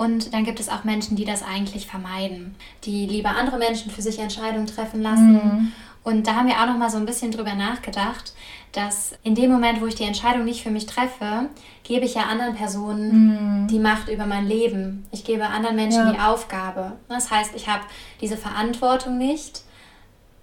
Und 0.00 0.32
dann 0.32 0.44
gibt 0.44 0.60
es 0.60 0.70
auch 0.70 0.84
Menschen, 0.84 1.14
die 1.14 1.26
das 1.26 1.42
eigentlich 1.42 1.86
vermeiden, 1.86 2.54
die 2.84 3.04
lieber 3.04 3.36
andere 3.36 3.58
Menschen 3.58 3.90
für 3.90 4.00
sich 4.00 4.18
Entscheidungen 4.18 4.66
treffen 4.66 5.02
lassen. 5.02 5.32
Mhm. 5.32 5.72
Und 6.02 6.26
da 6.26 6.36
haben 6.36 6.48
wir 6.48 6.58
auch 6.58 6.64
noch 6.64 6.78
mal 6.78 6.88
so 6.88 6.96
ein 6.96 7.04
bisschen 7.04 7.32
drüber 7.32 7.52
nachgedacht, 7.52 8.32
dass 8.72 9.12
in 9.24 9.34
dem 9.34 9.52
Moment, 9.52 9.82
wo 9.82 9.86
ich 9.86 9.96
die 9.96 10.04
Entscheidung 10.04 10.46
nicht 10.46 10.62
für 10.62 10.70
mich 10.70 10.86
treffe, 10.86 11.50
gebe 11.84 12.06
ich 12.06 12.14
ja 12.14 12.22
anderen 12.22 12.54
Personen 12.54 13.64
mhm. 13.64 13.68
die 13.68 13.78
Macht 13.78 14.08
über 14.08 14.24
mein 14.24 14.46
Leben. 14.46 15.04
Ich 15.10 15.22
gebe 15.22 15.46
anderen 15.46 15.76
Menschen 15.76 16.06
ja. 16.06 16.12
die 16.12 16.18
Aufgabe. 16.18 16.92
Das 17.10 17.30
heißt, 17.30 17.54
ich 17.54 17.68
habe 17.68 17.82
diese 18.22 18.38
Verantwortung 18.38 19.18
nicht 19.18 19.64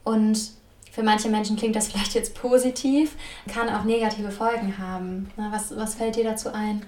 und 0.04 0.40
für 0.92 1.02
manche 1.02 1.30
Menschen 1.30 1.58
klingt 1.58 1.76
das 1.76 1.88
vielleicht 1.92 2.14
jetzt 2.14 2.40
positiv, 2.40 3.16
kann 3.52 3.70
auch 3.70 3.86
negative 3.86 4.30
Folgen 4.30 4.78
haben. 4.78 5.32
was, 5.36 5.76
was 5.76 5.96
fällt 5.96 6.16
dir 6.16 6.26
dazu 6.26 6.54
ein? 6.54 6.86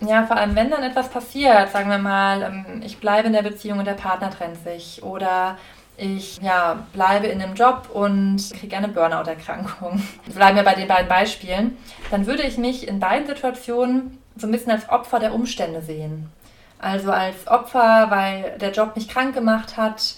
Ja, 0.00 0.24
vor 0.24 0.36
allem 0.36 0.56
wenn 0.56 0.70
dann 0.70 0.82
etwas 0.82 1.10
passiert, 1.10 1.70
sagen 1.70 1.90
wir 1.90 1.98
mal, 1.98 2.42
ähm, 2.42 2.82
ich 2.84 2.98
bleibe 2.98 3.26
in 3.26 3.34
der 3.34 3.42
Beziehung 3.42 3.78
und 3.78 3.84
der 3.84 3.94
Partner 3.94 4.30
trennt 4.30 4.62
sich 4.64 5.02
oder 5.02 5.58
ich 5.96 6.38
ja, 6.40 6.86
bleibe 6.94 7.26
in 7.26 7.42
einem 7.42 7.54
Job 7.54 7.90
und 7.92 8.38
kriege 8.58 8.76
eine 8.76 8.88
Burnout-Erkrankung. 8.88 10.02
Bleiben 10.34 10.56
wir 10.56 10.62
bei 10.64 10.74
den 10.74 10.88
beiden 10.88 11.08
Beispielen. 11.08 11.76
Dann 12.10 12.26
würde 12.26 12.42
ich 12.42 12.56
mich 12.56 12.88
in 12.88 13.00
beiden 13.00 13.26
Situationen 13.26 14.18
so 14.34 14.46
ein 14.46 14.50
bisschen 14.50 14.72
als 14.72 14.88
Opfer 14.88 15.18
der 15.18 15.34
Umstände 15.34 15.82
sehen. 15.82 16.30
Also 16.78 17.12
als 17.12 17.46
Opfer, 17.46 18.06
weil 18.08 18.56
der 18.58 18.72
Job 18.72 18.96
mich 18.96 19.10
krank 19.10 19.34
gemacht 19.34 19.76
hat 19.76 20.14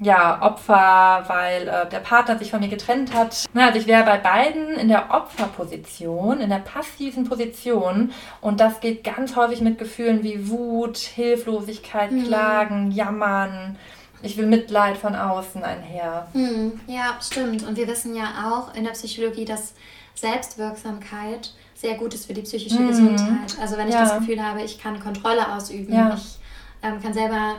ja, 0.00 0.42
Opfer, 0.42 1.24
weil 1.28 1.68
äh, 1.68 1.88
der 1.88 2.00
Partner 2.00 2.38
sich 2.38 2.50
von 2.50 2.60
mir 2.60 2.68
getrennt 2.68 3.14
hat. 3.14 3.44
Na, 3.52 3.66
also 3.66 3.78
ich 3.78 3.86
wäre 3.86 4.04
bei 4.04 4.18
beiden 4.18 4.70
in 4.70 4.88
der 4.88 5.14
Opferposition, 5.14 6.40
in 6.40 6.50
der 6.50 6.58
passiven 6.58 7.24
Position 7.24 8.12
und 8.40 8.60
das 8.60 8.80
geht 8.80 9.04
ganz 9.04 9.36
häufig 9.36 9.60
mit 9.60 9.78
Gefühlen 9.78 10.22
wie 10.22 10.48
Wut, 10.48 10.98
Hilflosigkeit, 10.98 12.10
mhm. 12.10 12.24
Klagen, 12.24 12.90
Jammern. 12.90 13.76
Ich 14.22 14.36
will 14.36 14.46
Mitleid 14.46 14.96
von 14.96 15.14
außen 15.14 15.62
einher. 15.62 16.28
Mhm. 16.32 16.80
Ja, 16.86 17.18
stimmt. 17.20 17.62
Und 17.62 17.76
wir 17.76 17.86
wissen 17.86 18.16
ja 18.16 18.50
auch 18.50 18.74
in 18.74 18.84
der 18.84 18.92
Psychologie, 18.92 19.44
dass 19.44 19.74
Selbstwirksamkeit 20.14 21.52
sehr 21.74 21.94
gut 21.96 22.14
ist 22.14 22.26
für 22.26 22.34
die 22.34 22.42
psychische 22.42 22.80
mhm. 22.80 22.88
Gesundheit. 22.88 23.56
Also 23.60 23.76
wenn 23.76 23.88
ich 23.88 23.94
ja. 23.94 24.00
das 24.00 24.18
Gefühl 24.18 24.42
habe, 24.42 24.62
ich 24.62 24.80
kann 24.80 24.98
Kontrolle 24.98 25.54
ausüben, 25.54 25.92
ja. 25.92 26.14
ich 26.14 26.38
ähm, 26.82 27.02
kann 27.02 27.12
selber 27.12 27.56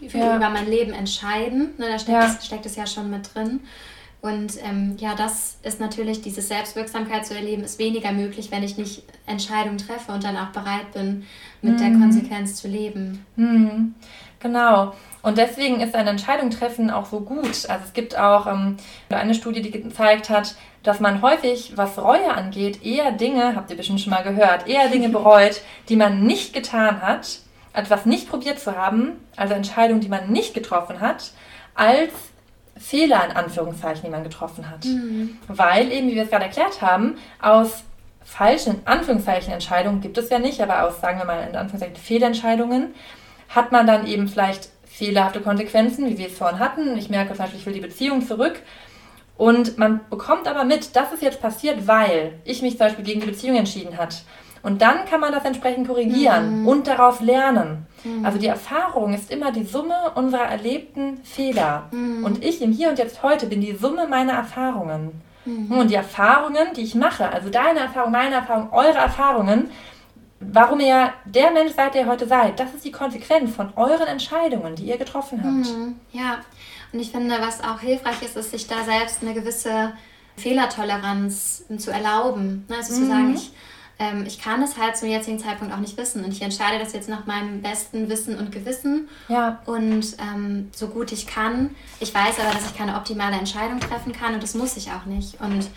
ja. 0.00 0.36
über 0.36 0.50
mein 0.50 0.68
Leben 0.68 0.92
entscheiden. 0.92 1.74
Ne, 1.78 1.86
da 1.88 1.98
steckt, 1.98 2.22
ja. 2.22 2.26
es, 2.26 2.46
steckt 2.46 2.66
es 2.66 2.76
ja 2.76 2.86
schon 2.86 3.10
mit 3.10 3.34
drin. 3.34 3.60
Und 4.22 4.54
ähm, 4.64 4.96
ja, 4.98 5.14
das 5.14 5.58
ist 5.62 5.78
natürlich, 5.78 6.20
diese 6.20 6.42
Selbstwirksamkeit 6.42 7.24
zu 7.24 7.34
erleben, 7.34 7.62
ist 7.62 7.78
weniger 7.78 8.12
möglich, 8.12 8.50
wenn 8.50 8.62
ich 8.62 8.76
nicht 8.76 9.04
Entscheidungen 9.26 9.78
treffe 9.78 10.10
und 10.10 10.24
dann 10.24 10.36
auch 10.36 10.48
bereit 10.48 10.92
bin, 10.92 11.24
mit 11.62 11.74
mhm. 11.74 11.78
der 11.78 11.90
Konsequenz 11.92 12.56
zu 12.56 12.66
leben. 12.66 13.24
Mhm. 13.36 13.94
Genau. 14.40 14.94
Und 15.22 15.38
deswegen 15.38 15.80
ist 15.80 15.94
eine 15.94 16.10
Entscheidung 16.10 16.50
treffen 16.50 16.90
auch 16.90 17.06
so 17.06 17.20
gut. 17.20 17.68
Also 17.68 17.84
es 17.84 17.92
gibt 17.92 18.18
auch 18.18 18.46
ähm, 18.46 18.76
eine 19.10 19.34
Studie, 19.34 19.62
die 19.62 19.70
gezeigt 19.70 20.30
hat, 20.30 20.56
dass 20.82 21.00
man 21.00 21.20
häufig, 21.20 21.72
was 21.76 21.98
Reue 21.98 22.32
angeht, 22.32 22.84
eher 22.84 23.12
Dinge, 23.12 23.56
habt 23.56 23.70
ihr 23.70 23.76
bestimmt 23.76 24.00
schon 24.00 24.12
mal 24.12 24.22
gehört, 24.22 24.68
eher 24.68 24.88
Dinge 24.88 25.08
bereut, 25.10 25.60
die 25.88 25.96
man 25.96 26.24
nicht 26.24 26.52
getan 26.52 27.02
hat, 27.02 27.40
etwas 27.76 28.06
nicht 28.06 28.28
probiert 28.28 28.58
zu 28.58 28.74
haben, 28.76 29.20
also 29.36 29.54
Entscheidungen, 29.54 30.00
die 30.00 30.08
man 30.08 30.30
nicht 30.30 30.54
getroffen 30.54 31.00
hat, 31.00 31.30
als 31.74 32.10
Fehler 32.78 33.24
in 33.28 33.36
Anführungszeichen, 33.36 34.02
die 34.04 34.10
man 34.10 34.24
getroffen 34.24 34.68
hat. 34.70 34.84
Mhm. 34.84 35.38
Weil 35.46 35.92
eben, 35.92 36.08
wie 36.08 36.14
wir 36.14 36.24
es 36.24 36.30
gerade 36.30 36.46
erklärt 36.46 36.80
haben, 36.80 37.16
aus 37.40 37.84
falschen 38.24 38.76
in 38.76 38.86
Anführungszeichen 38.86 39.52
Entscheidungen 39.52 40.00
gibt 40.00 40.18
es 40.18 40.30
ja 40.30 40.38
nicht, 40.38 40.60
aber 40.60 40.84
aus, 40.84 41.00
sagen 41.00 41.18
wir 41.18 41.26
mal, 41.26 41.46
in 41.48 41.54
Anführungszeichen 41.54 41.96
Fehlentscheidungen, 41.96 42.94
hat 43.48 43.72
man 43.72 43.86
dann 43.86 44.06
eben 44.06 44.26
vielleicht 44.26 44.70
fehlerhafte 44.86 45.40
Konsequenzen, 45.40 46.08
wie 46.08 46.18
wir 46.18 46.28
es 46.28 46.38
vorhin 46.38 46.58
hatten. 46.58 46.96
Ich 46.96 47.10
merke 47.10 47.34
zum 47.34 47.38
Beispiel, 47.44 47.60
ich 47.60 47.66
will 47.66 47.74
die 47.74 47.80
Beziehung 47.80 48.26
zurück. 48.26 48.62
Und 49.36 49.76
man 49.76 50.00
bekommt 50.08 50.48
aber 50.48 50.64
mit, 50.64 50.96
dass 50.96 51.12
es 51.12 51.20
jetzt 51.20 51.42
passiert, 51.42 51.86
weil 51.86 52.32
ich 52.44 52.62
mich 52.62 52.78
zum 52.78 52.86
Beispiel 52.86 53.04
gegen 53.04 53.20
die 53.20 53.26
Beziehung 53.26 53.56
entschieden 53.56 53.98
hat. 53.98 54.22
Und 54.66 54.82
dann 54.82 55.04
kann 55.04 55.20
man 55.20 55.30
das 55.30 55.44
entsprechend 55.44 55.86
korrigieren 55.86 56.62
mhm. 56.62 56.66
und 56.66 56.88
daraus 56.88 57.20
lernen. 57.20 57.86
Mhm. 58.02 58.26
Also 58.26 58.36
die 58.36 58.48
Erfahrung 58.48 59.14
ist 59.14 59.30
immer 59.30 59.52
die 59.52 59.62
Summe 59.62 59.94
unserer 60.16 60.46
erlebten 60.46 61.18
Fehler. 61.22 61.84
Mhm. 61.92 62.24
Und 62.24 62.44
ich 62.44 62.60
im 62.60 62.72
Hier 62.72 62.88
und 62.88 62.98
Jetzt 62.98 63.22
heute 63.22 63.46
bin 63.46 63.60
die 63.60 63.76
Summe 63.76 64.08
meiner 64.08 64.32
Erfahrungen. 64.32 65.22
Mhm. 65.44 65.70
Und 65.70 65.90
die 65.92 65.94
Erfahrungen, 65.94 66.66
die 66.74 66.80
ich 66.80 66.96
mache, 66.96 67.30
also 67.32 67.48
deine 67.48 67.78
Erfahrung, 67.78 68.10
meine 68.10 68.34
Erfahrung, 68.34 68.72
eure 68.72 68.98
Erfahrungen, 68.98 69.70
warum 70.40 70.80
ihr 70.80 71.12
der 71.26 71.52
Mensch 71.52 71.74
seid, 71.76 71.94
der 71.94 72.02
ihr 72.02 72.08
heute 72.08 72.26
seid, 72.26 72.58
das 72.58 72.74
ist 72.74 72.84
die 72.84 72.90
Konsequenz 72.90 73.54
von 73.54 73.72
euren 73.76 74.08
Entscheidungen, 74.08 74.74
die 74.74 74.86
ihr 74.86 74.98
getroffen 74.98 75.44
habt. 75.44 75.78
Mhm. 75.78 75.94
Ja, 76.10 76.38
und 76.92 76.98
ich 76.98 77.12
finde, 77.12 77.36
was 77.40 77.62
auch 77.62 77.78
hilfreich 77.78 78.20
ist, 78.20 78.36
ist, 78.36 78.50
sich 78.50 78.66
da 78.66 78.82
selbst 78.82 79.22
eine 79.22 79.32
gewisse 79.32 79.92
Fehlertoleranz 80.36 81.66
zu 81.78 81.92
erlauben. 81.92 82.66
Also 82.68 82.94
zu 82.94 83.06
sagen, 83.06 83.28
mhm. 83.28 83.34
ich 83.36 83.52
ähm, 83.98 84.24
ich 84.26 84.40
kann 84.40 84.62
es 84.62 84.78
halt 84.78 84.96
zum 84.96 85.08
jetzigen 85.08 85.38
Zeitpunkt 85.38 85.72
auch 85.72 85.78
nicht 85.78 85.96
wissen 85.96 86.24
und 86.24 86.30
ich 86.30 86.42
entscheide 86.42 86.78
das 86.78 86.92
jetzt 86.92 87.08
nach 87.08 87.24
meinem 87.24 87.62
besten 87.62 88.08
Wissen 88.10 88.38
und 88.38 88.52
Gewissen 88.52 89.08
ja. 89.28 89.60
und 89.64 90.16
ähm, 90.20 90.68
so 90.72 90.88
gut 90.88 91.12
ich 91.12 91.26
kann. 91.26 91.70
Ich 91.98 92.14
weiß 92.14 92.40
aber, 92.40 92.52
dass 92.52 92.70
ich 92.70 92.76
keine 92.76 92.96
optimale 92.96 93.36
Entscheidung 93.36 93.80
treffen 93.80 94.12
kann 94.12 94.34
und 94.34 94.42
das 94.42 94.54
muss 94.54 94.76
ich 94.76 94.90
auch 94.90 95.06
nicht. 95.06 95.40
Und 95.40 95.70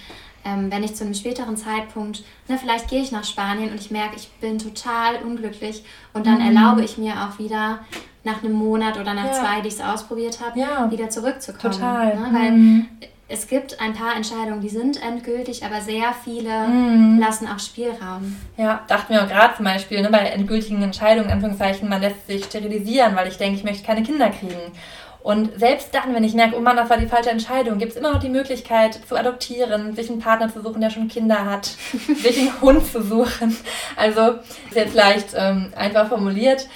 ähm, 0.43 0.69
wenn 0.69 0.83
ich 0.83 0.95
zu 0.95 1.05
einem 1.05 1.13
späteren 1.13 1.55
Zeitpunkt, 1.55 2.23
ne, 2.49 2.57
vielleicht 2.57 2.89
gehe 2.89 3.01
ich 3.01 3.11
nach 3.13 3.23
Spanien 3.23 3.71
und 3.71 3.79
ich 3.79 3.89
merke, 3.89 4.17
ich 4.17 4.29
bin 4.41 4.59
total 4.59 5.17
unglücklich 5.23 5.85
und 6.13 6.27
dann 6.27 6.39
mhm. 6.39 6.55
erlaube 6.55 6.83
ich 6.83 6.97
mir 6.97 7.13
auch 7.13 7.39
wieder 7.39 7.79
nach 8.25 8.43
einem 8.43 8.53
Monat 8.53 8.99
oder 8.99 9.13
nach 9.13 9.27
ja. 9.27 9.33
zwei, 9.33 9.61
die 9.61 9.69
ich 9.69 9.75
es 9.75 9.81
ausprobiert 9.81 10.41
habe, 10.41 10.59
ja. 10.59 10.91
wieder 10.91 11.09
zurückzukommen. 11.09 11.73
Total. 11.73 12.17
Ne? 12.17 12.29
Weil 12.33 12.51
mhm 12.51 12.87
es 13.31 13.47
gibt 13.47 13.79
ein 13.79 13.93
paar 13.93 14.15
Entscheidungen, 14.15 14.59
die 14.59 14.69
sind 14.69 15.01
endgültig, 15.01 15.63
aber 15.63 15.81
sehr 15.81 16.13
viele 16.23 16.67
mm. 16.67 17.19
lassen 17.19 17.47
auch 17.47 17.59
Spielraum. 17.59 18.35
Ja, 18.57 18.83
dachte 18.87 19.13
mir 19.13 19.23
auch 19.23 19.27
gerade 19.27 19.55
zum 19.55 19.65
Beispiel 19.65 20.01
ne, 20.01 20.09
bei 20.09 20.17
endgültigen 20.17 20.81
Entscheidungen, 20.81 21.29
Anführungszeichen, 21.29 21.87
man 21.87 22.01
lässt 22.01 22.25
sich 22.25 22.43
sterilisieren, 22.45 23.15
weil 23.15 23.27
ich 23.27 23.37
denke, 23.37 23.57
ich 23.57 23.63
möchte 23.63 23.85
keine 23.85 24.01
Kinder 24.01 24.29
kriegen. 24.31 24.71
Und 25.21 25.59
selbst 25.59 25.93
dann, 25.93 26.15
wenn 26.15 26.23
ich 26.23 26.33
merke, 26.33 26.57
oh 26.57 26.61
Mann, 26.61 26.77
das 26.77 26.89
war 26.89 26.97
die 26.97 27.05
falsche 27.05 27.29
Entscheidung, 27.29 27.77
gibt 27.77 27.91
es 27.91 27.97
immer 27.97 28.13
noch 28.13 28.19
die 28.19 28.29
Möglichkeit 28.29 28.99
zu 29.07 29.15
adoptieren, 29.15 29.93
sich 29.93 30.09
einen 30.09 30.19
Partner 30.19 30.51
zu 30.51 30.63
suchen, 30.63 30.81
der 30.81 30.89
schon 30.89 31.07
Kinder 31.07 31.45
hat, 31.45 31.65
sich 32.15 32.39
einen 32.39 32.61
Hund 32.61 32.85
zu 32.85 33.03
suchen. 33.03 33.55
Also 33.95 34.39
ist 34.69 34.75
jetzt 34.75 34.95
leicht 34.95 35.29
ähm, 35.35 35.71
einfach 35.75 36.07
formuliert. 36.07 36.67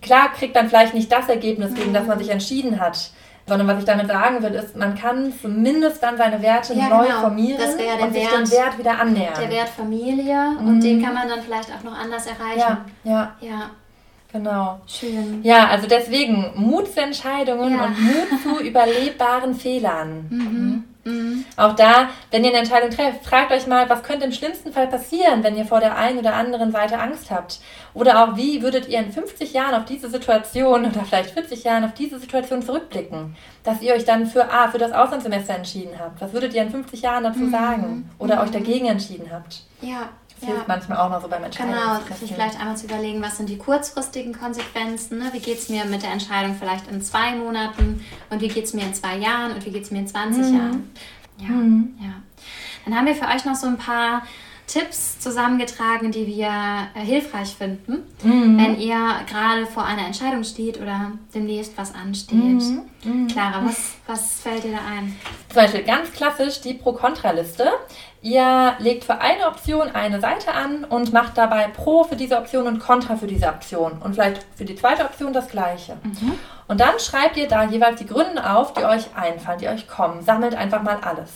Klar 0.00 0.32
kriegt 0.32 0.54
man 0.54 0.68
vielleicht 0.68 0.94
nicht 0.94 1.12
das 1.12 1.28
Ergebnis, 1.28 1.74
gegen 1.74 1.92
das 1.92 2.06
man 2.06 2.18
sich 2.18 2.30
entschieden 2.30 2.80
hat. 2.80 3.10
Sondern 3.48 3.66
was 3.66 3.78
ich 3.78 3.84
damit 3.84 4.08
sagen 4.08 4.42
will, 4.42 4.54
ist, 4.54 4.76
man 4.76 4.94
kann 4.94 5.32
zumindest 5.40 6.02
dann 6.02 6.16
seine 6.16 6.40
Werte 6.42 6.74
ja, 6.74 6.88
neu 6.88 7.06
genau. 7.06 7.20
formieren 7.20 7.58
das 7.58 7.76
der 7.76 8.02
und 8.02 8.12
sich 8.12 8.28
den 8.28 8.50
Wert 8.50 8.78
wieder 8.78 9.00
annähern. 9.00 9.34
Der 9.40 9.50
Wert 9.50 9.68
Familie 9.70 10.50
mhm. 10.60 10.68
und 10.68 10.80
den 10.80 11.02
kann 11.02 11.14
man 11.14 11.28
dann 11.28 11.40
vielleicht 11.42 11.70
auch 11.72 11.82
noch 11.82 11.98
anders 11.98 12.26
erreichen. 12.26 12.78
Ja, 13.04 13.10
ja. 13.10 13.36
ja. 13.40 13.70
Genau. 14.30 14.80
Schön. 14.86 15.40
Ja, 15.42 15.68
also 15.68 15.88
deswegen 15.88 16.52
Mut 16.54 16.92
zu 16.92 17.00
Entscheidungen 17.00 17.72
ja. 17.72 17.86
und 17.86 17.98
Mut 17.98 18.42
zu 18.42 18.62
überlebbaren 18.62 19.54
Fehlern. 19.54 20.26
Mhm. 20.28 20.84
Mhm. 21.08 21.44
Auch 21.56 21.74
da, 21.74 22.08
wenn 22.30 22.44
ihr 22.44 22.50
eine 22.50 22.58
Entscheidung 22.58 22.90
trefft, 22.90 23.24
fragt 23.24 23.52
euch 23.52 23.66
mal, 23.66 23.88
was 23.88 24.02
könnte 24.02 24.24
im 24.24 24.32
schlimmsten 24.32 24.72
Fall 24.72 24.86
passieren, 24.86 25.42
wenn 25.42 25.56
ihr 25.56 25.64
vor 25.64 25.80
der 25.80 25.96
einen 25.96 26.18
oder 26.18 26.34
anderen 26.34 26.72
Seite 26.72 26.98
Angst 26.98 27.30
habt? 27.30 27.60
Oder 27.94 28.22
auch, 28.22 28.36
wie 28.36 28.62
würdet 28.62 28.88
ihr 28.88 28.98
in 28.98 29.12
50 29.12 29.52
Jahren 29.52 29.74
auf 29.74 29.84
diese 29.84 30.08
Situation 30.08 30.86
oder 30.86 31.04
vielleicht 31.04 31.30
40 31.30 31.64
Jahren 31.64 31.84
auf 31.84 31.94
diese 31.94 32.18
Situation 32.18 32.62
zurückblicken? 32.62 33.36
Dass 33.64 33.82
ihr 33.82 33.94
euch 33.94 34.04
dann 34.04 34.26
für, 34.26 34.50
ah, 34.52 34.68
für 34.68 34.78
das 34.78 34.92
Auslandssemester 34.92 35.54
entschieden 35.54 35.98
habt. 35.98 36.20
Was 36.20 36.32
würdet 36.32 36.54
ihr 36.54 36.62
in 36.62 36.70
50 36.70 37.02
Jahren 37.02 37.24
dazu 37.24 37.40
mhm. 37.40 37.50
sagen? 37.50 38.10
Oder 38.18 38.36
mhm. 38.36 38.42
euch 38.42 38.50
dagegen 38.50 38.86
entschieden 38.86 39.30
habt? 39.32 39.62
Ja. 39.80 40.10
Das 40.40 40.48
hilft 40.48 40.68
manchmal 40.68 40.98
auch 40.98 41.10
noch 41.10 41.20
so 41.20 41.28
beim 41.28 41.42
Entscheiden. 41.42 41.72
Genau, 41.72 42.16
sich 42.16 42.32
vielleicht 42.32 42.58
einmal 42.60 42.76
zu 42.76 42.86
überlegen, 42.86 43.22
was 43.22 43.36
sind 43.36 43.48
die 43.48 43.58
kurzfristigen 43.58 44.38
Konsequenzen, 44.38 45.18
ne? 45.18 45.30
wie 45.32 45.40
geht 45.40 45.58
es 45.58 45.68
mir 45.68 45.84
mit 45.84 46.02
der 46.02 46.12
Entscheidung 46.12 46.54
vielleicht 46.58 46.88
in 46.88 47.02
zwei 47.02 47.34
Monaten 47.34 48.04
und 48.30 48.40
wie 48.40 48.48
geht 48.48 48.64
es 48.64 48.74
mir 48.74 48.84
in 48.84 48.94
zwei 48.94 49.16
Jahren 49.16 49.52
und 49.52 49.64
wie 49.66 49.70
geht 49.70 49.84
es 49.84 49.90
mir 49.90 49.98
in 49.98 50.06
20 50.06 50.44
mhm. 50.44 50.56
Jahren. 50.56 50.90
Ja, 51.38 51.48
mhm. 51.48 51.98
ja. 52.00 52.12
Dann 52.84 52.96
haben 52.96 53.06
wir 53.06 53.14
für 53.14 53.26
euch 53.26 53.44
noch 53.44 53.56
so 53.56 53.66
ein 53.66 53.78
paar 53.78 54.22
Tipps 54.68 55.18
zusammengetragen, 55.18 56.12
die 56.12 56.26
wir 56.26 56.46
äh, 56.94 57.00
hilfreich 57.00 57.56
finden, 57.56 58.04
mhm. 58.22 58.58
wenn 58.58 58.78
ihr 58.78 58.98
gerade 59.26 59.66
vor 59.66 59.84
einer 59.84 60.06
Entscheidung 60.06 60.44
steht 60.44 60.80
oder 60.80 61.12
demnächst 61.34 61.76
was 61.76 61.94
ansteht. 61.94 62.38
Mhm. 62.38 62.82
mhm. 63.02 63.26
Clara, 63.28 63.64
was, 63.64 63.94
was 64.06 64.40
fällt 64.40 64.64
dir 64.64 64.72
da 64.72 64.78
ein? 64.78 65.16
Zum 65.48 65.56
Beispiel 65.56 65.82
ganz 65.82 66.12
klassisch 66.12 66.60
die 66.60 66.74
Pro-Kontra-Liste. 66.74 67.70
Ihr 68.20 68.74
legt 68.78 69.04
für 69.04 69.20
eine 69.20 69.46
Option 69.46 69.88
eine 69.88 70.20
Seite 70.20 70.52
an 70.52 70.84
und 70.84 71.12
macht 71.12 71.38
dabei 71.38 71.68
Pro 71.68 72.04
für 72.04 72.16
diese 72.16 72.36
Option 72.36 72.66
und 72.66 72.78
Contra 72.78 73.16
für 73.16 73.26
diese 73.26 73.46
Option. 73.46 73.92
Und 74.02 74.14
vielleicht 74.14 74.44
für 74.54 74.64
die 74.64 74.74
zweite 74.74 75.04
Option 75.04 75.32
das 75.32 75.48
gleiche. 75.48 75.96
Mhm. 76.02 76.34
Und 76.66 76.80
dann 76.80 76.98
schreibt 76.98 77.38
ihr 77.38 77.48
da 77.48 77.64
jeweils 77.64 78.00
die 78.00 78.06
Gründe 78.06 78.50
auf, 78.50 78.74
die 78.74 78.84
euch 78.84 79.06
einfallen, 79.16 79.58
die 79.60 79.68
euch 79.68 79.88
kommen. 79.88 80.22
Sammelt 80.22 80.54
einfach 80.54 80.82
mal 80.82 80.98
alles. 81.00 81.30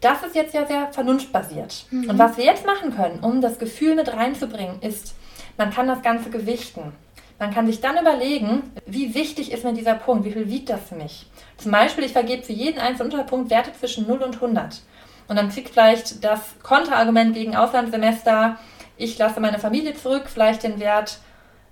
Das 0.00 0.22
ist 0.22 0.34
jetzt 0.34 0.54
ja 0.54 0.66
sehr 0.66 0.92
vernunftbasiert. 0.92 1.86
Mhm. 1.90 2.10
Und 2.10 2.18
was 2.18 2.36
wir 2.36 2.44
jetzt 2.44 2.64
machen 2.64 2.94
können, 2.94 3.20
um 3.20 3.40
das 3.40 3.58
Gefühl 3.58 3.94
mit 3.94 4.12
reinzubringen, 4.12 4.80
ist, 4.80 5.14
man 5.58 5.70
kann 5.70 5.88
das 5.88 6.02
Ganze 6.02 6.30
gewichten. 6.30 6.92
Man 7.38 7.54
kann 7.54 7.66
sich 7.66 7.80
dann 7.80 7.98
überlegen, 7.98 8.70
wie 8.86 9.14
wichtig 9.14 9.50
ist 9.52 9.64
mir 9.64 9.72
dieser 9.72 9.94
Punkt, 9.94 10.24
wie 10.24 10.32
viel 10.32 10.48
wiegt 10.48 10.68
das 10.68 10.80
für 10.88 10.94
mich. 10.94 11.26
Zum 11.56 11.72
Beispiel, 11.72 12.04
ich 12.04 12.12
vergebe 12.12 12.42
für 12.42 12.52
jeden 12.52 12.78
einzelnen 12.78 13.12
Unterpunkt 13.12 13.50
Werte 13.50 13.72
zwischen 13.72 14.06
0 14.06 14.22
und 14.22 14.34
100. 14.34 14.82
Und 15.28 15.36
dann 15.36 15.48
kriegt 15.48 15.70
vielleicht 15.70 16.22
das 16.24 16.40
Kontraargument 16.62 17.34
gegen 17.34 17.56
Auslandssemester, 17.56 18.58
ich 18.96 19.16
lasse 19.16 19.40
meine 19.40 19.58
Familie 19.58 19.94
zurück, 19.94 20.24
vielleicht 20.26 20.62
den 20.62 20.80
Wert 20.80 21.18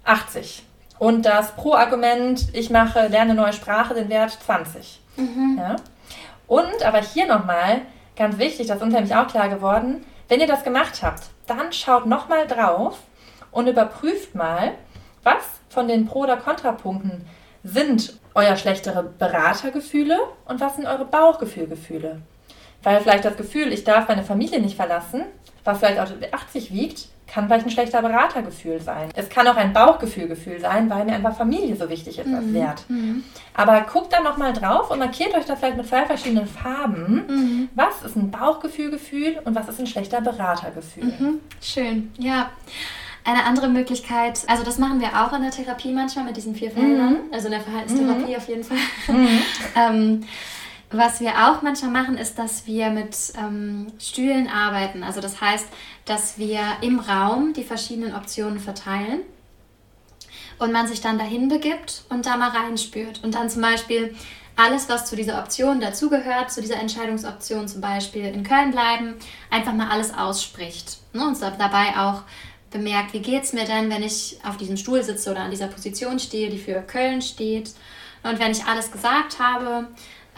80. 0.04 0.62
Und 0.98 1.26
das 1.26 1.54
Pro-Argument, 1.56 2.48
ich 2.54 2.70
mache, 2.70 3.08
lerne 3.08 3.34
neue 3.34 3.52
Sprache, 3.52 3.94
den 3.94 4.08
Wert 4.08 4.38
20. 4.44 5.00
Mhm. 5.16 5.56
Ja? 5.58 5.76
Und 6.46 6.82
aber 6.82 7.02
hier 7.02 7.26
nochmal, 7.26 7.82
ganz 8.18 8.36
wichtig, 8.36 8.66
das 8.66 8.76
ist 8.76 8.82
uns 8.82 8.92
nämlich 8.92 9.14
auch 9.14 9.28
klar 9.28 9.48
geworden, 9.48 10.04
wenn 10.28 10.40
ihr 10.40 10.46
das 10.46 10.64
gemacht 10.64 11.02
habt, 11.02 11.22
dann 11.46 11.72
schaut 11.72 12.04
nochmal 12.06 12.46
drauf 12.46 12.98
und 13.50 13.66
überprüft 13.66 14.34
mal, 14.34 14.72
was 15.22 15.44
von 15.70 15.88
den 15.88 16.06
Pro- 16.06 16.24
oder 16.24 16.36
Kontrapunkten 16.36 17.24
sind 17.64 18.18
euer 18.34 18.56
schlechtere 18.56 19.02
Beratergefühle 19.02 20.18
und 20.46 20.60
was 20.60 20.76
sind 20.76 20.86
eure 20.86 21.04
Bauchgefühlgefühle. 21.06 22.20
Weil 22.82 23.00
vielleicht 23.00 23.24
das 23.24 23.36
Gefühl, 23.36 23.72
ich 23.72 23.84
darf 23.84 24.08
meine 24.08 24.22
Familie 24.22 24.60
nicht 24.60 24.76
verlassen, 24.76 25.24
was 25.64 25.78
vielleicht 25.78 26.00
auch 26.00 26.10
80 26.32 26.72
wiegt, 26.72 27.08
kann 27.28 27.46
vielleicht 27.46 27.66
ein 27.66 27.70
schlechter 27.70 28.02
Beratergefühl 28.02 28.80
sein. 28.80 29.10
Es 29.14 29.28
kann 29.28 29.46
auch 29.46 29.56
ein 29.56 29.72
Bauchgefühlgefühl 29.72 30.60
sein, 30.60 30.88
weil 30.88 31.04
mir 31.04 31.12
einfach 31.12 31.36
Familie 31.36 31.76
so 31.76 31.88
wichtig 31.88 32.18
ist 32.18 32.32
als 32.32 32.46
mhm. 32.46 32.54
Wert. 32.54 32.84
Mhm. 32.88 33.22
Aber 33.54 33.80
guckt 33.82 34.12
dann 34.12 34.24
nochmal 34.24 34.52
drauf 34.52 34.90
und 34.90 34.98
markiert 34.98 35.34
euch 35.34 35.44
da 35.44 35.54
vielleicht 35.54 35.76
mit 35.76 35.86
zwei 35.86 36.06
verschiedenen 36.06 36.46
Farben. 36.46 37.24
Mhm. 37.28 37.68
Was 37.74 38.02
ist 38.02 38.16
ein 38.16 38.30
Bauchgefühlgefühl 38.30 39.40
und 39.44 39.54
was 39.54 39.68
ist 39.68 39.78
ein 39.78 39.86
schlechter 39.86 40.20
Beratergefühl? 40.20 41.04
Mhm. 41.04 41.40
Schön, 41.60 42.12
ja. 42.18 42.50
Eine 43.24 43.44
andere 43.44 43.68
Möglichkeit, 43.68 44.40
also 44.46 44.64
das 44.64 44.78
machen 44.78 45.00
wir 45.00 45.08
auch 45.08 45.34
in 45.34 45.42
der 45.42 45.50
Therapie 45.50 45.92
manchmal 45.92 46.24
mit 46.24 46.36
diesen 46.36 46.54
vier 46.54 46.70
Feldern, 46.70 47.12
mhm. 47.12 47.32
also 47.32 47.48
in 47.48 47.52
der 47.52 47.60
Verhaltenstherapie 47.60 48.36
auf 48.36 48.48
jeden 48.48 48.64
Fall. 48.64 48.78
ähm, 49.76 50.24
was 50.90 51.20
wir 51.20 51.30
auch 51.48 51.62
manchmal 51.62 51.90
machen, 51.90 52.16
ist, 52.16 52.38
dass 52.38 52.66
wir 52.66 52.90
mit 52.90 53.14
ähm, 53.38 53.88
Stühlen 53.98 54.48
arbeiten. 54.48 55.02
Also 55.02 55.20
das 55.20 55.40
heißt, 55.40 55.66
dass 56.06 56.38
wir 56.38 56.60
im 56.80 56.98
Raum 56.98 57.52
die 57.52 57.64
verschiedenen 57.64 58.14
Optionen 58.14 58.58
verteilen 58.58 59.20
und 60.58 60.72
man 60.72 60.86
sich 60.86 61.00
dann 61.00 61.18
dahin 61.18 61.48
begibt 61.48 62.04
und 62.08 62.24
da 62.26 62.36
mal 62.36 62.50
reinspürt 62.50 63.22
und 63.22 63.34
dann 63.34 63.50
zum 63.50 63.62
Beispiel 63.62 64.14
alles, 64.56 64.88
was 64.88 65.06
zu 65.06 65.14
dieser 65.14 65.38
Option 65.40 65.80
dazugehört, 65.80 66.50
zu 66.50 66.60
dieser 66.60 66.80
Entscheidungsoption 66.80 67.68
zum 67.68 67.80
Beispiel 67.80 68.24
in 68.24 68.42
Köln 68.42 68.72
bleiben, 68.72 69.14
einfach 69.50 69.72
mal 69.72 69.88
alles 69.88 70.12
ausspricht. 70.12 70.98
Ne? 71.12 71.28
Und 71.28 71.40
dabei 71.40 71.96
auch 71.96 72.22
bemerkt, 72.70 73.12
wie 73.12 73.20
geht 73.20 73.44
es 73.44 73.52
mir 73.52 73.64
denn, 73.64 73.88
wenn 73.88 74.02
ich 74.02 74.38
auf 74.42 74.56
diesem 74.56 74.76
Stuhl 74.76 75.02
sitze 75.02 75.30
oder 75.30 75.40
an 75.40 75.50
dieser 75.50 75.68
Position 75.68 76.18
stehe, 76.18 76.50
die 76.50 76.58
für 76.58 76.80
Köln 76.82 77.22
steht. 77.22 77.70
Und 78.24 78.40
wenn 78.40 78.50
ich 78.50 78.64
alles 78.64 78.90
gesagt 78.90 79.38
habe 79.38 79.86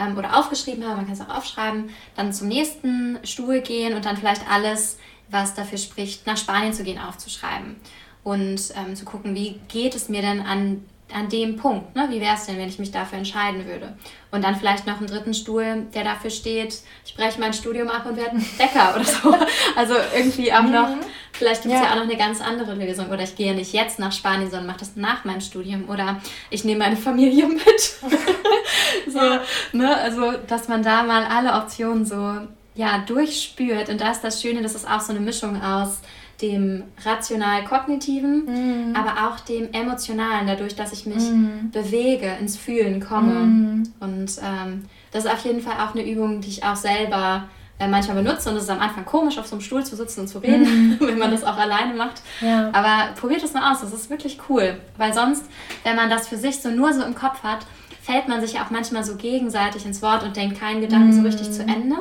ähm, 0.01 0.17
oder 0.17 0.39
aufgeschrieben 0.39 0.85
habe, 0.85 0.97
man 0.97 1.07
kann 1.07 1.15
es 1.15 1.21
auch 1.21 1.37
aufschreiben, 1.37 1.91
dann 2.17 2.33
zum 2.33 2.49
nächsten 2.49 3.19
Stuhl 3.25 3.61
gehen 3.61 3.95
und 3.95 4.05
dann 4.05 4.17
vielleicht 4.17 4.49
alles, 4.51 4.99
was 5.29 5.55
dafür 5.55 5.79
spricht, 5.79 6.27
nach 6.27 6.37
Spanien 6.37 6.73
zu 6.73 6.83
gehen, 6.83 6.99
aufzuschreiben. 6.99 7.77
Und 8.23 8.61
ähm, 8.77 8.97
zu 8.97 9.05
gucken, 9.05 9.35
wie 9.35 9.61
geht 9.69 9.95
es 9.95 10.09
mir 10.09 10.21
denn 10.23 10.41
an 10.41 10.85
an 11.15 11.29
dem 11.29 11.57
Punkt. 11.57 11.95
Ne? 11.95 12.07
Wie 12.11 12.21
wäre 12.21 12.35
es 12.35 12.47
denn, 12.47 12.59
wenn 12.59 12.69
ich 12.69 12.79
mich 12.79 12.91
dafür 12.91 13.19
entscheiden 13.19 13.67
würde? 13.67 13.95
Und 14.31 14.45
dann 14.45 14.57
vielleicht 14.57 14.87
noch 14.87 14.99
einen 14.99 15.07
dritten 15.07 15.35
Stuhl, 15.35 15.87
der 15.95 16.05
dafür 16.05 16.31
steht, 16.31 16.81
ich 17.05 17.15
breche 17.15 17.41
mein 17.41 17.53
Studium 17.53 17.89
ab 17.89 18.07
und 18.07 18.17
werde 18.17 18.37
Bäcker 18.59 18.95
oder 18.95 19.05
so. 19.05 19.35
Also 19.77 19.95
irgendwie 20.15 20.53
auch 20.53 20.63
noch, 20.63 20.89
mhm. 20.89 21.01
vielleicht 21.33 21.63
gibt 21.63 21.75
es 21.75 21.81
ja. 21.81 21.87
ja. 21.87 21.93
auch 21.93 21.97
noch 21.97 22.03
eine 22.05 22.17
ganz 22.17 22.41
andere 22.41 22.75
Lösung. 22.75 23.09
Oder 23.11 23.23
ich 23.23 23.37
gehe 23.37 23.55
nicht 23.55 23.73
jetzt 23.73 23.99
nach 23.99 24.13
Spanien, 24.13 24.51
sondern 24.51 24.67
mache 24.67 24.81
das 24.81 24.97
nach 24.97 25.25
meinem 25.25 25.41
Studium. 25.41 25.89
Oder 25.89 26.21
ich 26.51 26.65
nehme 26.65 26.81
meine 26.81 26.97
Familie 26.97 27.47
mit. 27.47 27.81
so, 29.09 29.19
ja. 29.19 29.41
ne? 29.73 29.97
Also, 29.97 30.33
dass 30.47 30.69
man 30.69 30.83
da 30.83 31.03
mal 31.03 31.25
alle 31.25 31.55
Optionen 31.55 32.05
so 32.05 32.37
ja, 32.75 32.99
durchspürt. 32.99 33.89
Und 33.89 34.01
da 34.01 34.11
ist 34.11 34.23
das 34.23 34.41
Schöne, 34.41 34.63
dass 34.63 34.75
es 34.75 34.87
auch 34.87 35.01
so 35.01 35.13
eine 35.13 35.21
Mischung 35.21 35.61
aus 35.63 36.01
dem 36.43 36.85
rational-kognitiven, 37.05 38.45
mhm. 38.47 38.97
aber 38.97 39.29
auch 39.29 39.41
dem 39.41 39.73
emotionalen, 39.73 40.47
dadurch, 40.47 40.75
dass 40.75 40.93
ich 40.93 41.07
mich 41.07 41.31
mhm. 41.31 41.71
bewege, 41.71 42.31
ins 42.41 42.57
Fühlen 42.57 43.01
komme. 43.01 43.35
Mhm. 43.35 43.93
Und 44.01 44.39
ähm, 44.43 44.85
das 45.13 45.25
ist 45.25 45.31
auf 45.31 45.45
jeden 45.45 45.61
Fall 45.61 45.75
auch 45.75 45.95
eine 45.95 46.09
Übung, 46.09 46.41
die 46.41 46.49
ich 46.49 46.65
auch 46.65 46.77
selber 46.77 47.45
äh, 47.79 47.89
manchmal 47.89 48.23
benutze. 48.23 48.51
Und 48.51 48.57
es 48.57 48.65
ist 48.65 48.71
am 48.71 48.81
Anfang 48.81 49.05
komisch, 49.05 49.39
auf 49.39 49.47
so 49.47 49.57
einem 49.57 49.63
Stuhl 49.63 49.85
zu 49.85 49.97
sitzen 49.97 50.21
und 50.21 50.29
zu 50.29 50.39
reden, 50.39 50.63
mhm. 50.63 50.97
wenn 51.07 51.19
man 51.19 51.31
das 51.31 51.45
auch 51.45 51.57
alleine 51.57 51.95
macht. 51.95 52.23
Ja. 52.41 52.71
Aber 52.73 53.13
probiert 53.19 53.43
es 53.43 53.53
mal 53.53 53.73
aus, 53.73 53.81
das 53.81 53.93
ist 53.93 54.11
wirklich 54.11 54.39
cool. 54.49 54.79
Weil 54.97 55.13
sonst, 55.13 55.45
wenn 55.85 55.97
man 55.97 56.11
das 56.11 56.29
für 56.29 56.37
sich 56.37 56.61
so 56.61 56.71
nur 56.71 56.93
so 56.93 57.03
im 57.03 57.15
Kopf 57.15 57.43
hat, 57.43 57.67
fällt 58.03 58.29
man 58.29 58.41
sich 58.41 58.55
ja 58.55 58.65
auch 58.65 58.71
manchmal 58.71 59.05
so 59.05 59.17
gegenseitig 59.17 59.85
ins 59.85 60.03
Wort 60.03 60.23
und 60.23 60.37
denkt 60.37 60.59
keinen 60.59 60.81
Gedanken 60.81 61.13
so 61.13 61.23
richtig 61.23 61.53
zu 61.53 61.63
mhm. 61.63 61.69
Ende. 61.69 61.97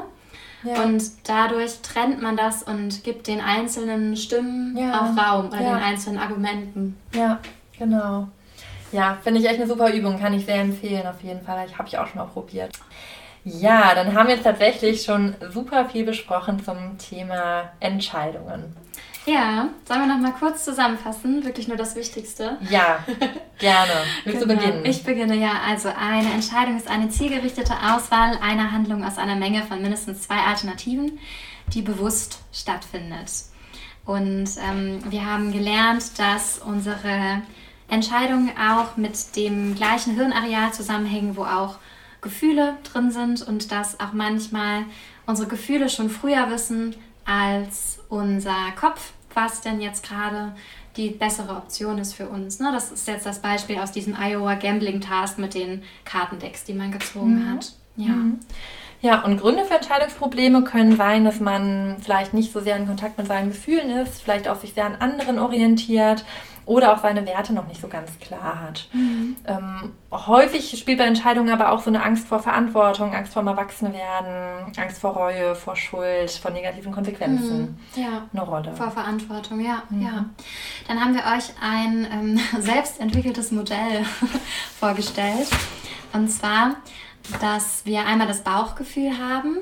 Ja. 0.63 0.83
Und 0.83 1.03
dadurch 1.23 1.81
trennt 1.81 2.21
man 2.21 2.35
das 2.35 2.63
und 2.63 3.03
gibt 3.03 3.27
den 3.27 3.39
einzelnen 3.39 4.17
Stimmen 4.17 4.75
ja. 4.77 4.99
auch 4.99 5.17
Raum 5.17 5.47
oder 5.47 5.61
ja. 5.61 5.75
den 5.75 5.83
einzelnen 5.83 6.19
Argumenten. 6.19 6.97
Ja, 7.13 7.39
genau. 7.77 8.27
Ja, 8.91 9.17
finde 9.23 9.39
ich 9.39 9.47
echt 9.47 9.59
eine 9.59 9.67
super 9.67 9.91
Übung, 9.93 10.19
kann 10.19 10.33
ich 10.33 10.45
sehr 10.45 10.61
empfehlen 10.61 11.05
auf 11.07 11.21
jeden 11.21 11.41
Fall. 11.41 11.65
Ich 11.67 11.77
habe 11.77 11.87
ich 11.87 11.97
auch 11.97 12.07
schon 12.07 12.19
mal 12.19 12.27
probiert. 12.27 12.71
Ja, 13.45 13.95
dann 13.95 14.13
haben 14.13 14.27
wir 14.27 14.35
jetzt 14.35 14.43
tatsächlich 14.43 15.03
schon 15.03 15.35
super 15.51 15.85
viel 15.85 16.05
besprochen 16.05 16.63
zum 16.63 16.97
Thema 16.97 17.69
Entscheidungen. 17.79 18.75
Ja, 19.29 19.69
sollen 19.87 20.01
wir 20.01 20.07
noch 20.07 20.17
mal 20.17 20.33
kurz 20.33 20.65
zusammenfassen? 20.65 21.45
Wirklich 21.45 21.67
nur 21.67 21.77
das 21.77 21.95
Wichtigste. 21.95 22.57
Ja, 22.69 23.03
gerne. 23.59 23.91
Willst 24.23 24.41
genau. 24.41 24.55
du 24.55 24.59
beginnen? 24.59 24.85
Ich 24.85 25.03
beginne, 25.03 25.35
ja. 25.35 25.51
Also 25.67 25.89
eine 25.89 26.31
Entscheidung 26.33 26.77
ist 26.77 26.89
eine 26.89 27.09
zielgerichtete 27.09 27.73
Auswahl 27.73 28.39
einer 28.41 28.71
Handlung 28.71 29.03
aus 29.03 29.19
einer 29.19 29.35
Menge 29.35 29.61
von 29.63 29.83
mindestens 29.83 30.23
zwei 30.23 30.37
Alternativen, 30.37 31.19
die 31.73 31.83
bewusst 31.83 32.39
stattfindet. 32.51 33.31
Und 34.03 34.49
ähm, 34.67 34.99
wir 35.11 35.23
haben 35.23 35.51
gelernt, 35.51 36.17
dass 36.17 36.57
unsere 36.57 37.43
Entscheidungen 37.87 38.51
auch 38.57 38.97
mit 38.97 39.35
dem 39.35 39.75
gleichen 39.75 40.15
Hirnareal 40.15 40.73
zusammenhängen, 40.73 41.35
wo 41.37 41.43
auch 41.43 41.77
Gefühle 42.21 42.77
drin 42.91 43.11
sind 43.11 43.43
und 43.43 43.71
dass 43.71 43.99
auch 43.99 44.13
manchmal 44.13 44.85
unsere 45.27 45.47
Gefühle 45.47 45.87
schon 45.89 46.09
früher 46.09 46.49
wissen 46.49 46.95
als 47.25 47.99
unser 48.09 48.71
Kopf 48.75 49.13
was 49.33 49.61
denn 49.61 49.81
jetzt 49.81 50.03
gerade 50.03 50.53
die 50.97 51.09
bessere 51.09 51.55
Option 51.55 51.97
ist 51.97 52.13
für 52.13 52.27
uns. 52.27 52.59
Ne? 52.59 52.71
Das 52.71 52.91
ist 52.91 53.07
jetzt 53.07 53.25
das 53.25 53.39
Beispiel 53.41 53.77
aus 53.77 53.91
diesem 53.91 54.15
Iowa 54.15 54.55
Gambling 54.55 55.01
Task 55.01 55.37
mit 55.37 55.53
den 55.53 55.83
Kartendecks, 56.03 56.63
die 56.63 56.73
man 56.73 56.91
gezogen 56.91 57.45
mhm. 57.45 57.49
hat. 57.49 57.73
Ja. 57.95 58.13
Mhm. 58.13 58.39
Ja, 59.01 59.23
und 59.23 59.39
Gründe 59.39 59.63
für 59.63 59.75
Entscheidungsprobleme 59.75 60.63
können 60.63 60.97
sein, 60.97 61.23
dass 61.23 61.39
man 61.39 61.97
vielleicht 62.01 62.33
nicht 62.33 62.51
so 62.51 62.59
sehr 62.59 62.75
in 62.75 62.85
Kontakt 62.85 63.17
mit 63.17 63.27
seinen 63.27 63.49
Gefühlen 63.49 63.89
ist, 63.89 64.21
vielleicht 64.21 64.47
auch 64.47 64.59
sich 64.59 64.73
sehr 64.73 64.85
an 64.85 64.95
anderen 64.99 65.39
orientiert 65.39 66.25
oder 66.69 66.93
auch 66.93 66.99
seine 66.99 67.25
Werte 67.25 67.51
noch 67.51 67.67
nicht 67.67 67.81
so 67.81 67.87
ganz 67.87 68.11
klar 68.19 68.61
hat. 68.61 68.89
Mhm. 68.93 69.37
Ähm, 69.47 69.93
häufig 70.11 70.77
spielt 70.77 70.99
bei 70.99 71.05
Entscheidungen 71.05 71.49
aber 71.49 71.71
auch 71.71 71.81
so 71.81 71.89
eine 71.89 72.03
Angst 72.03 72.27
vor 72.27 72.39
Verantwortung, 72.39 73.15
Angst 73.15 73.33
vor 73.33 73.43
Erwachsenwerden, 73.43 74.71
Angst 74.77 75.01
vor 75.01 75.13
Reue, 75.13 75.55
vor 75.55 75.75
Schuld, 75.75 76.29
vor 76.29 76.51
negativen 76.51 76.91
Konsequenzen 76.91 77.75
mhm. 77.95 78.03
ja. 78.03 78.27
eine 78.31 78.41
Rolle. 78.43 78.75
Vor 78.75 78.91
Verantwortung, 78.91 79.61
ja, 79.61 79.81
mhm. 79.89 80.01
ja. 80.03 80.25
Dann 80.87 81.03
haben 81.03 81.15
wir 81.15 81.21
euch 81.21 81.49
ein 81.59 82.07
ähm, 82.11 82.39
selbst 82.61 82.99
entwickeltes 82.99 83.51
Modell 83.51 84.05
vorgestellt. 84.79 85.47
Und 86.13 86.29
zwar, 86.29 86.75
dass 87.41 87.85
wir 87.85 88.05
einmal 88.05 88.27
das 88.27 88.43
Bauchgefühl 88.43 89.17
haben, 89.17 89.57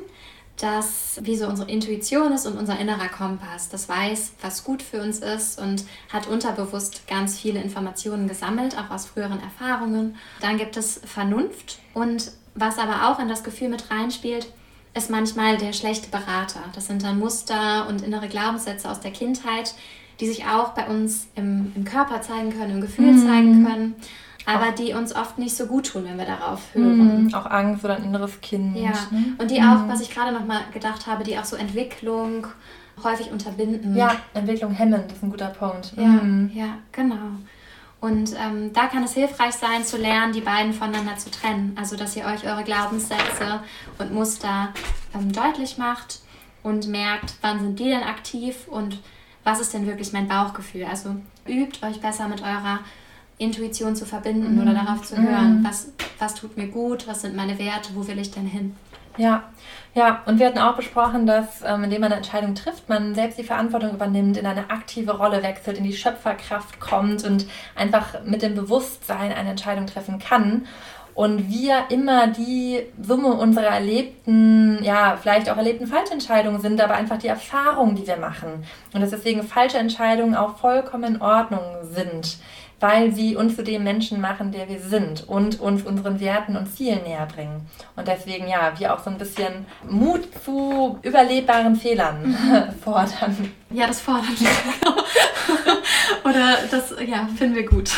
das 0.60 1.20
wie 1.22 1.36
so 1.36 1.48
unsere 1.48 1.70
Intuition 1.70 2.32
ist 2.32 2.48
und 2.48 2.58
unser 2.58 2.80
innerer 2.80 3.10
Kompass. 3.10 3.70
Das 3.70 3.88
weiß, 3.88 4.34
was 4.42 4.64
gut 4.64 4.82
für 4.82 5.02
uns 5.02 5.20
ist 5.20 5.62
und 5.62 5.86
hat 6.12 6.28
unterbewusst 6.28 7.08
ganz 7.08 7.40
viele 7.40 7.62
Informationen 7.62 8.28
gesammelt, 8.28 8.76
auch 8.78 8.90
aus 8.90 9.06
früheren 9.06 9.40
Erfahrungen. 9.40 10.16
Dann 10.42 10.58
gibt 10.58 10.76
es 10.76 11.00
Vernunft 11.06 11.80
und 11.94 12.32
was 12.56 12.80
aber 12.80 13.10
auch 13.10 13.20
in 13.20 13.28
das 13.28 13.44
Gefühl 13.44 13.70
mit 13.70 13.92
reinspielt, 13.92 14.52
ist 14.96 15.12
manchmal 15.12 15.58
der 15.58 15.74
schlechte 15.74 16.10
Berater. 16.10 16.64
Das 16.74 16.88
sind 16.88 17.04
dann 17.04 17.20
Muster 17.20 17.88
und 17.88 18.02
innere 18.02 18.28
Glaubenssätze 18.28 18.90
aus 18.90 19.00
der 19.00 19.12
Kindheit, 19.12 19.76
die 20.20 20.28
sich 20.28 20.46
auch 20.46 20.70
bei 20.70 20.88
uns 20.88 21.28
im, 21.36 21.72
im 21.76 21.86
Körper 21.86 22.22
zeigen 22.24 22.52
können, 22.58 22.72
im 22.72 22.82
Gefühl 22.82 23.14
mhm. 23.14 23.28
zeigen 23.28 23.66
können 23.66 23.96
aber 24.48 24.72
die 24.72 24.94
uns 24.94 25.14
oft 25.14 25.38
nicht 25.38 25.58
so 25.58 25.66
gut 25.66 25.88
tun, 25.88 26.06
wenn 26.06 26.18
wir 26.18 26.26
darauf 26.26 26.74
hören. 26.74 27.26
Mhm, 27.26 27.34
auch 27.34 27.46
Angst 27.46 27.84
oder 27.84 27.98
ein 27.98 28.06
inneres 28.06 28.40
Kind. 28.40 28.78
Ja, 28.78 28.92
ne? 29.12 29.36
und 29.38 29.52
die 29.52 29.60
auch, 29.60 29.84
mhm. 29.84 29.90
was 29.90 30.00
ich 30.00 30.10
gerade 30.10 30.32
noch 30.32 30.46
mal 30.46 30.62
gedacht 30.74 31.06
habe, 31.06 31.26
die 31.26 31.38
auch 31.38 31.44
so 31.44 31.58
Entwicklung 31.58 32.48
häufig 33.04 33.30
unterbinden. 33.30 33.94
Ja, 33.94 34.16
Entwicklung 34.34 34.72
hemmen, 34.72 35.04
das 35.06 35.18
ist 35.18 35.24
ein 35.24 35.32
guter 35.32 35.50
Punkt. 35.50 35.92
Ja, 35.98 36.04
mhm. 36.08 36.50
ja 36.54 36.78
genau. 36.94 37.36
Und 38.00 38.36
ähm, 38.42 38.72
da 38.72 38.88
kann 38.88 39.04
es 39.04 39.14
hilfreich 39.16 39.54
sein, 39.54 39.84
zu 39.84 39.98
lernen, 39.98 40.32
die 40.32 40.40
beiden 40.40 40.72
voneinander 40.72 41.18
zu 41.18 41.30
trennen. 41.30 41.76
Also, 41.78 41.98
dass 41.98 42.16
ihr 42.16 42.24
euch 42.24 42.46
eure 42.46 42.64
Glaubenssätze 42.64 43.60
und 43.98 44.14
Muster 44.14 44.70
ähm, 45.14 45.34
deutlich 45.34 45.78
macht 45.78 46.22
und 46.64 46.88
merkt, 46.88 47.34
wann 47.42 47.60
sind 47.60 47.80
die 47.80 47.90
denn 47.90 48.04
aktiv 48.04 48.70
und 48.70 49.00
was 49.44 49.60
ist 49.60 49.74
denn 49.74 49.88
wirklich 49.88 50.14
mein 50.14 50.30
Bauchgefühl. 50.30 50.86
Also, 50.86 51.18
übt 51.46 51.86
euch 51.86 52.00
besser 52.00 52.30
mit 52.30 52.42
eurer 52.42 52.80
Intuition 53.38 53.96
zu 53.96 54.06
verbinden 54.06 54.56
mhm. 54.56 54.62
oder 54.62 54.74
darauf 54.74 55.04
zu 55.04 55.16
hören, 55.18 55.60
mhm. 55.60 55.66
was, 55.66 55.92
was 56.20 56.36
tut 56.36 56.58
mir 56.58 56.68
gut, 56.68 57.08
was 57.08 57.22
sind 57.22 57.36
meine 57.36 57.60
Werte, 57.60 57.90
wo 57.94 58.08
will 58.08 58.20
ich 58.20 58.32
denn 58.32 58.48
hin. 58.48 58.76
Ja, 59.18 59.44
ja, 59.96 60.22
und 60.28 60.40
wir 60.40 60.46
hatten 60.46 60.60
auch 60.60 60.76
besprochen, 60.76 61.26
dass 61.26 61.64
ähm, 61.66 61.86
indem 61.86 62.02
man 62.02 62.12
eine 62.12 62.18
Entscheidung 62.18 62.54
trifft, 62.54 62.88
man 62.88 63.16
selbst 63.16 63.40
die 63.40 63.44
Verantwortung 63.44 63.96
übernimmt, 63.96 64.38
in 64.38 64.46
eine 64.46 64.70
aktive 64.70 65.18
Rolle 65.18 65.42
wechselt, 65.42 65.80
in 65.80 65.84
die 65.84 65.94
Schöpferkraft 65.94 66.80
kommt 66.80 67.24
und 67.24 67.48
einfach 67.76 68.24
mit 68.24 68.44
dem 68.44 68.54
Bewusstsein 68.54 69.34
eine 69.34 69.50
Entscheidung 69.50 69.88
treffen 69.88 70.20
kann. 70.20 70.68
Und 71.16 71.50
wir 71.50 71.86
immer 71.90 72.28
die 72.28 72.84
Summe 73.02 73.34
unserer 73.34 73.70
erlebten, 73.70 74.84
ja, 74.84 75.18
vielleicht 75.20 75.50
auch 75.50 75.58
erlebten 75.58 75.88
Falschentscheidungen 75.88 76.62
sind, 76.62 76.80
aber 76.80 76.94
einfach 76.94 77.18
die 77.18 77.28
Erfahrungen, 77.28 77.96
die 77.96 78.06
wir 78.06 78.18
machen. 78.18 78.66
Und 78.94 79.02
dass 79.02 79.10
deswegen 79.10 79.42
falsche 79.42 79.80
Entscheidungen 79.80 80.36
auch 80.36 80.58
vollkommen 80.58 81.16
in 81.16 81.22
Ordnung 81.24 81.64
sind 81.92 82.38
weil 82.80 83.14
sie 83.14 83.36
uns 83.36 83.56
zu 83.56 83.64
dem 83.64 83.84
Menschen 83.84 84.22
machen, 84.22 84.52
der 84.52 84.70
wir 84.70 84.80
sind 84.80 85.28
und 85.28 85.60
uns 85.60 85.84
unseren 85.84 86.20
Werten 86.20 86.56
und 86.56 86.68
Zielen 86.68 87.04
näher 87.04 87.26
bringen. 87.26 87.68
Und 87.96 88.08
deswegen, 88.08 88.48
ja, 88.48 88.74
wir 88.78 88.94
auch 88.94 89.04
so 89.04 89.10
ein 89.10 89.18
bisschen 89.18 89.66
Mut 89.90 90.28
zu 90.46 91.00
überlebbaren 91.02 91.76
Fehlern 91.76 92.30
mhm. 92.30 92.64
fordern. 92.84 93.52
Ja, 93.72 93.88
das 93.88 94.00
fordern 94.00 94.36
wir. 94.38 94.50
Oder 96.24 96.58
das, 96.70 96.94
ja, 97.06 97.28
finden 97.38 97.56
wir 97.56 97.66
gut. 97.66 97.90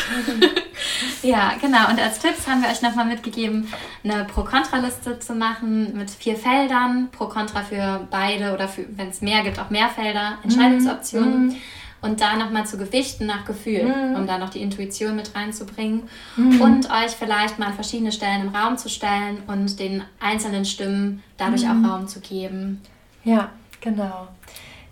ja, 1.22 1.52
genau. 1.60 1.90
Und 1.90 2.00
als 2.00 2.20
Tipps 2.20 2.46
haben 2.46 2.62
wir 2.62 2.70
euch 2.70 2.80
nochmal 2.80 3.06
mitgegeben, 3.06 3.72
eine 4.02 4.24
Pro-Kontra-Liste 4.24 5.18
zu 5.18 5.34
machen 5.34 5.96
mit 5.96 6.10
vier 6.10 6.36
Feldern. 6.36 7.08
Pro-Kontra 7.10 7.62
für 7.62 8.06
beide 8.10 8.52
oder 8.52 8.68
wenn 8.96 9.08
es 9.08 9.20
mehr 9.20 9.42
gibt, 9.42 9.58
auch 9.58 9.70
mehr 9.70 9.88
Felder, 9.88 10.38
Entscheidungsoptionen. 10.42 11.48
Mhm 11.48 11.56
und 12.02 12.20
da 12.20 12.36
nochmal 12.36 12.66
zu 12.66 12.78
gewichten 12.78 13.26
nach 13.26 13.44
Gefühl, 13.44 13.84
mhm. 13.84 14.16
um 14.16 14.26
da 14.26 14.38
noch 14.38 14.50
die 14.50 14.62
Intuition 14.62 15.16
mit 15.16 15.34
reinzubringen 15.34 16.08
mhm. 16.36 16.60
und 16.60 16.90
euch 16.90 17.12
vielleicht 17.12 17.58
mal 17.58 17.72
verschiedene 17.72 18.12
Stellen 18.12 18.46
im 18.46 18.54
Raum 18.54 18.78
zu 18.78 18.88
stellen 18.88 19.42
und 19.46 19.78
den 19.78 20.02
einzelnen 20.18 20.64
Stimmen 20.64 21.22
dadurch 21.36 21.64
mhm. 21.64 21.84
auch 21.84 21.90
Raum 21.90 22.08
zu 22.08 22.20
geben. 22.20 22.80
Ja, 23.24 23.50
genau. 23.80 24.28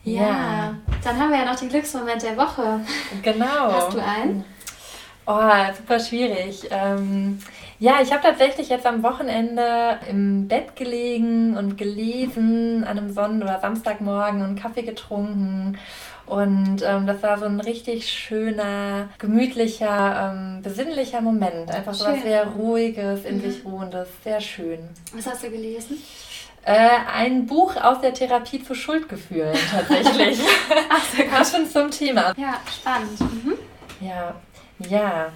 Ja. 0.04 0.22
ja. 0.22 0.74
dann 1.02 1.18
haben 1.18 1.30
wir 1.30 1.38
ja 1.38 1.44
noch 1.44 1.59
den 1.59 1.68
Glücksmoment 1.68 2.22
der 2.22 2.36
Woche. 2.36 2.80
Genau. 3.22 3.72
Hast 3.72 3.94
du 3.94 4.02
einen? 4.02 4.44
Oh, 5.26 5.74
super 5.76 6.00
schwierig. 6.00 6.68
Ähm, 6.70 7.38
ja, 7.80 8.00
ich 8.02 8.11
habe 8.12 8.22
tatsächlich 8.22 8.70
jetzt 8.70 8.86
am 8.86 9.02
Wochenende 9.02 9.98
im 10.09 10.48
Bett 10.48 10.74
gelegen 10.74 11.56
und 11.56 11.76
gelesen 11.76 12.82
an 12.84 12.98
einem 12.98 13.12
Sonn- 13.12 13.42
oder 13.42 13.61
Samstagmorgen 13.61 14.42
und 14.42 14.61
Kaffee 14.61 14.82
getrunken. 14.82 15.78
Und 16.28 16.82
ähm, 16.84 17.06
das 17.06 17.22
war 17.22 17.38
so 17.38 17.46
ein 17.46 17.60
richtig 17.60 18.08
schöner, 18.08 19.08
gemütlicher, 19.18 20.32
ähm, 20.34 20.62
besinnlicher 20.62 21.20
Moment. 21.20 21.70
Einfach 21.70 21.94
so 21.94 22.04
was 22.04 22.22
sehr 22.22 22.46
Ruhiges, 22.46 23.24
in 23.24 23.38
mhm. 23.38 23.40
sich 23.40 23.64
Ruhendes, 23.64 24.08
sehr 24.24 24.40
schön. 24.40 24.80
Was 25.14 25.26
hast 25.26 25.44
du 25.44 25.50
gelesen? 25.50 26.02
Äh, 26.64 26.88
ein 27.14 27.46
Buch 27.46 27.76
aus 27.76 28.02
der 28.02 28.12
Therapie 28.12 28.62
zu 28.62 28.74
Schuldgefühlen 28.74 29.56
tatsächlich. 29.70 30.38
Ach, 30.90 31.04
sehr 31.16 31.26
gut. 31.26 31.46
schon 31.46 31.66
zum 31.66 31.90
Thema. 31.90 32.34
Ja, 32.36 32.60
spannend. 32.70 33.20
Mhm. 33.20 33.54
Ja, 34.00 34.34
ja. 34.90 35.32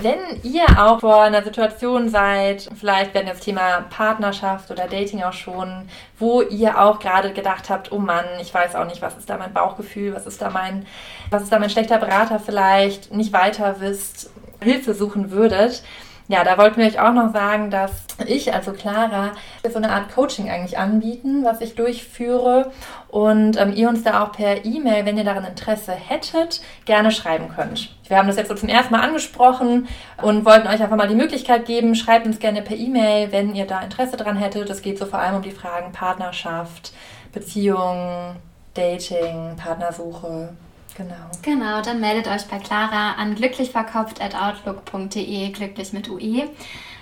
Wenn 0.00 0.18
ihr 0.42 0.64
auch 0.76 1.00
vor 1.00 1.22
einer 1.22 1.42
Situation 1.42 2.08
seid, 2.08 2.68
vielleicht 2.78 3.14
wenn 3.14 3.26
das 3.26 3.40
Thema 3.40 3.82
Partnerschaft 3.90 4.70
oder 4.70 4.88
Dating 4.88 5.22
auch 5.22 5.32
schon, 5.32 5.88
wo 6.18 6.42
ihr 6.42 6.80
auch 6.80 6.98
gerade 6.98 7.32
gedacht 7.32 7.70
habt, 7.70 7.92
oh 7.92 7.98
Mann, 7.98 8.24
ich 8.40 8.52
weiß 8.52 8.74
auch 8.74 8.86
nicht, 8.86 9.02
was 9.02 9.16
ist 9.16 9.30
da 9.30 9.36
mein 9.36 9.52
Bauchgefühl, 9.52 10.14
was 10.14 10.26
ist 10.26 10.42
da 10.42 10.50
mein, 10.50 10.86
was 11.30 11.42
ist 11.42 11.52
da 11.52 11.58
mein 11.58 11.70
schlechter 11.70 11.98
Berater 11.98 12.40
vielleicht, 12.40 13.12
nicht 13.12 13.32
weiter 13.32 13.76
wisst, 13.78 14.30
Hilfe 14.60 14.94
suchen 14.94 15.30
würdet, 15.30 15.84
ja, 16.26 16.42
da 16.42 16.56
wollten 16.56 16.78
wir 16.78 16.86
euch 16.86 16.98
auch 16.98 17.12
noch 17.12 17.32
sagen, 17.32 17.70
dass 17.70 18.06
ich, 18.26 18.54
also 18.54 18.72
Clara, 18.72 19.32
so 19.68 19.76
eine 19.76 19.90
Art 19.90 20.14
Coaching 20.14 20.48
eigentlich 20.48 20.78
anbieten, 20.78 21.44
was 21.44 21.60
ich 21.60 21.74
durchführe 21.74 22.72
und 23.08 23.60
ähm, 23.60 23.74
ihr 23.74 23.90
uns 23.90 24.04
da 24.04 24.24
auch 24.24 24.32
per 24.32 24.64
E-Mail, 24.64 25.04
wenn 25.04 25.18
ihr 25.18 25.24
daran 25.24 25.44
Interesse 25.44 25.92
hättet, 25.92 26.62
gerne 26.86 27.10
schreiben 27.10 27.50
könnt. 27.54 27.94
Wir 28.08 28.16
haben 28.16 28.26
das 28.26 28.36
jetzt 28.36 28.48
so 28.48 28.54
zum 28.54 28.70
ersten 28.70 28.94
Mal 28.94 29.02
angesprochen 29.02 29.86
und 30.22 30.46
wollten 30.46 30.66
euch 30.66 30.82
einfach 30.82 30.96
mal 30.96 31.08
die 31.08 31.14
Möglichkeit 31.14 31.66
geben, 31.66 31.94
schreibt 31.94 32.26
uns 32.26 32.38
gerne 32.38 32.62
per 32.62 32.76
E-Mail, 32.76 33.30
wenn 33.30 33.54
ihr 33.54 33.66
da 33.66 33.80
Interesse 33.80 34.16
dran 34.16 34.36
hättet. 34.36 34.70
Es 34.70 34.80
geht 34.80 34.98
so 34.98 35.04
vor 35.04 35.18
allem 35.18 35.36
um 35.36 35.42
die 35.42 35.50
Fragen 35.50 35.92
Partnerschaft, 35.92 36.94
Beziehung, 37.32 38.36
Dating, 38.72 39.56
Partnersuche, 39.56 40.54
Genau. 40.96 41.30
Genau, 41.42 41.82
dann 41.82 42.00
meldet 42.00 42.28
euch 42.28 42.46
bei 42.46 42.58
Clara 42.58 43.12
an 43.12 43.34
glücklichverkopft.outlook.de, 43.34 45.50
glücklich 45.50 45.92
mit 45.92 46.08
UE. 46.08 46.48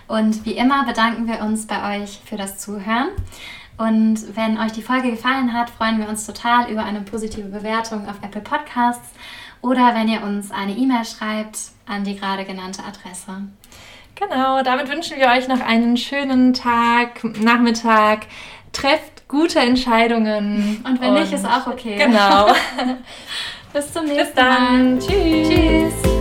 Und 0.09 0.45
wie 0.45 0.53
immer 0.53 0.84
bedanken 0.84 1.28
wir 1.28 1.40
uns 1.40 1.66
bei 1.66 2.03
euch 2.03 2.20
für 2.24 2.36
das 2.36 2.59
Zuhören. 2.59 3.09
Und 3.78 4.36
wenn 4.36 4.59
euch 4.59 4.72
die 4.72 4.82
Folge 4.82 5.11
gefallen 5.11 5.53
hat, 5.53 5.70
freuen 5.70 5.99
wir 5.99 6.09
uns 6.09 6.26
total 6.26 6.70
über 6.70 6.84
eine 6.84 7.01
positive 7.01 7.49
Bewertung 7.49 8.09
auf 8.09 8.16
Apple 8.22 8.43
Podcasts 8.43 9.11
oder 9.61 9.95
wenn 9.95 10.09
ihr 10.09 10.22
uns 10.22 10.51
eine 10.51 10.72
E-Mail 10.72 11.05
schreibt 11.05 11.59
an 11.86 12.05
die 12.05 12.16
gerade 12.16 12.45
genannte 12.45 12.82
Adresse. 12.84 13.43
Genau, 14.14 14.62
damit 14.62 14.88
wünschen 14.88 15.18
wir 15.18 15.28
euch 15.28 15.49
noch 15.49 15.61
einen 15.61 15.97
schönen 15.97 16.53
Tag, 16.53 17.24
Nachmittag. 17.40 18.26
Trefft 18.72 19.26
gute 19.28 19.59
Entscheidungen. 19.59 20.82
Und 20.84 21.01
wenn 21.01 21.09
und 21.09 21.20
nicht, 21.20 21.32
ist 21.32 21.47
auch 21.47 21.66
okay. 21.66 21.97
Genau. 21.97 22.49
Bis 23.73 23.91
zum 23.93 24.05
nächsten 24.05 24.27
Bis 24.27 24.35
dann. 24.35 24.95
Mal. 24.95 24.99
Tschüss. 24.99 25.49
Tschüss. 25.49 26.11